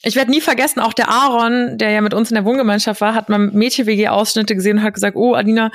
ich 0.03 0.15
werde 0.15 0.31
nie 0.31 0.41
vergessen, 0.41 0.81
auch 0.81 0.93
der 0.93 1.09
Aaron, 1.09 1.79
der 1.79 1.91
ja 1.91 2.01
mit 2.01 2.15
uns 2.15 2.31
in 2.31 2.35
der 2.35 2.45
Wohngemeinschaft 2.45 3.01
war, 3.01 3.15
hat 3.15 3.29
mal 3.29 3.39
Mädchen-WG-Ausschnitte 3.39 4.55
gesehen 4.55 4.79
und 4.79 4.83
hat 4.85 4.95
gesagt, 4.95 5.17
oh, 5.17 5.35
Adina, 5.35 5.71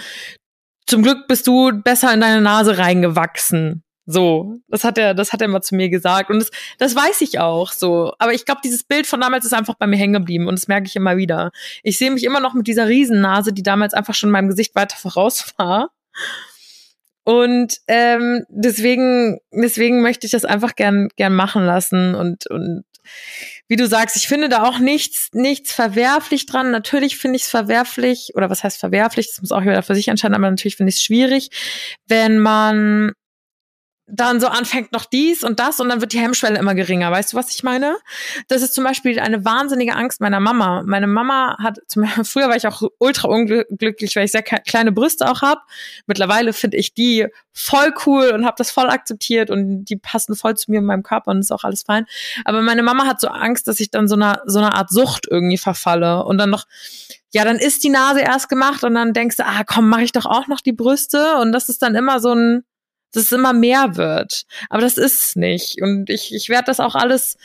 zum 0.85 1.03
Glück 1.03 1.27
bist 1.27 1.47
du 1.47 1.71
besser 1.73 2.13
in 2.13 2.21
deine 2.21 2.41
Nase 2.41 2.77
reingewachsen. 2.77 3.83
So, 4.11 4.59
das 4.67 4.83
hat 4.83 4.97
er, 4.97 5.13
das 5.13 5.31
hat 5.31 5.41
er 5.41 5.47
mal 5.47 5.61
zu 5.61 5.73
mir 5.73 5.89
gesagt 5.89 6.29
und 6.29 6.39
das, 6.39 6.51
das 6.77 6.95
weiß 6.95 7.21
ich 7.21 7.39
auch 7.39 7.71
so. 7.71 8.13
Aber 8.19 8.33
ich 8.33 8.45
glaube, 8.45 8.59
dieses 8.63 8.83
Bild 8.83 9.07
von 9.07 9.21
damals 9.21 9.45
ist 9.45 9.53
einfach 9.53 9.75
bei 9.75 9.87
mir 9.87 9.95
hängen 9.95 10.13
geblieben 10.13 10.47
und 10.47 10.59
das 10.59 10.67
merke 10.67 10.87
ich 10.87 10.95
immer 10.97 11.15
wieder. 11.15 11.51
Ich 11.81 11.97
sehe 11.97 12.11
mich 12.11 12.25
immer 12.25 12.41
noch 12.41 12.53
mit 12.53 12.67
dieser 12.67 12.87
Riesennase, 12.87 13.53
die 13.53 13.63
damals 13.63 13.93
einfach 13.93 14.13
schon 14.13 14.29
meinem 14.29 14.49
Gesicht 14.49 14.75
weiter 14.75 14.95
voraus 14.97 15.53
war. 15.57 15.91
Und 17.23 17.77
ähm, 17.87 18.45
deswegen, 18.49 19.39
deswegen 19.51 20.01
möchte 20.01 20.25
ich 20.25 20.31
das 20.31 20.43
einfach 20.43 20.75
gern, 20.75 21.07
gern 21.15 21.33
machen 21.33 21.63
lassen 21.63 22.15
und 22.15 22.47
und 22.47 22.83
wie 23.67 23.75
du 23.75 23.87
sagst, 23.87 24.15
ich 24.15 24.27
finde 24.27 24.49
da 24.49 24.63
auch 24.63 24.79
nichts, 24.79 25.29
nichts 25.33 25.71
verwerflich 25.73 26.45
dran. 26.45 26.71
Natürlich 26.71 27.17
finde 27.17 27.37
ich 27.37 27.43
es 27.43 27.49
verwerflich, 27.49 28.31
oder 28.35 28.49
was 28.49 28.63
heißt 28.63 28.79
verwerflich? 28.79 29.27
Das 29.27 29.41
muss 29.41 29.51
auch 29.51 29.61
wieder 29.61 29.81
für 29.83 29.95
sich 29.95 30.07
entscheiden, 30.07 30.35
aber 30.35 30.49
natürlich 30.49 30.75
finde 30.75 30.89
ich 30.89 30.97
es 30.97 31.01
schwierig, 31.01 31.49
wenn 32.07 32.39
man 32.39 33.13
dann 34.07 34.41
so 34.41 34.47
anfängt 34.47 34.91
noch 34.91 35.05
dies 35.05 35.43
und 35.43 35.59
das 35.59 35.79
und 35.79 35.87
dann 35.87 36.01
wird 36.01 36.11
die 36.11 36.19
Hemmschwelle 36.19 36.59
immer 36.59 36.75
geringer. 36.75 37.11
Weißt 37.11 37.31
du, 37.31 37.37
was 37.37 37.49
ich 37.51 37.63
meine? 37.63 37.97
Das 38.49 38.61
ist 38.61 38.73
zum 38.73 38.83
Beispiel 38.83 39.19
eine 39.19 39.45
wahnsinnige 39.45 39.95
Angst 39.95 40.19
meiner 40.19 40.39
Mama. 40.39 40.83
Meine 40.85 41.07
Mama 41.07 41.57
hat, 41.61 41.79
zum 41.87 42.05
früher 42.23 42.49
war 42.49 42.55
ich 42.55 42.67
auch 42.67 42.81
ultra 42.99 43.29
unglücklich, 43.29 44.15
weil 44.15 44.25
ich 44.25 44.31
sehr 44.31 44.43
kleine 44.43 44.91
Brüste 44.91 45.29
auch 45.29 45.41
habe. 45.41 45.61
Mittlerweile 46.07 46.51
finde 46.51 46.77
ich 46.77 46.93
die 46.93 47.27
voll 47.53 47.93
cool 48.05 48.31
und 48.33 48.45
habe 48.45 48.55
das 48.57 48.71
voll 48.71 48.89
akzeptiert 48.89 49.49
und 49.49 49.85
die 49.85 49.95
passen 49.95 50.35
voll 50.35 50.57
zu 50.57 50.71
mir 50.71 50.79
und 50.79 50.85
meinem 50.85 51.03
Körper 51.03 51.31
und 51.31 51.39
ist 51.39 51.51
auch 51.51 51.63
alles 51.63 51.83
fein. 51.83 52.05
Aber 52.43 52.61
meine 52.61 52.83
Mama 52.83 53.05
hat 53.05 53.21
so 53.21 53.27
Angst, 53.27 53.67
dass 53.67 53.79
ich 53.79 53.91
dann 53.91 54.07
so 54.07 54.15
einer 54.15 54.41
so 54.45 54.59
einer 54.59 54.75
Art 54.75 54.89
Sucht 54.89 55.27
irgendwie 55.29 55.57
verfalle 55.57 56.25
und 56.25 56.37
dann 56.37 56.49
noch 56.49 56.65
ja, 57.33 57.45
dann 57.45 57.57
ist 57.57 57.85
die 57.85 57.89
Nase 57.89 58.19
erst 58.19 58.49
gemacht 58.49 58.83
und 58.83 58.93
dann 58.93 59.13
denkst 59.13 59.37
du, 59.37 59.45
ah, 59.45 59.63
komm, 59.65 59.87
mache 59.87 60.03
ich 60.03 60.11
doch 60.11 60.25
auch 60.25 60.47
noch 60.47 60.59
die 60.59 60.73
Brüste 60.73 61.37
und 61.37 61.53
das 61.53 61.69
ist 61.69 61.81
dann 61.81 61.95
immer 61.95 62.19
so 62.19 62.33
ein 62.35 62.65
dass 63.13 63.23
es 63.23 63.31
immer 63.31 63.53
mehr 63.53 63.97
wird. 63.97 64.43
Aber 64.69 64.81
das 64.81 64.97
ist 64.97 65.21
es 65.21 65.35
nicht. 65.35 65.81
Und 65.81 66.09
ich, 66.09 66.33
ich 66.33 66.49
werde 66.49 66.65
das 66.65 66.79
auch 66.79 66.95
alles 66.95 67.37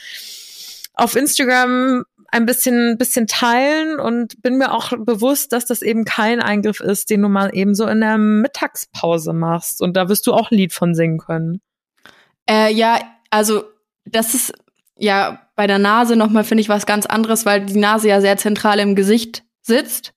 auf 0.93 1.15
Instagram 1.15 2.03
ein 2.29 2.45
bisschen, 2.45 2.97
bisschen 2.97 3.27
teilen 3.27 3.99
und 3.99 4.41
bin 4.41 4.57
mir 4.57 4.73
auch 4.73 4.91
bewusst, 4.97 5.53
dass 5.53 5.65
das 5.65 5.81
eben 5.81 6.03
kein 6.03 6.41
Eingriff 6.41 6.79
ist, 6.79 7.09
den 7.09 7.21
du 7.21 7.29
mal 7.29 7.55
eben 7.55 7.73
so 7.73 7.87
in 7.87 8.01
der 8.01 8.17
Mittagspause 8.17 9.33
machst. 9.33 9.81
Und 9.81 9.95
da 9.95 10.09
wirst 10.09 10.27
du 10.27 10.33
auch 10.33 10.51
ein 10.51 10.57
Lied 10.57 10.73
von 10.73 10.93
singen 10.93 11.19
können. 11.19 11.61
Äh, 12.49 12.73
ja, 12.73 12.99
also 13.29 13.63
das 14.05 14.33
ist 14.33 14.53
ja 14.97 15.41
bei 15.55 15.67
der 15.67 15.79
Nase 15.79 16.15
nochmal, 16.15 16.43
finde 16.43 16.61
ich, 16.61 16.69
was 16.69 16.85
ganz 16.85 17.05
anderes, 17.05 17.45
weil 17.45 17.65
die 17.65 17.79
Nase 17.79 18.09
ja 18.09 18.21
sehr 18.21 18.37
zentral 18.37 18.79
im 18.79 18.95
Gesicht 18.95 19.43
sitzt. 19.61 20.13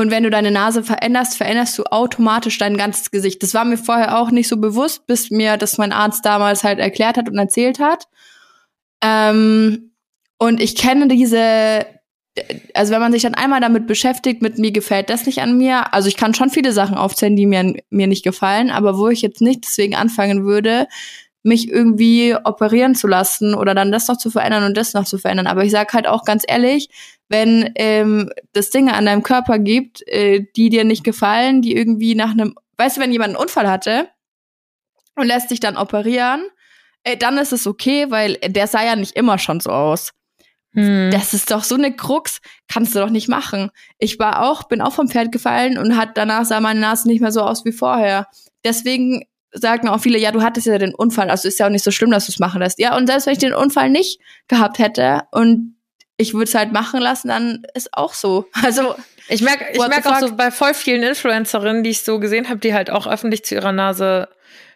Und 0.00 0.10
wenn 0.10 0.22
du 0.22 0.30
deine 0.30 0.50
Nase 0.50 0.82
veränderst, 0.82 1.36
veränderst 1.36 1.78
du 1.78 1.84
automatisch 1.84 2.58
dein 2.58 2.76
ganzes 2.76 3.10
Gesicht. 3.10 3.42
Das 3.42 3.54
war 3.54 3.64
mir 3.64 3.76
vorher 3.76 4.18
auch 4.18 4.30
nicht 4.30 4.48
so 4.48 4.56
bewusst, 4.56 5.06
bis 5.06 5.30
mir 5.30 5.56
das 5.56 5.78
mein 5.78 5.92
Arzt 5.92 6.24
damals 6.24 6.64
halt 6.64 6.78
erklärt 6.78 7.16
hat 7.16 7.28
und 7.28 7.38
erzählt 7.38 7.78
hat. 7.78 8.08
Ähm, 9.02 9.92
und 10.38 10.60
ich 10.60 10.74
kenne 10.74 11.06
diese, 11.08 11.84
also 12.74 12.92
wenn 12.92 13.00
man 13.00 13.12
sich 13.12 13.22
dann 13.22 13.34
einmal 13.34 13.60
damit 13.60 13.86
beschäftigt, 13.86 14.40
mit 14.40 14.58
mir 14.58 14.72
gefällt 14.72 15.10
das 15.10 15.26
nicht 15.26 15.42
an 15.42 15.58
mir. 15.58 15.92
Also 15.92 16.08
ich 16.08 16.16
kann 16.16 16.34
schon 16.34 16.50
viele 16.50 16.72
Sachen 16.72 16.96
aufzählen, 16.96 17.36
die 17.36 17.46
mir, 17.46 17.74
mir 17.90 18.06
nicht 18.06 18.24
gefallen, 18.24 18.70
aber 18.70 18.96
wo 18.96 19.08
ich 19.08 19.20
jetzt 19.20 19.42
nicht 19.42 19.64
deswegen 19.66 19.94
anfangen 19.94 20.44
würde, 20.44 20.86
mich 21.42 21.68
irgendwie 21.68 22.36
operieren 22.44 22.94
zu 22.94 23.06
lassen 23.06 23.54
oder 23.54 23.74
dann 23.74 23.92
das 23.92 24.08
noch 24.08 24.18
zu 24.18 24.30
verändern 24.30 24.64
und 24.64 24.76
das 24.76 24.92
noch 24.92 25.04
zu 25.04 25.18
verändern. 25.18 25.46
Aber 25.46 25.64
ich 25.64 25.70
sag 25.70 25.92
halt 25.92 26.06
auch 26.06 26.24
ganz 26.24 26.44
ehrlich, 26.46 26.88
wenn 27.28 27.72
ähm, 27.76 28.30
das 28.52 28.70
Dinge 28.70 28.94
an 28.94 29.06
deinem 29.06 29.22
Körper 29.22 29.58
gibt, 29.58 30.06
äh, 30.08 30.44
die 30.56 30.68
dir 30.68 30.84
nicht 30.84 31.04
gefallen, 31.04 31.62
die 31.62 31.74
irgendwie 31.74 32.14
nach 32.14 32.32
einem, 32.32 32.54
weißt 32.76 32.96
du, 32.96 33.00
wenn 33.00 33.12
jemand 33.12 33.30
einen 33.30 33.42
Unfall 33.42 33.70
hatte 33.70 34.08
und 35.16 35.26
lässt 35.26 35.48
sich 35.48 35.60
dann 35.60 35.76
operieren, 35.76 36.42
äh, 37.04 37.16
dann 37.16 37.38
ist 37.38 37.52
es 37.52 37.66
okay, 37.66 38.10
weil 38.10 38.34
der 38.34 38.66
sah 38.66 38.84
ja 38.84 38.96
nicht 38.96 39.16
immer 39.16 39.38
schon 39.38 39.60
so 39.60 39.70
aus. 39.70 40.12
Hm. 40.72 41.10
Das 41.10 41.34
ist 41.34 41.50
doch 41.50 41.64
so 41.64 41.74
eine 41.74 41.94
Krux, 41.94 42.40
kannst 42.68 42.94
du 42.94 43.00
doch 43.00 43.10
nicht 43.10 43.28
machen. 43.28 43.70
Ich 43.98 44.18
war 44.18 44.42
auch, 44.48 44.64
bin 44.64 44.80
auch 44.80 44.92
vom 44.92 45.08
Pferd 45.08 45.32
gefallen 45.32 45.78
und 45.78 45.96
hat 45.96 46.16
danach 46.16 46.44
sah 46.44 46.60
meine 46.60 46.80
Nase 46.80 47.08
nicht 47.08 47.20
mehr 47.20 47.32
so 47.32 47.42
aus 47.42 47.64
wie 47.64 47.72
vorher. 47.72 48.28
Deswegen 48.64 49.24
sagen 49.52 49.88
auch 49.88 50.00
viele, 50.00 50.18
ja, 50.18 50.32
du 50.32 50.42
hattest 50.42 50.66
ja 50.66 50.78
den 50.78 50.94
Unfall, 50.94 51.30
also 51.30 51.48
ist 51.48 51.58
ja 51.58 51.66
auch 51.66 51.70
nicht 51.70 51.84
so 51.84 51.90
schlimm, 51.90 52.10
dass 52.10 52.26
du 52.26 52.32
es 52.32 52.38
machen 52.38 52.60
lässt. 52.60 52.78
Ja, 52.78 52.96
und 52.96 53.06
selbst 53.06 53.26
wenn 53.26 53.32
ich 53.32 53.38
den 53.38 53.54
Unfall 53.54 53.90
nicht 53.90 54.20
gehabt 54.48 54.78
hätte 54.78 55.22
und 55.32 55.76
ich 56.16 56.34
würde 56.34 56.44
es 56.44 56.54
halt 56.54 56.72
machen 56.72 57.00
lassen, 57.00 57.28
dann 57.28 57.62
ist 57.74 57.94
auch 57.94 58.14
so. 58.14 58.46
Also 58.62 58.94
ich 59.28 59.42
merke 59.42 59.66
ich 59.72 59.78
merk 59.78 60.06
auch 60.06 60.20
so 60.20 60.34
bei 60.34 60.50
voll 60.50 60.74
vielen 60.74 61.02
Influencerinnen, 61.02 61.82
die 61.82 61.90
ich 61.90 62.02
so 62.02 62.18
gesehen 62.18 62.48
habe, 62.48 62.60
die 62.60 62.74
halt 62.74 62.90
auch 62.90 63.06
öffentlich 63.06 63.44
zu 63.44 63.54
ihrer 63.54 63.72
Nase 63.72 64.28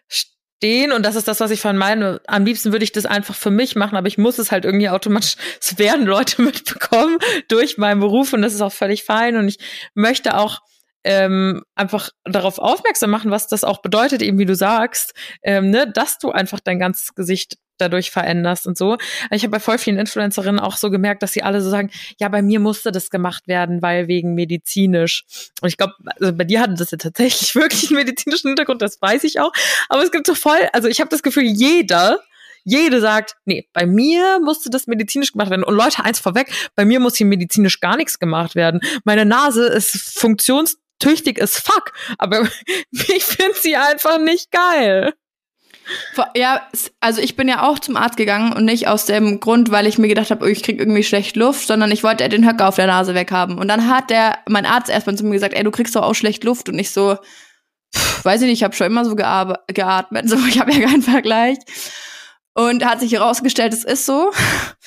stehen 0.08 0.92
und 0.92 1.04
das 1.04 1.16
ist 1.16 1.28
das, 1.28 1.40
was 1.40 1.50
ich 1.50 1.60
von 1.60 1.76
meine. 1.76 2.20
Am 2.26 2.44
liebsten 2.44 2.72
würde 2.72 2.84
ich 2.84 2.92
das 2.92 3.04
einfach 3.04 3.34
für 3.34 3.50
mich 3.50 3.76
machen, 3.76 3.96
aber 3.96 4.06
ich 4.06 4.16
muss 4.16 4.38
es 4.38 4.50
halt 4.50 4.64
irgendwie 4.64 4.88
automatisch, 4.88 5.37
es 5.60 5.78
werden 5.78 6.06
Leute 6.06 6.40
mitbekommen 6.42 7.18
durch 7.48 7.78
meinen 7.78 8.00
Beruf 8.00 8.32
und 8.32 8.42
das 8.42 8.54
ist 8.54 8.62
auch 8.62 8.72
völlig 8.72 9.04
fein 9.04 9.37
und 9.37 9.48
ich 9.48 9.58
möchte 9.94 10.37
auch 10.37 10.60
ähm, 11.04 11.62
einfach 11.74 12.10
darauf 12.24 12.58
aufmerksam 12.58 13.10
machen, 13.10 13.30
was 13.30 13.46
das 13.46 13.64
auch 13.64 13.82
bedeutet, 13.82 14.22
eben 14.22 14.38
wie 14.38 14.46
du 14.46 14.54
sagst, 14.54 15.12
ähm, 15.42 15.70
ne, 15.70 15.90
dass 15.90 16.18
du 16.18 16.30
einfach 16.30 16.60
dein 16.60 16.78
ganzes 16.78 17.14
Gesicht 17.14 17.58
dadurch 17.78 18.10
veränderst 18.10 18.66
und 18.66 18.78
so. 18.78 18.96
Ich 19.30 19.42
habe 19.42 19.50
bei 19.50 19.60
voll 19.60 19.78
vielen 19.78 19.98
Influencerinnen 19.98 20.60
auch 20.60 20.76
so 20.76 20.90
gemerkt, 20.90 21.22
dass 21.22 21.32
sie 21.32 21.42
alle 21.42 21.60
so 21.60 21.70
sagen, 21.70 21.90
ja, 22.18 22.28
bei 22.28 22.42
mir 22.42 22.60
musste 22.60 22.92
das 22.92 23.10
gemacht 23.10 23.48
werden, 23.48 23.82
weil 23.82 24.08
wegen 24.08 24.34
medizinisch. 24.34 25.24
Und 25.60 25.68
ich 25.68 25.76
glaube, 25.76 25.94
also 26.20 26.32
bei 26.32 26.44
dir 26.44 26.60
hatte 26.60 26.74
das 26.74 26.92
ja 26.92 26.98
tatsächlich 26.98 27.54
wirklich 27.54 27.90
einen 27.90 27.96
medizinischen 27.96 28.48
Hintergrund, 28.48 28.80
das 28.82 29.00
weiß 29.00 29.24
ich 29.24 29.40
auch. 29.40 29.52
Aber 29.88 30.02
es 30.02 30.12
gibt 30.12 30.26
so 30.26 30.34
voll, 30.34 30.68
also 30.72 30.88
ich 30.88 31.00
habe 31.00 31.10
das 31.10 31.22
Gefühl, 31.22 31.44
jeder 31.44 32.20
jede 32.66 33.00
sagt, 33.00 33.36
nee, 33.44 33.68
bei 33.74 33.84
mir 33.84 34.40
musste 34.42 34.70
das 34.70 34.86
medizinisch 34.86 35.32
gemacht 35.32 35.50
werden. 35.50 35.64
Und 35.64 35.74
Leute, 35.74 36.02
eins 36.02 36.18
vorweg, 36.18 36.50
bei 36.74 36.86
mir 36.86 36.98
muss 36.98 37.16
hier 37.16 37.26
medizinisch 37.26 37.78
gar 37.80 37.98
nichts 37.98 38.18
gemacht 38.18 38.54
werden. 38.54 38.80
Meine 39.04 39.26
Nase 39.26 39.66
ist 39.66 40.18
funktionstüchtig 41.02 41.42
as 41.42 41.59
fuck, 41.59 41.92
aber 42.18 42.48
ich 42.90 43.24
finde 43.24 43.54
sie 43.61 43.76
einfach 43.76 44.18
nicht 44.18 44.50
geil. 44.50 45.12
Ja, 46.35 46.66
also 47.00 47.20
ich 47.20 47.37
bin 47.37 47.46
ja 47.46 47.68
auch 47.68 47.78
zum 47.78 47.96
Arzt 47.96 48.16
gegangen 48.16 48.54
und 48.54 48.64
nicht 48.64 48.88
aus 48.88 49.04
dem 49.04 49.38
Grund, 49.38 49.70
weil 49.70 49.87
ich 49.87 49.98
mir 49.98 50.09
gedacht 50.09 50.30
habe, 50.30 50.46
oh, 50.46 50.48
ich 50.48 50.62
krieg 50.62 50.78
irgendwie 50.78 51.02
schlecht 51.02 51.37
Luft, 51.37 51.66
sondern 51.66 51.90
ich 51.90 52.02
wollte 52.02 52.26
den 52.30 52.48
Höcker 52.48 52.68
auf 52.68 52.76
der 52.76 52.87
Nase 52.87 53.14
weghaben. 53.14 53.59
Und 53.59 53.68
dann 53.68 53.90
hat 53.90 54.09
der, 54.09 54.38
mein 54.48 54.64
Arzt 54.64 54.88
erstmal 54.88 55.16
zu 55.16 55.24
mir 55.24 55.35
gesagt, 55.35 55.52
ey, 55.52 55.62
du 55.62 55.70
kriegst 55.70 55.94
doch 55.94 56.02
auch 56.02 56.14
schlecht 56.14 56.42
Luft. 56.44 56.70
Und 56.70 56.78
ich 56.78 56.90
so, 56.90 57.18
pff, 57.94 58.24
weiß 58.24 58.40
ich 58.40 58.46
nicht, 58.46 58.61
ich 58.61 58.64
habe 58.64 58.74
schon 58.74 58.87
immer 58.87 59.04
so 59.04 59.14
geatmet, 59.14 60.28
so 60.28 60.37
ich 60.48 60.59
habe 60.59 60.72
ja 60.72 60.87
keinen 60.87 61.02
Vergleich. 61.02 61.59
Und 62.54 62.87
hat 62.87 63.00
sich 63.00 63.12
herausgestellt, 63.12 63.74
es 63.74 63.85
ist 63.85 64.07
so. 64.07 64.30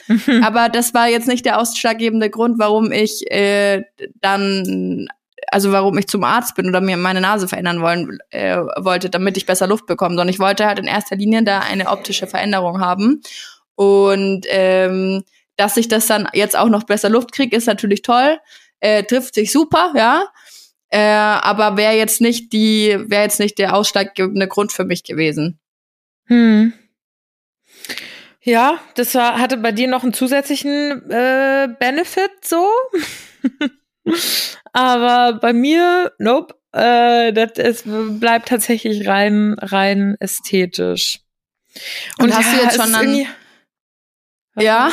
Aber 0.42 0.70
das 0.70 0.96
war 0.96 1.10
jetzt 1.10 1.28
nicht 1.28 1.46
der 1.46 1.60
ausschlaggebende 1.60 2.32
Grund, 2.32 2.58
warum 2.58 2.92
ich 2.92 3.30
äh, 3.30 3.84
dann 4.16 5.10
also 5.58 5.72
warum 5.72 5.98
ich 5.98 6.06
zum 6.06 6.24
Arzt 6.24 6.54
bin 6.54 6.70
oder 6.70 6.82
mir 6.82 6.98
meine 6.98 7.20
Nase 7.20 7.48
verändern 7.48 7.82
wollen 7.82 8.20
äh, 8.30 8.58
wollte, 8.58 9.10
damit 9.10 9.38
ich 9.38 9.48
besser 9.48 9.66
Luft 9.66 9.88
bekomme, 9.88 10.12
sondern 10.12 10.30
ich 10.30 10.38
wollte 10.38 10.68
halt 10.68 10.78
in 10.78 10.86
erster 10.86 11.16
Linie 11.16 11.42
da 11.42 11.62
eine 11.62 11.88
optische 11.88 12.28
Veränderung 12.28 12.80
haben 12.80 13.24
und 13.74 14.46
ähm, 14.50 15.24
dass 15.56 15.76
ich 15.76 15.88
das 15.88 16.06
dann 16.06 16.30
jetzt 16.34 16.56
auch 16.56 16.70
noch 16.70 16.84
besser 16.84 17.10
Luft 17.10 17.32
kriege, 17.32 17.58
ist 17.58 17.66
natürlich 17.66 18.04
toll, 18.04 18.38
äh, 18.82 19.02
trifft 19.02 19.34
sich 19.34 19.52
super, 19.52 19.94
ja, 19.96 20.28
äh, 20.90 21.00
aber 21.00 21.76
wäre 21.76 21.96
jetzt 21.96 22.22
nicht 22.22 22.54
die, 22.54 22.96
wäre 23.08 23.24
jetzt 23.24 23.40
nicht 23.40 23.58
der 23.58 23.76
ausschlaggebende 23.76 24.48
Grund 24.48 24.72
für 24.72 24.86
mich 24.86 25.04
gewesen. 25.04 25.58
Hm. 26.26 26.72
Ja, 28.42 28.80
das 28.94 29.16
war, 29.16 29.40
hatte 29.40 29.58
bei 29.58 29.72
dir 29.72 29.88
noch 29.88 30.04
einen 30.04 30.14
zusätzlichen 30.14 31.10
äh, 31.10 31.68
Benefit 31.80 32.46
so. 32.46 32.70
Aber 34.78 35.40
bei 35.40 35.54
mir, 35.54 36.12
nope, 36.20 36.54
äh, 36.72 37.34
das 37.34 37.54
ist, 37.54 37.86
bleibt 38.20 38.48
tatsächlich 38.48 39.08
rein, 39.08 39.56
rein 39.60 40.16
ästhetisch. 40.20 41.22
Und, 42.20 42.26
Und 42.26 42.38
hast 42.38 42.54
ja, 42.54 42.60
du 42.60 42.64
jetzt 42.64 42.82
schon 42.84 42.94
dann, 42.94 43.26
Ja. 44.56 44.92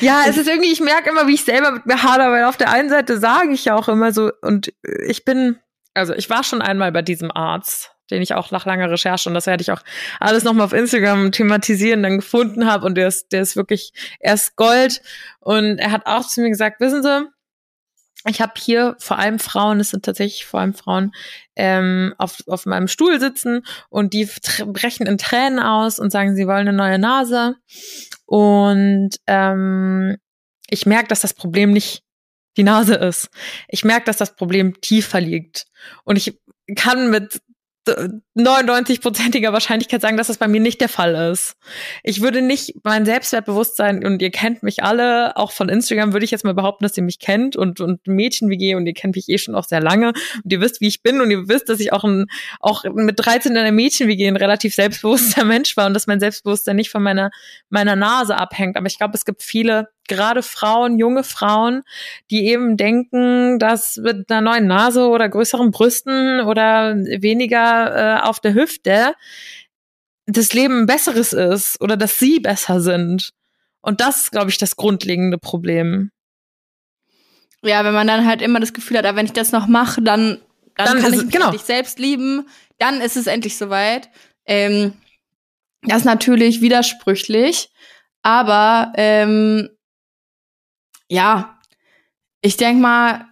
Ja, 0.00 0.24
es 0.26 0.36
ist 0.36 0.48
irgendwie, 0.48 0.72
ich 0.72 0.80
merke 0.80 1.08
immer, 1.08 1.28
wie 1.28 1.34
ich 1.34 1.44
selber 1.44 1.70
mit 1.70 1.86
mir 1.86 2.02
hader, 2.02 2.32
weil 2.32 2.44
auf 2.44 2.56
der 2.56 2.70
einen 2.70 2.88
Seite 2.88 3.18
sage 3.18 3.52
ich 3.52 3.64
ja 3.64 3.76
auch 3.76 3.88
immer 3.88 4.12
so, 4.12 4.32
und 4.42 4.72
ich 5.06 5.24
bin, 5.24 5.60
also 5.94 6.12
ich 6.12 6.28
war 6.28 6.42
schon 6.42 6.60
einmal 6.60 6.90
bei 6.90 7.02
diesem 7.02 7.30
Arzt, 7.30 7.92
den 8.10 8.22
ich 8.22 8.34
auch 8.34 8.50
nach 8.50 8.66
langer 8.66 8.90
Recherche 8.90 9.28
und 9.28 9.34
das 9.34 9.46
werde 9.46 9.62
ich 9.62 9.70
auch 9.70 9.82
alles 10.18 10.42
nochmal 10.42 10.66
auf 10.66 10.72
Instagram 10.72 11.30
thematisieren, 11.30 12.02
dann 12.02 12.16
gefunden 12.16 12.66
habe 12.66 12.84
und 12.86 12.96
der 12.96 13.06
ist, 13.06 13.30
der 13.30 13.42
ist 13.42 13.54
wirklich, 13.54 13.92
er 14.18 14.34
ist 14.34 14.56
Gold 14.56 15.00
und 15.38 15.78
er 15.78 15.92
hat 15.92 16.06
auch 16.06 16.26
zu 16.26 16.40
mir 16.40 16.50
gesagt, 16.50 16.80
wissen 16.80 17.04
Sie, 17.04 17.26
ich 18.28 18.40
habe 18.40 18.52
hier 18.56 18.96
vor 18.98 19.18
allem 19.18 19.38
Frauen, 19.38 19.80
es 19.80 19.90
sind 19.90 20.04
tatsächlich 20.04 20.46
vor 20.46 20.60
allem 20.60 20.74
Frauen, 20.74 21.12
ähm, 21.54 22.14
auf, 22.18 22.42
auf 22.46 22.66
meinem 22.66 22.88
Stuhl 22.88 23.20
sitzen 23.20 23.62
und 23.88 24.12
die 24.12 24.28
brechen 24.66 25.06
in 25.06 25.18
Tränen 25.18 25.60
aus 25.60 25.98
und 25.98 26.10
sagen, 26.10 26.34
sie 26.34 26.46
wollen 26.46 26.68
eine 26.68 26.72
neue 26.72 26.98
Nase. 26.98 27.56
Und 28.24 29.10
ähm, 29.26 30.16
ich 30.68 30.86
merke, 30.86 31.08
dass 31.08 31.20
das 31.20 31.34
Problem 31.34 31.70
nicht 31.70 32.02
die 32.56 32.64
Nase 32.64 32.94
ist. 32.94 33.28
Ich 33.68 33.84
merke, 33.84 34.06
dass 34.06 34.16
das 34.16 34.34
Problem 34.34 34.80
tiefer 34.80 35.20
liegt. 35.20 35.66
Und 36.04 36.16
ich 36.16 36.40
kann 36.74 37.10
mit 37.10 37.40
99-prozentiger 37.86 39.52
Wahrscheinlichkeit 39.52 40.00
sagen, 40.00 40.16
dass 40.16 40.26
das 40.26 40.38
bei 40.38 40.48
mir 40.48 40.60
nicht 40.60 40.80
der 40.80 40.88
Fall 40.88 41.14
ist. 41.32 41.56
Ich 42.02 42.20
würde 42.20 42.42
nicht 42.42 42.74
mein 42.82 43.04
Selbstwertbewusstsein, 43.04 44.04
und 44.04 44.20
ihr 44.22 44.30
kennt 44.30 44.62
mich 44.62 44.82
alle, 44.82 45.36
auch 45.36 45.52
von 45.52 45.68
Instagram 45.68 46.12
würde 46.12 46.24
ich 46.24 46.30
jetzt 46.30 46.44
mal 46.44 46.54
behaupten, 46.54 46.84
dass 46.84 46.96
ihr 46.96 47.02
mich 47.02 47.18
kennt 47.18 47.56
und, 47.56 47.80
und 47.80 48.06
Mädchen 48.06 48.50
wie 48.50 48.74
und 48.74 48.86
ihr 48.86 48.94
kennt 48.94 49.16
mich 49.16 49.28
eh 49.28 49.38
schon 49.38 49.54
auch 49.54 49.64
sehr 49.64 49.80
lange 49.80 50.08
und 50.08 50.52
ihr 50.52 50.60
wisst, 50.60 50.80
wie 50.80 50.88
ich 50.88 51.02
bin 51.02 51.20
und 51.20 51.30
ihr 51.30 51.48
wisst, 51.48 51.68
dass 51.68 51.80
ich 51.80 51.92
auch, 51.92 52.04
ein, 52.04 52.26
auch 52.60 52.84
mit 52.84 53.18
13 53.18 53.52
in 53.52 53.58
einer 53.58 53.72
Mädchen 53.72 54.08
wie 54.08 54.26
ein 54.26 54.36
relativ 54.36 54.74
selbstbewusster 54.74 55.44
Mensch 55.44 55.76
war 55.76 55.86
und 55.86 55.94
dass 55.94 56.06
mein 56.06 56.20
Selbstbewusstsein 56.20 56.76
nicht 56.76 56.90
von 56.90 57.02
meiner, 57.02 57.30
meiner 57.70 57.96
Nase 57.96 58.36
abhängt. 58.36 58.76
Aber 58.76 58.86
ich 58.86 58.98
glaube, 58.98 59.14
es 59.14 59.24
gibt 59.24 59.42
viele 59.42 59.88
gerade 60.08 60.42
Frauen, 60.42 60.98
junge 60.98 61.24
Frauen, 61.24 61.82
die 62.30 62.46
eben 62.46 62.76
denken, 62.76 63.58
dass 63.58 63.96
mit 63.96 64.30
einer 64.30 64.40
neuen 64.40 64.66
Nase 64.66 65.08
oder 65.08 65.28
größeren 65.28 65.70
Brüsten 65.70 66.40
oder 66.40 66.96
weniger 66.96 68.18
äh, 68.18 68.20
auf 68.22 68.40
der 68.40 68.54
Hüfte 68.54 69.14
das 70.26 70.52
Leben 70.52 70.80
ein 70.80 70.86
besseres 70.86 71.32
ist 71.32 71.80
oder 71.80 71.96
dass 71.96 72.18
sie 72.18 72.40
besser 72.40 72.80
sind. 72.80 73.30
Und 73.80 74.00
das 74.00 74.24
ist, 74.24 74.32
glaube 74.32 74.50
ich, 74.50 74.58
das 74.58 74.76
grundlegende 74.76 75.38
Problem. 75.38 76.10
Ja, 77.62 77.84
wenn 77.84 77.94
man 77.94 78.06
dann 78.06 78.26
halt 78.26 78.42
immer 78.42 78.60
das 78.60 78.72
Gefühl 78.72 78.98
hat, 78.98 79.06
ah, 79.06 79.16
wenn 79.16 79.26
ich 79.26 79.32
das 79.32 79.52
noch 79.52 79.66
mache, 79.66 80.02
dann, 80.02 80.40
dann, 80.74 80.86
dann 80.86 81.02
kann 81.02 81.14
ich 81.14 81.22
mich 81.22 81.32
genau. 81.32 81.46
endlich 81.46 81.62
selbst 81.62 81.98
lieben, 81.98 82.48
dann 82.78 83.00
ist 83.00 83.16
es 83.16 83.26
endlich 83.26 83.56
soweit. 83.56 84.10
Ähm, 84.44 84.94
das 85.82 85.98
ist 85.98 86.04
natürlich 86.04 86.60
widersprüchlich, 86.60 87.70
aber 88.22 88.92
ähm, 88.96 89.68
ja, 91.08 91.58
ich 92.40 92.56
denk 92.56 92.80
mal, 92.80 93.26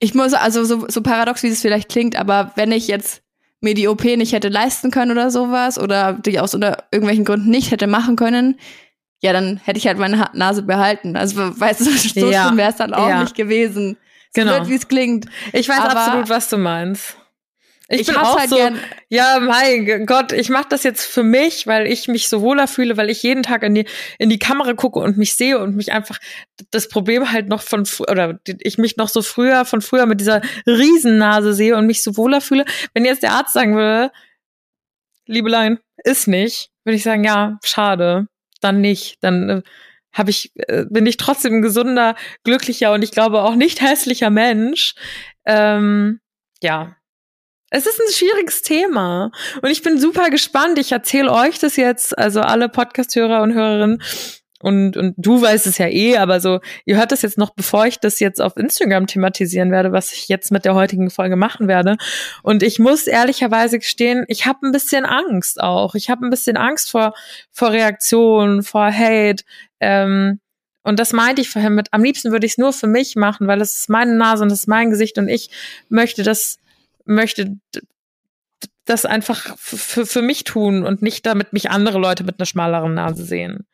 ich 0.00 0.14
muss, 0.14 0.32
also 0.34 0.64
so, 0.64 0.88
so 0.88 1.02
paradox, 1.02 1.42
wie 1.42 1.48
es 1.48 1.60
vielleicht 1.60 1.88
klingt, 1.88 2.16
aber 2.16 2.52
wenn 2.56 2.72
ich 2.72 2.88
jetzt 2.88 3.22
mir 3.60 3.74
die 3.74 3.88
OP 3.88 4.04
nicht 4.04 4.32
hätte 4.32 4.48
leisten 4.48 4.90
können 4.90 5.10
oder 5.10 5.30
sowas 5.30 5.78
oder 5.78 6.12
die 6.12 6.38
aus 6.38 6.54
unter 6.54 6.84
irgendwelchen 6.92 7.24
Gründen 7.24 7.50
nicht 7.50 7.72
hätte 7.72 7.86
machen 7.88 8.16
können, 8.16 8.58
ja, 9.20 9.32
dann 9.32 9.56
hätte 9.56 9.78
ich 9.78 9.86
halt 9.88 9.98
meine 9.98 10.30
Nase 10.32 10.62
behalten. 10.62 11.16
Also, 11.16 11.58
weißt 11.58 11.80
du, 11.80 11.84
so 11.84 12.30
ja. 12.30 12.44
schlimm 12.44 12.56
wäre 12.56 12.70
es 12.70 12.76
dann 12.76 12.94
auch 12.94 13.08
ja. 13.08 13.22
nicht 13.22 13.34
gewesen. 13.34 13.96
So 14.34 14.42
genau. 14.42 14.58
blöd, 14.58 14.68
wie 14.68 14.74
es 14.76 14.86
klingt. 14.86 15.26
Ich 15.52 15.68
weiß 15.68 15.80
aber 15.80 16.00
absolut, 16.00 16.28
was 16.28 16.48
du 16.48 16.58
meinst. 16.58 17.16
Ich, 17.90 18.02
ich 18.02 18.06
bin 18.08 18.16
auch 18.16 18.38
halt 18.38 18.50
so, 18.50 18.56
gern. 18.56 18.78
ja, 19.08 19.40
mein 19.40 20.04
Gott, 20.04 20.32
ich 20.32 20.50
mache 20.50 20.66
das 20.68 20.82
jetzt 20.82 21.06
für 21.06 21.22
mich, 21.22 21.66
weil 21.66 21.86
ich 21.86 22.06
mich 22.06 22.28
so 22.28 22.42
wohler 22.42 22.68
fühle, 22.68 22.98
weil 22.98 23.08
ich 23.08 23.22
jeden 23.22 23.42
Tag 23.42 23.62
in 23.62 23.74
die 23.74 23.86
in 24.18 24.28
die 24.28 24.38
Kamera 24.38 24.74
gucke 24.74 24.98
und 24.98 25.16
mich 25.16 25.34
sehe 25.36 25.58
und 25.58 25.74
mich 25.74 25.90
einfach 25.90 26.18
das 26.70 26.88
Problem 26.88 27.32
halt 27.32 27.48
noch 27.48 27.62
von 27.62 27.88
oder 28.00 28.38
ich 28.44 28.76
mich 28.76 28.98
noch 28.98 29.08
so 29.08 29.22
früher 29.22 29.64
von 29.64 29.80
früher 29.80 30.04
mit 30.04 30.20
dieser 30.20 30.42
Riesennase 30.66 31.54
sehe 31.54 31.76
und 31.76 31.86
mich 31.86 32.02
so 32.02 32.18
wohler 32.18 32.42
fühle. 32.42 32.66
Wenn 32.92 33.06
jetzt 33.06 33.22
der 33.22 33.32
Arzt 33.32 33.54
sagen 33.54 33.74
würde, 33.74 34.12
Liebelein, 35.24 35.78
ist 36.04 36.28
nicht, 36.28 36.70
würde 36.84 36.96
ich 36.96 37.02
sagen, 37.02 37.24
ja, 37.24 37.58
schade, 37.64 38.26
dann 38.60 38.82
nicht, 38.82 39.16
dann 39.22 39.48
äh, 39.48 39.62
habe 40.12 40.28
ich 40.28 40.52
äh, 40.56 40.84
bin 40.90 41.06
ich 41.06 41.16
trotzdem 41.16 41.54
ein 41.54 41.62
gesunder, 41.62 42.16
glücklicher 42.44 42.92
und 42.92 43.02
ich 43.02 43.12
glaube 43.12 43.40
auch 43.42 43.54
nicht 43.54 43.80
hässlicher 43.80 44.28
Mensch. 44.28 44.94
Ähm, 45.46 46.20
ja, 46.62 46.97
es 47.70 47.86
ist 47.86 48.00
ein 48.00 48.12
schwieriges 48.12 48.62
Thema 48.62 49.30
und 49.62 49.70
ich 49.70 49.82
bin 49.82 49.98
super 50.00 50.30
gespannt. 50.30 50.78
Ich 50.78 50.92
erzähle 50.92 51.32
euch 51.32 51.58
das 51.58 51.76
jetzt, 51.76 52.16
also 52.18 52.40
alle 52.40 52.68
Podcast-Hörer 52.68 53.42
und 53.42 53.54
Hörerinnen. 53.54 54.02
Und, 54.60 54.96
und 54.96 55.14
du 55.16 55.40
weißt 55.40 55.68
es 55.68 55.78
ja 55.78 55.86
eh, 55.86 56.16
aber 56.16 56.40
so, 56.40 56.58
ihr 56.84 56.96
hört 56.96 57.12
das 57.12 57.22
jetzt 57.22 57.38
noch, 57.38 57.50
bevor 57.50 57.86
ich 57.86 58.00
das 58.00 58.18
jetzt 58.18 58.40
auf 58.40 58.56
Instagram 58.56 59.06
thematisieren 59.06 59.70
werde, 59.70 59.92
was 59.92 60.12
ich 60.12 60.28
jetzt 60.28 60.50
mit 60.50 60.64
der 60.64 60.74
heutigen 60.74 61.10
Folge 61.10 61.36
machen 61.36 61.68
werde. 61.68 61.96
Und 62.42 62.64
ich 62.64 62.80
muss 62.80 63.06
ehrlicherweise 63.06 63.78
gestehen, 63.78 64.24
ich 64.26 64.46
habe 64.46 64.66
ein 64.66 64.72
bisschen 64.72 65.04
Angst 65.04 65.60
auch. 65.60 65.94
Ich 65.94 66.10
habe 66.10 66.26
ein 66.26 66.30
bisschen 66.30 66.56
Angst 66.56 66.90
vor, 66.90 67.14
vor 67.52 67.70
Reaktionen, 67.70 68.64
vor 68.64 68.90
Hate. 68.92 69.44
Ähm, 69.78 70.40
und 70.82 70.98
das 70.98 71.12
meinte 71.12 71.40
ich 71.40 71.50
vorhin 71.50 71.74
mit, 71.74 71.92
am 71.92 72.02
liebsten 72.02 72.32
würde 72.32 72.46
ich 72.46 72.52
es 72.52 72.58
nur 72.58 72.72
für 72.72 72.88
mich 72.88 73.14
machen, 73.14 73.46
weil 73.46 73.60
es 73.60 73.76
ist 73.76 73.90
meine 73.90 74.16
Nase 74.16 74.42
und 74.42 74.50
es 74.50 74.60
ist 74.60 74.68
mein 74.68 74.90
Gesicht 74.90 75.18
und 75.18 75.28
ich 75.28 75.50
möchte 75.88 76.24
das 76.24 76.58
möchte 77.08 77.56
das 78.84 79.04
einfach 79.04 79.56
für, 79.58 80.22
mich 80.22 80.44
tun 80.44 80.84
und 80.84 81.02
nicht 81.02 81.26
damit 81.26 81.52
mich 81.52 81.70
andere 81.70 81.98
Leute 81.98 82.24
mit 82.24 82.38
einer 82.38 82.46
schmaleren 82.46 82.94
Nase 82.94 83.24
sehen. 83.24 83.66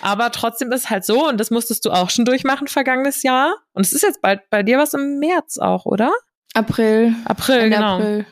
Aber 0.00 0.30
trotzdem 0.30 0.70
ist 0.70 0.90
halt 0.90 1.04
so, 1.04 1.28
und 1.28 1.38
das 1.38 1.50
musstest 1.50 1.84
du 1.84 1.90
auch 1.90 2.10
schon 2.10 2.24
durchmachen 2.24 2.68
vergangenes 2.68 3.22
Jahr. 3.22 3.56
Und 3.72 3.84
es 3.84 3.92
ist 3.92 4.02
jetzt 4.02 4.22
bald 4.22 4.48
bei 4.48 4.62
dir 4.62 4.78
was 4.78 4.94
im 4.94 5.18
März 5.18 5.58
auch, 5.58 5.86
oder? 5.86 6.12
April. 6.54 7.14
April, 7.24 7.58
Ende 7.58 7.76
genau. 7.76 7.96
April. 7.96 8.26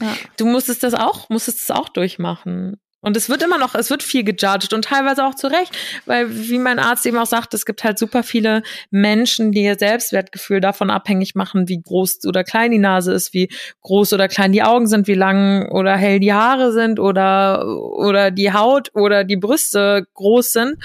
Ja. 0.00 0.16
Du 0.36 0.46
musstest 0.46 0.82
das 0.82 0.94
auch, 0.94 1.28
musstest 1.28 1.68
das 1.68 1.76
auch 1.76 1.88
durchmachen. 1.88 2.80
Und 3.04 3.18
es 3.18 3.28
wird 3.28 3.42
immer 3.42 3.58
noch, 3.58 3.74
es 3.74 3.90
wird 3.90 4.02
viel 4.02 4.24
gejudged 4.24 4.72
und 4.72 4.86
teilweise 4.86 5.26
auch 5.26 5.34
zu 5.34 5.48
Recht, 5.48 5.76
weil 6.06 6.26
wie 6.48 6.58
mein 6.58 6.78
Arzt 6.78 7.04
eben 7.04 7.18
auch 7.18 7.26
sagt, 7.26 7.52
es 7.52 7.66
gibt 7.66 7.84
halt 7.84 7.98
super 7.98 8.22
viele 8.22 8.62
Menschen, 8.90 9.52
die 9.52 9.62
ihr 9.62 9.76
Selbstwertgefühl 9.76 10.62
davon 10.62 10.88
abhängig 10.88 11.34
machen, 11.34 11.68
wie 11.68 11.82
groß 11.82 12.24
oder 12.26 12.44
klein 12.44 12.70
die 12.70 12.78
Nase 12.78 13.12
ist, 13.12 13.34
wie 13.34 13.50
groß 13.82 14.14
oder 14.14 14.26
klein 14.26 14.52
die 14.52 14.62
Augen 14.62 14.86
sind, 14.86 15.06
wie 15.06 15.14
lang 15.14 15.68
oder 15.70 15.98
hell 15.98 16.18
die 16.18 16.32
Haare 16.32 16.72
sind 16.72 16.98
oder, 16.98 17.66
oder 17.66 18.30
die 18.30 18.54
Haut 18.54 18.90
oder 18.94 19.24
die 19.24 19.36
Brüste 19.36 20.06
groß 20.14 20.52
sind. 20.52 20.76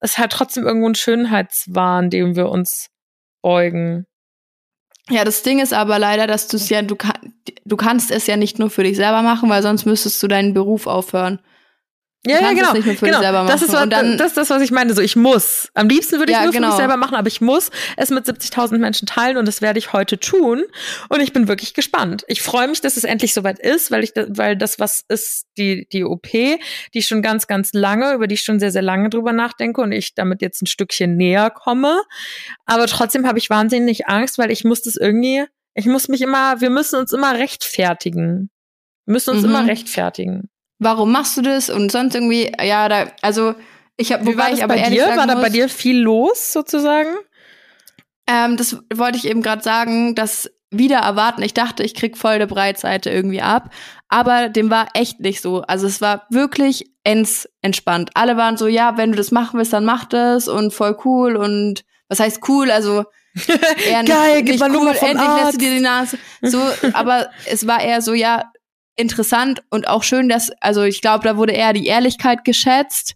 Es 0.00 0.12
ist 0.12 0.18
halt 0.18 0.32
trotzdem 0.32 0.66
irgendwo 0.66 0.88
ein 0.88 0.94
Schönheitswahn, 0.94 2.10
dem 2.10 2.36
wir 2.36 2.50
uns 2.50 2.90
beugen. 3.40 4.06
Ja, 5.10 5.24
das 5.24 5.42
Ding 5.42 5.58
ist 5.58 5.72
aber 5.72 5.98
leider, 5.98 6.26
dass 6.26 6.48
du 6.48 6.56
es 6.56 6.68
ja, 6.68 6.82
du, 6.82 6.96
du 7.64 7.76
kannst 7.76 8.10
es 8.10 8.26
ja 8.26 8.36
nicht 8.36 8.58
nur 8.58 8.70
für 8.70 8.82
dich 8.82 8.96
selber 8.96 9.22
machen, 9.22 9.48
weil 9.48 9.62
sonst 9.62 9.86
müsstest 9.86 10.22
du 10.22 10.28
deinen 10.28 10.52
Beruf 10.54 10.86
aufhören. 10.86 11.38
Ja, 12.28 12.40
ja, 12.40 12.52
genau. 12.52 12.72
genau. 12.74 13.46
Das 13.46 13.62
ist, 13.62 13.72
was, 13.72 13.88
dann, 13.88 14.18
das 14.18 14.28
ist 14.28 14.36
das, 14.36 14.50
was 14.50 14.60
ich 14.60 14.70
meine. 14.70 14.92
So, 14.92 15.00
ich 15.00 15.16
muss. 15.16 15.70
Am 15.72 15.88
liebsten 15.88 16.18
würde 16.18 16.32
ich 16.32 16.38
ja, 16.38 16.44
nur 16.44 16.52
genau. 16.52 16.66
für 16.66 16.72
mich 16.72 16.78
selber 16.78 16.96
machen, 16.98 17.14
aber 17.14 17.28
ich 17.28 17.40
muss 17.40 17.70
es 17.96 18.10
mit 18.10 18.26
70.000 18.26 18.78
Menschen 18.78 19.06
teilen 19.06 19.38
und 19.38 19.48
das 19.48 19.62
werde 19.62 19.78
ich 19.78 19.94
heute 19.94 20.20
tun. 20.20 20.64
Und 21.08 21.20
ich 21.20 21.32
bin 21.32 21.48
wirklich 21.48 21.72
gespannt. 21.72 22.24
Ich 22.28 22.42
freue 22.42 22.68
mich, 22.68 22.82
dass 22.82 22.98
es 22.98 23.04
endlich 23.04 23.32
soweit 23.32 23.58
ist, 23.58 23.90
weil 23.90 24.04
ich, 24.04 24.12
weil 24.14 24.56
das 24.56 24.78
was 24.78 25.04
ist, 25.08 25.46
die, 25.56 25.88
die 25.90 26.04
OP, 26.04 26.30
die 26.30 26.58
ich 26.92 27.06
schon 27.06 27.22
ganz, 27.22 27.46
ganz 27.46 27.72
lange, 27.72 28.12
über 28.12 28.26
die 28.26 28.34
ich 28.34 28.42
schon 28.42 28.60
sehr, 28.60 28.72
sehr 28.72 28.82
lange 28.82 29.08
drüber 29.08 29.32
nachdenke 29.32 29.80
und 29.80 29.92
ich 29.92 30.14
damit 30.14 30.42
jetzt 30.42 30.62
ein 30.62 30.66
Stückchen 30.66 31.16
näher 31.16 31.50
komme. 31.50 32.02
Aber 32.66 32.86
trotzdem 32.86 33.26
habe 33.26 33.38
ich 33.38 33.48
wahnsinnig 33.48 34.06
Angst, 34.06 34.36
weil 34.36 34.50
ich 34.50 34.64
muss 34.64 34.82
das 34.82 34.96
irgendwie, 34.96 35.44
ich 35.74 35.86
muss 35.86 36.08
mich 36.08 36.20
immer, 36.20 36.60
wir 36.60 36.70
müssen 36.70 36.98
uns 36.98 37.12
immer 37.12 37.34
rechtfertigen. 37.34 38.50
Wir 39.06 39.12
müssen 39.12 39.30
uns 39.30 39.42
mhm. 39.42 39.48
immer 39.48 39.66
rechtfertigen 39.66 40.50
warum 40.78 41.12
machst 41.12 41.36
du 41.36 41.42
das 41.42 41.70
und 41.70 41.90
sonst 41.90 42.14
irgendwie, 42.14 42.52
ja, 42.62 42.88
da, 42.88 43.06
also 43.22 43.54
ich 43.96 44.12
habe, 44.12 44.26
wobei 44.26 44.52
ich 44.52 44.62
aber 44.62 44.74
bei 44.74 44.80
ehrlich 44.80 44.98
dir? 44.98 45.06
Sagen 45.06 45.18
war 45.18 45.26
da 45.26 45.34
bei 45.34 45.50
dir 45.50 45.68
viel 45.68 45.98
los 45.98 46.52
sozusagen? 46.52 47.10
Ähm, 48.26 48.56
das 48.56 48.76
wollte 48.94 49.18
ich 49.18 49.26
eben 49.26 49.42
gerade 49.42 49.62
sagen, 49.62 50.14
dass 50.14 50.50
wieder 50.70 50.98
erwarten. 50.98 51.42
Ich 51.42 51.54
dachte, 51.54 51.82
ich 51.82 51.94
krieg 51.94 52.16
voll 52.16 52.38
der 52.38 52.46
Breitseite 52.46 53.10
irgendwie 53.10 53.40
ab, 53.40 53.70
aber 54.08 54.48
dem 54.48 54.70
war 54.70 54.88
echt 54.94 55.20
nicht 55.20 55.40
so. 55.40 55.62
Also 55.62 55.86
es 55.86 56.00
war 56.00 56.26
wirklich 56.30 56.92
ends 57.04 57.48
entspannt. 57.62 58.10
Alle 58.14 58.36
waren 58.36 58.56
so, 58.56 58.66
ja, 58.66 58.96
wenn 58.96 59.12
du 59.12 59.16
das 59.16 59.30
machen 59.30 59.58
willst, 59.58 59.72
dann 59.72 59.84
mach 59.84 60.04
das 60.04 60.46
und 60.46 60.72
voll 60.74 60.96
cool 61.04 61.36
und 61.36 61.84
was 62.08 62.20
heißt 62.20 62.46
cool? 62.48 62.70
Also 62.70 63.04
eher 63.88 64.02
nicht, 64.02 64.12
Geil, 64.12 64.42
nicht 64.42 64.62
cool, 64.62 64.88
endlich 65.00 65.28
lässt 65.42 65.54
du 65.54 65.58
dir 65.58 65.70
die 65.70 65.80
Nase. 65.80 66.18
So, 66.42 66.62
aber 66.92 67.30
es 67.46 67.66
war 67.66 67.80
eher 67.82 68.02
so, 68.02 68.14
ja, 68.14 68.50
interessant 68.98 69.62
und 69.70 69.88
auch 69.88 70.02
schön, 70.02 70.28
dass, 70.28 70.50
also 70.60 70.82
ich 70.82 71.00
glaube, 71.00 71.24
da 71.24 71.36
wurde 71.36 71.52
eher 71.52 71.72
die 71.72 71.86
Ehrlichkeit 71.86 72.44
geschätzt. 72.44 73.14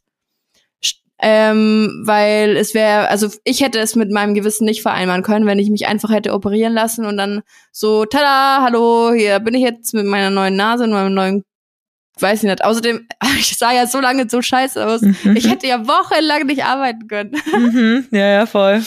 Ähm, 1.24 2.02
weil 2.04 2.56
es 2.56 2.74
wäre, 2.74 3.08
also 3.08 3.28
ich 3.44 3.60
hätte 3.60 3.78
es 3.78 3.94
mit 3.94 4.10
meinem 4.10 4.34
Gewissen 4.34 4.64
nicht 4.64 4.82
vereinbaren 4.82 5.22
können, 5.22 5.46
wenn 5.46 5.60
ich 5.60 5.70
mich 5.70 5.86
einfach 5.86 6.10
hätte 6.10 6.32
operieren 6.32 6.72
lassen 6.72 7.06
und 7.06 7.16
dann 7.16 7.42
so, 7.70 8.04
tada, 8.06 8.60
hallo, 8.64 9.12
hier 9.12 9.38
bin 9.38 9.54
ich 9.54 9.62
jetzt 9.62 9.94
mit 9.94 10.04
meiner 10.04 10.30
neuen 10.30 10.56
Nase 10.56 10.82
und 10.82 10.90
meinem 10.90 11.14
neuen 11.14 11.44
weiß 12.18 12.42
ich 12.42 12.48
nicht. 12.48 12.64
Außerdem, 12.64 13.06
ich 13.38 13.56
sah 13.56 13.72
ja 13.72 13.86
so 13.86 14.00
lange 14.00 14.28
so 14.28 14.42
scheiße 14.42 14.84
aus. 14.84 15.02
Mhm. 15.02 15.36
Ich 15.36 15.48
hätte 15.48 15.66
ja 15.66 15.86
wochenlang 15.86 16.46
nicht 16.46 16.64
arbeiten 16.64 17.06
können. 17.06 17.36
Mhm. 17.52 18.08
Ja, 18.10 18.28
ja, 18.28 18.46
voll. 18.46 18.82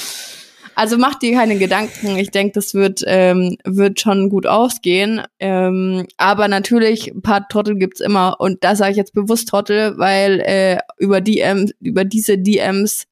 Also 0.76 0.98
mach 0.98 1.16
dir 1.16 1.34
keine 1.34 1.58
Gedanken. 1.58 2.18
Ich 2.18 2.32
denke, 2.32 2.54
das 2.54 2.74
wird, 2.74 3.02
ähm, 3.06 3.58
wird 3.64 4.00
schon 4.00 4.30
gut 4.30 4.46
ausgehen. 4.46 5.24
Ähm, 5.40 6.06
aber 6.18 6.48
natürlich, 6.48 7.08
ein 7.08 7.22
paar 7.22 7.48
Trottel 7.48 7.78
gibt's 7.78 8.02
immer. 8.02 8.40
Und 8.40 8.64
da 8.64 8.76
sage 8.76 8.92
ich 8.92 8.98
jetzt 8.98 9.14
bewusst 9.14 9.48
Trottel, 9.48 9.98
weil 9.98 10.42
äh, 10.42 10.78
über 10.98 11.22
DM, 11.22 11.72
über 11.80 12.04
diese 12.04 12.38
DMs, 12.38 13.08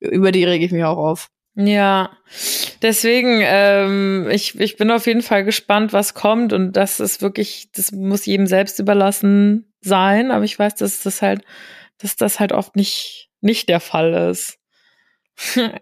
über 0.00 0.32
die 0.32 0.44
rege 0.44 0.64
ich 0.64 0.72
mich 0.72 0.84
auch 0.84 0.98
auf. 0.98 1.28
Ja, 1.60 2.16
deswegen, 2.82 3.40
ähm, 3.42 4.28
ich, 4.30 4.58
ich 4.60 4.76
bin 4.76 4.92
auf 4.92 5.08
jeden 5.08 5.22
Fall 5.22 5.44
gespannt, 5.44 5.92
was 5.92 6.14
kommt 6.14 6.52
und 6.52 6.74
das 6.74 7.00
ist 7.00 7.20
wirklich, 7.20 7.72
das 7.74 7.90
muss 7.90 8.26
jedem 8.26 8.46
selbst 8.46 8.78
überlassen 8.78 9.72
sein, 9.80 10.30
aber 10.30 10.44
ich 10.44 10.56
weiß, 10.56 10.76
dass 10.76 11.02
das 11.02 11.20
halt, 11.20 11.42
dass 11.98 12.14
das 12.14 12.38
halt 12.38 12.52
oft 12.52 12.76
nicht, 12.76 13.30
nicht 13.40 13.68
der 13.68 13.80
Fall 13.80 14.30
ist. 14.30 14.57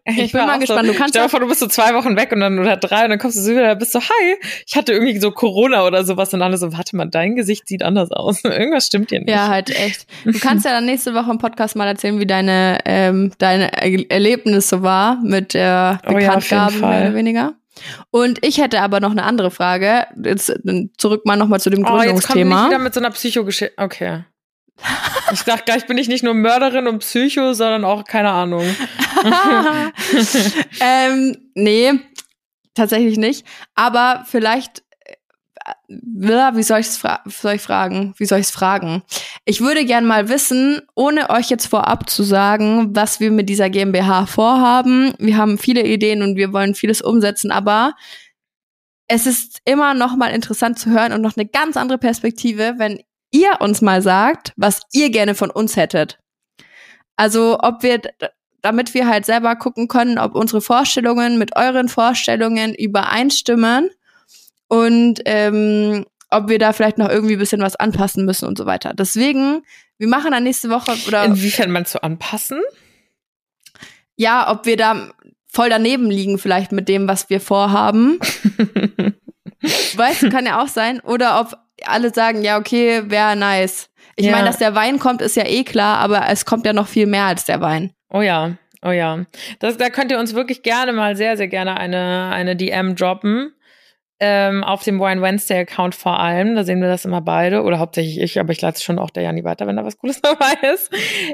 Ich 0.04 0.32
bin 0.32 0.40
war 0.40 0.46
mal 0.46 0.58
gespannt. 0.58 0.86
So, 0.86 0.92
Du 0.92 0.98
kannst 0.98 1.14
stell 1.14 1.22
dir 1.24 1.28
vor, 1.30 1.40
du 1.40 1.48
bist 1.48 1.60
so 1.60 1.66
zwei 1.66 1.94
Wochen 1.94 2.14
weg 2.16 2.30
und 2.32 2.40
dann 2.40 2.58
oder 2.58 2.76
drei 2.76 3.04
und 3.04 3.10
dann 3.10 3.18
kommst 3.18 3.36
du 3.38 3.40
so 3.40 3.52
wieder, 3.52 3.74
bist 3.74 3.92
so, 3.92 4.00
hi, 4.00 4.36
ich 4.66 4.76
hatte 4.76 4.92
irgendwie 4.92 5.18
so 5.18 5.30
Corona 5.30 5.84
oder 5.86 6.04
sowas 6.04 6.32
und 6.34 6.42
alle 6.42 6.58
so, 6.58 6.72
warte 6.72 6.94
mal, 6.94 7.06
dein 7.06 7.36
Gesicht 7.36 7.66
sieht 7.66 7.82
anders 7.82 8.10
aus. 8.12 8.40
Irgendwas 8.44 8.86
stimmt 8.86 9.10
hier 9.10 9.20
nicht. 9.20 9.30
Ja, 9.30 9.48
halt 9.48 9.70
echt. 9.70 10.06
Du 10.24 10.38
kannst 10.38 10.64
ja 10.66 10.72
dann 10.72 10.84
nächste 10.84 11.14
Woche 11.14 11.30
im 11.30 11.38
Podcast 11.38 11.74
mal 11.74 11.86
erzählen, 11.86 12.20
wie 12.20 12.26
deine, 12.26 12.78
ähm, 12.84 13.32
deine 13.38 13.72
Er- 13.82 14.10
Erlebnisse 14.10 14.82
war 14.82 15.20
mit 15.22 15.54
der 15.54 16.00
Oh 16.06 16.12
ja, 16.12 16.18
Bekanntgabe, 16.18 16.74
mehr 16.78 17.00
oder 17.00 17.14
weniger. 17.14 17.54
Und 18.10 18.44
ich 18.44 18.58
hätte 18.58 18.80
aber 18.80 19.00
noch 19.00 19.10
eine 19.10 19.22
andere 19.24 19.50
Frage. 19.50 20.06
Jetzt 20.22 20.52
zurück 20.98 21.26
mal 21.26 21.36
nochmal 21.36 21.60
zu 21.60 21.70
dem 21.70 21.80
Oh, 21.84 21.96
jetzt 22.02 22.04
kommt 22.04 22.14
nicht 22.14 22.26
Gründungsthema. 22.28 22.66
wieder 22.68 22.78
mit 22.78 22.94
so 22.94 23.00
einer 23.00 23.10
Psychogeschichte. 23.10 23.74
Okay. 23.76 24.24
Ich 25.32 25.42
dachte 25.42 25.64
gleich 25.64 25.86
bin 25.86 25.98
ich 25.98 26.08
nicht 26.08 26.22
nur 26.22 26.34
Mörderin 26.34 26.86
und 26.86 27.00
Psycho, 27.00 27.52
sondern 27.52 27.84
auch, 27.84 28.04
keine 28.04 28.30
Ahnung. 28.30 28.64
ähm, 30.80 31.36
nee, 31.54 31.92
tatsächlich 32.74 33.18
nicht. 33.18 33.44
Aber 33.74 34.24
vielleicht, 34.26 34.84
äh, 35.04 35.14
wie 35.88 36.62
soll 36.62 36.80
ich 36.80 36.86
es 36.86 36.96
fra 36.96 37.22
fragen? 37.26 38.14
Wie 38.18 38.26
soll 38.26 38.38
ich 38.38 38.46
es 38.46 38.52
fragen? 38.52 39.02
Ich 39.44 39.60
würde 39.60 39.84
gern 39.84 40.06
mal 40.06 40.28
wissen, 40.28 40.80
ohne 40.94 41.30
euch 41.30 41.50
jetzt 41.50 41.66
vorab 41.66 42.08
zu 42.08 42.22
sagen, 42.22 42.94
was 42.94 43.18
wir 43.18 43.32
mit 43.32 43.48
dieser 43.48 43.70
GmbH 43.70 44.26
vorhaben. 44.26 45.14
Wir 45.18 45.36
haben 45.36 45.58
viele 45.58 45.84
Ideen 45.84 46.22
und 46.22 46.36
wir 46.36 46.52
wollen 46.52 46.74
vieles 46.74 47.02
umsetzen, 47.02 47.50
aber 47.50 47.94
es 49.08 49.26
ist 49.26 49.60
immer 49.64 49.94
noch 49.94 50.16
mal 50.16 50.28
interessant 50.28 50.78
zu 50.78 50.90
hören 50.90 51.12
und 51.12 51.22
noch 51.22 51.36
eine 51.36 51.46
ganz 51.46 51.76
andere 51.76 51.98
Perspektive, 51.98 52.74
wenn 52.78 53.00
ihr 53.40 53.60
uns 53.60 53.82
mal 53.82 54.02
sagt, 54.02 54.52
was 54.56 54.80
ihr 54.92 55.10
gerne 55.10 55.34
von 55.34 55.50
uns 55.50 55.76
hättet. 55.76 56.18
Also, 57.16 57.58
ob 57.60 57.82
wir 57.82 58.00
damit 58.62 58.94
wir 58.94 59.06
halt 59.06 59.24
selber 59.24 59.54
gucken 59.54 59.86
können, 59.86 60.18
ob 60.18 60.34
unsere 60.34 60.60
Vorstellungen 60.60 61.38
mit 61.38 61.54
euren 61.54 61.88
Vorstellungen 61.88 62.74
übereinstimmen 62.74 63.90
und 64.66 65.20
ähm, 65.24 66.04
ob 66.30 66.48
wir 66.48 66.58
da 66.58 66.72
vielleicht 66.72 66.98
noch 66.98 67.08
irgendwie 67.08 67.34
ein 67.34 67.38
bisschen 67.38 67.60
was 67.60 67.76
anpassen 67.76 68.24
müssen 68.24 68.48
und 68.48 68.58
so 68.58 68.66
weiter. 68.66 68.92
Deswegen, 68.92 69.62
wir 69.98 70.08
machen 70.08 70.32
dann 70.32 70.42
nächste 70.42 70.68
Woche 70.68 70.96
oder 71.06 71.24
Inwiefern 71.24 71.70
meinst 71.70 71.94
du 71.94 72.02
anpassen? 72.02 72.60
ja, 74.16 74.50
ob 74.50 74.66
wir 74.66 74.76
da 74.76 75.10
voll 75.46 75.70
daneben 75.70 76.10
liegen 76.10 76.38
vielleicht 76.38 76.72
mit 76.72 76.88
dem, 76.88 77.06
was 77.06 77.30
wir 77.30 77.40
vorhaben. 77.40 78.18
weißt 79.96 80.22
du, 80.22 80.30
kann 80.30 80.46
ja 80.46 80.62
auch 80.62 80.68
sein. 80.68 81.00
Oder 81.00 81.40
ob 81.40 81.56
alle 81.84 82.12
sagen, 82.14 82.42
ja, 82.42 82.58
okay, 82.58 83.02
wäre 83.06 83.36
nice. 83.36 83.88
Ich 84.16 84.26
Ja. 84.26 84.32
meine, 84.32 84.46
dass 84.46 84.58
der 84.58 84.74
Wein 84.74 84.98
kommt, 84.98 85.20
ist 85.22 85.36
ja 85.36 85.44
eh 85.46 85.64
klar, 85.64 85.98
aber 85.98 86.24
es 86.28 86.44
kommt 86.44 86.64
ja 86.66 86.72
noch 86.72 86.88
viel 86.88 87.06
mehr 87.06 87.24
als 87.24 87.44
der 87.44 87.60
Wein. 87.60 87.92
Oh 88.10 88.22
ja, 88.22 88.52
oh 88.82 88.90
ja. 88.90 89.24
Das, 89.58 89.76
da 89.76 89.90
könnt 89.90 90.10
ihr 90.10 90.18
uns 90.18 90.34
wirklich 90.34 90.62
gerne 90.62 90.92
mal 90.92 91.16
sehr, 91.16 91.36
sehr 91.36 91.48
gerne 91.48 91.76
eine, 91.76 92.30
eine 92.32 92.56
DM 92.56 92.96
droppen. 92.96 93.52
Ähm, 94.18 94.64
auf 94.64 94.82
dem 94.82 94.98
Wine 94.98 95.20
Wednesday 95.20 95.58
Account 95.60 95.94
vor 95.94 96.18
allem. 96.18 96.54
Da 96.56 96.64
sehen 96.64 96.80
wir 96.80 96.88
das 96.88 97.04
immer 97.04 97.20
beide. 97.20 97.62
Oder 97.64 97.78
hauptsächlich 97.78 98.18
ich, 98.18 98.40
aber 98.40 98.50
ich 98.50 98.62
leite 98.62 98.82
schon 98.82 98.98
auch 98.98 99.10
der 99.10 99.24
Janni 99.24 99.44
weiter, 99.44 99.66
wenn 99.66 99.76
da 99.76 99.84
was 99.84 99.98
Cooles 99.98 100.20
dabei 100.22 100.54
ist. 100.72 100.90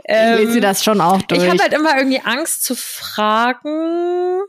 Ähm, 0.07 0.35
ich 0.41 0.47
lese 0.47 0.61
das 0.61 0.83
schon 0.83 1.01
auch 1.01 1.23
durch. 1.23 1.45
Ich 1.45 1.49
habe 1.49 1.63
halt 1.63 1.73
immer 1.75 1.97
irgendwie 1.97 2.21
Angst 2.25 2.65
zu 2.65 2.75
fragen, 2.75 4.41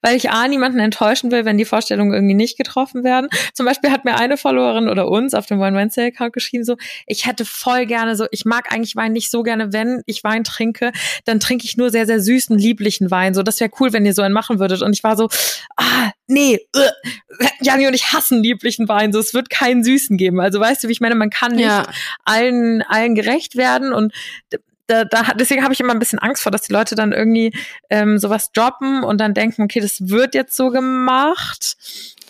weil 0.00 0.16
ich 0.16 0.30
A, 0.30 0.48
niemanden 0.48 0.78
enttäuschen 0.78 1.30
will, 1.30 1.44
wenn 1.44 1.58
die 1.58 1.64
Vorstellungen 1.64 2.12
irgendwie 2.12 2.34
nicht 2.34 2.56
getroffen 2.56 3.04
werden. 3.04 3.28
Zum 3.54 3.66
Beispiel 3.66 3.90
hat 3.90 4.04
mir 4.04 4.16
eine 4.16 4.36
Followerin 4.36 4.88
oder 4.88 5.08
uns 5.08 5.34
auf 5.34 5.46
dem 5.46 5.60
One 5.60 5.76
Wednesday 5.76 6.06
Account 6.06 6.32
geschrieben, 6.32 6.64
so, 6.64 6.76
ich 7.06 7.26
hätte 7.26 7.44
voll 7.44 7.86
gerne 7.86 8.16
so, 8.16 8.26
ich 8.30 8.44
mag 8.44 8.72
eigentlich 8.72 8.96
Wein 8.96 9.12
nicht 9.12 9.30
so 9.30 9.42
gerne, 9.42 9.72
wenn 9.72 10.02
ich 10.06 10.24
Wein 10.24 10.44
trinke, 10.44 10.92
dann 11.24 11.40
trinke 11.40 11.64
ich 11.64 11.76
nur 11.76 11.90
sehr, 11.90 12.06
sehr 12.06 12.20
süßen, 12.20 12.56
lieblichen 12.58 13.10
Wein. 13.10 13.34
So, 13.34 13.42
das 13.42 13.60
wäre 13.60 13.70
cool, 13.80 13.92
wenn 13.92 14.06
ihr 14.06 14.14
so 14.14 14.22
einen 14.22 14.34
machen 14.34 14.58
würdet. 14.58 14.82
Und 14.82 14.92
ich 14.92 15.04
war 15.04 15.16
so, 15.16 15.28
ah, 15.76 16.10
nee, 16.26 16.58
uh, 16.76 16.80
Janni 17.60 17.86
und 17.86 17.94
ich 17.94 18.12
hassen 18.12 18.42
lieblichen 18.42 18.88
Wein. 18.88 19.12
So, 19.12 19.18
es 19.18 19.34
wird 19.34 19.50
keinen 19.50 19.84
süßen 19.84 20.16
geben. 20.16 20.40
Also 20.40 20.60
weißt 20.60 20.84
du, 20.84 20.88
wie 20.88 20.92
ich 20.92 21.00
meine, 21.00 21.14
man 21.14 21.30
kann 21.30 21.52
nicht 21.52 21.66
ja. 21.66 21.86
allen, 22.24 22.82
allen 22.82 23.14
gerecht 23.14 23.56
werden 23.56 23.92
und 23.92 24.12
da, 24.86 25.04
da, 25.04 25.32
deswegen 25.34 25.62
habe 25.62 25.72
ich 25.72 25.80
immer 25.80 25.92
ein 25.92 25.98
bisschen 25.98 26.18
Angst 26.18 26.42
vor, 26.42 26.52
dass 26.52 26.62
die 26.62 26.72
Leute 26.72 26.94
dann 26.94 27.12
irgendwie 27.12 27.52
ähm, 27.90 28.18
sowas 28.18 28.52
droppen 28.52 29.04
und 29.04 29.20
dann 29.20 29.34
denken, 29.34 29.62
okay, 29.62 29.80
das 29.80 30.08
wird 30.08 30.34
jetzt 30.34 30.56
so 30.56 30.70
gemacht. 30.70 31.76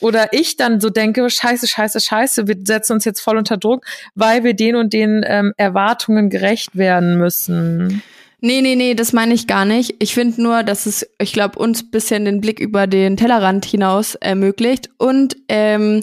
Oder 0.01 0.33
ich 0.33 0.57
dann 0.57 0.81
so 0.81 0.91
denke, 0.91 1.29
scheiße, 1.31 1.69
scheiße, 1.69 2.01
scheiße, 2.01 2.49
wir 2.49 2.57
setzen 2.65 2.95
uns 2.95 3.05
jetzt 3.05 3.21
voll 3.21 3.37
unter 3.37 3.57
Druck, 3.57 3.87
weil 4.15 4.45
wir 4.45 4.55
den 4.55 4.77
und 4.77 4.93
den 4.93 5.25
ähm, 5.27 5.55
Erwartungen 5.57 6.29
gerecht 6.29 6.77
werden 6.77 7.19
müssen. 7.19 8.03
Nee, 8.41 8.61
nee, 8.61 8.75
nee, 8.75 8.95
das 8.95 9.13
meine 9.13 9.35
ich 9.35 9.47
gar 9.47 9.65
nicht. 9.65 9.95
Ich 10.01 10.15
finde 10.15 10.43
nur, 10.43 10.65
dass 10.65 10.87
es, 10.87 11.09
ich 11.21 11.33
glaube, 11.33 11.61
uns 11.61 11.89
bisschen 11.89 12.25
den 12.25 12.41
Blick 12.41 12.59
über 12.59 12.89
den 12.89 13.17
Tellerrand 13.17 13.65
hinaus 13.65 14.17
ermöglicht 14.17 14.91
und 14.99 15.37
ähm, 15.49 16.03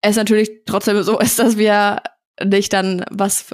es 0.00 0.16
natürlich 0.16 0.64
trotzdem 0.66 1.00
so 1.04 1.18
ist, 1.20 1.38
dass 1.38 1.56
wir 1.56 2.02
nicht 2.42 2.72
dann 2.72 3.04
was 3.10 3.46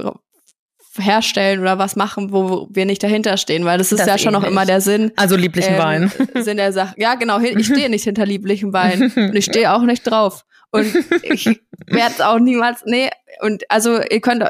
herstellen 0.98 1.60
oder 1.60 1.78
was 1.78 1.96
machen, 1.96 2.32
wo 2.32 2.66
wir 2.70 2.84
nicht 2.84 3.02
dahinter 3.02 3.36
stehen, 3.36 3.64
weil 3.64 3.78
das 3.78 3.92
ist 3.92 4.00
Das 4.00 4.06
ja 4.06 4.18
schon 4.18 4.32
noch 4.32 4.42
immer 4.44 4.66
der 4.66 4.80
Sinn. 4.80 5.12
Also 5.16 5.36
lieblichen 5.36 5.74
ähm, 5.74 5.78
Wein. 5.78 6.12
Sinn 6.42 6.56
der 6.56 6.72
Sache. 6.72 6.94
Ja, 6.98 7.14
genau, 7.14 7.38
ich 7.40 7.66
stehe 7.66 7.88
nicht 7.88 8.04
hinter 8.04 8.26
lieblichem 8.26 8.72
Wein 8.72 9.12
und 9.16 9.36
ich 9.36 9.44
stehe 9.44 9.72
auch 9.72 9.82
nicht 9.82 10.02
drauf. 10.02 10.44
Und 10.72 10.92
ich 11.22 11.46
werde 11.86 12.14
es 12.14 12.20
auch 12.20 12.38
niemals, 12.38 12.82
nee, 12.84 13.10
und 13.40 13.68
also 13.70 14.00
ihr 14.02 14.20
könnt, 14.20 14.44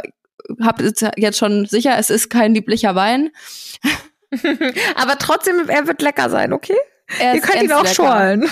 habt 0.62 0.82
jetzt 1.16 1.38
schon 1.38 1.66
sicher, 1.66 1.96
es 1.98 2.10
ist 2.10 2.28
kein 2.28 2.54
lieblicher 2.54 2.94
Wein. 2.94 3.30
Aber 4.96 5.16
trotzdem, 5.18 5.68
er 5.68 5.86
wird 5.86 6.02
lecker 6.02 6.28
sein, 6.30 6.52
okay? 6.52 6.76
Er 7.18 7.34
Ihr 7.34 7.40
könnt 7.40 7.62
ihn 7.62 7.72
auch 7.72 7.82
lecker. 7.82 7.94
schorlen. 7.94 8.48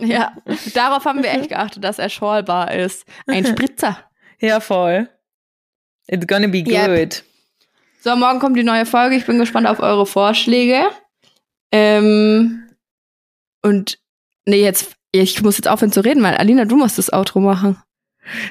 Ja, 0.00 0.32
darauf 0.72 1.04
haben 1.04 1.22
wir 1.22 1.30
echt 1.32 1.50
geachtet, 1.50 1.84
dass 1.84 1.98
er 1.98 2.08
schorlbar 2.08 2.72
ist. 2.72 3.04
Ein 3.26 3.44
Spritzer. 3.44 3.98
Ja, 4.38 4.60
voll. 4.60 5.08
It's 6.06 6.26
gonna 6.26 6.48
be 6.48 6.58
Yep. 6.66 6.86
good. 6.96 7.24
So, 8.02 8.14
morgen 8.16 8.38
kommt 8.38 8.56
die 8.56 8.62
neue 8.64 8.84
Folge. 8.86 9.16
Ich 9.16 9.24
bin 9.26 9.38
gespannt 9.38 9.66
auf 9.66 9.80
eure 9.80 10.04
Vorschläge. 10.06 10.82
Ähm, 11.72 12.68
und 13.62 13.98
nee, 14.46 14.62
jetzt, 14.62 14.92
ich 15.12 15.42
muss 15.42 15.56
jetzt 15.56 15.68
aufhören 15.68 15.92
zu 15.92 16.00
reden, 16.04 16.22
weil 16.22 16.34
Alina, 16.36 16.64
du 16.66 16.76
musst 16.76 16.98
das 16.98 17.12
Outro 17.12 17.40
machen. 17.40 17.78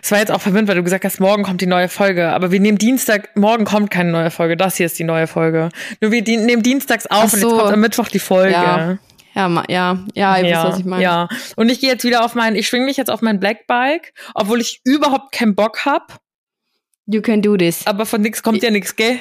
Es 0.04 0.12
war 0.12 0.20
jetzt 0.20 0.32
auch 0.32 0.42
verwirrend, 0.42 0.68
weil 0.68 0.76
du 0.76 0.84
gesagt 0.84 1.04
hast, 1.04 1.20
morgen 1.20 1.44
kommt 1.44 1.62
die 1.62 1.66
neue 1.66 1.90
Folge. 1.90 2.30
Aber 2.30 2.52
wir 2.52 2.60
nehmen 2.60 2.78
Dienstag, 2.78 3.36
morgen 3.36 3.66
kommt 3.66 3.90
keine 3.90 4.12
neue 4.12 4.30
Folge. 4.30 4.56
Das 4.56 4.76
hier 4.78 4.86
ist 4.86 5.00
die 5.00 5.04
neue 5.04 5.26
Folge. 5.26 5.70
Nur 6.00 6.12
wir 6.12 6.24
die, 6.24 6.38
nehmen 6.38 6.62
dienstags 6.62 7.08
auf 7.08 7.18
Ach 7.30 7.34
und 7.34 7.40
so. 7.40 7.50
jetzt 7.50 7.60
kommt 7.60 7.74
am 7.74 7.80
Mittwoch 7.80 8.08
die 8.08 8.20
Folge. 8.20 8.52
Ja. 8.52 8.98
Ja, 9.36 9.64
ja, 9.68 9.98
ja, 10.14 10.38
ihr 10.38 10.44
wisst, 10.54 10.64
was 10.64 10.80
ich 10.80 10.86
meine. 10.86 11.02
ja. 11.02 11.28
Und 11.56 11.70
ich 11.70 11.80
gehe 11.80 11.90
jetzt 11.90 12.04
wieder 12.04 12.24
auf 12.24 12.36
mein, 12.36 12.56
ich 12.56 12.68
schwing 12.68 12.86
mich 12.86 12.98
jetzt 12.98 13.10
auf 13.10 13.24
mein 13.24 13.40
Black 13.40 13.66
Bike, 13.66 14.14
obwohl 14.36 14.62
ich 14.62 14.80
überhaupt 14.84 15.32
keinen 15.34 15.56
Bock 15.56 15.86
hab. 15.86 16.20
You 17.06 17.22
can 17.22 17.42
do 17.42 17.58
this. 17.58 17.86
Aber 17.86 18.06
von 18.06 18.22
nix 18.22 18.42
kommt 18.42 18.64
ja 18.64 18.72
nix, 18.72 18.96
gell? 18.96 19.20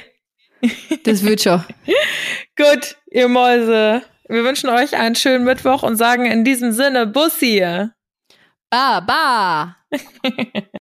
Das 1.05 1.25
wird 1.25 1.43
schon. 1.43 1.65
Gut, 2.57 2.97
ihr 3.11 3.29
Mäuse. 3.29 4.03
Wir 4.29 4.45
wünschen 4.45 4.71
euch 4.71 4.97
einen 4.97 5.17
schönen 5.17 5.45
Mittwoch 5.45 5.83
und 5.83 5.97
sagen 5.97 6.27
in 6.27 6.45
diesem 6.45 6.71
Sinne 6.73 7.07
Bussi. 7.07 7.61
Ba, 8.71 9.01
ba. 9.01 9.77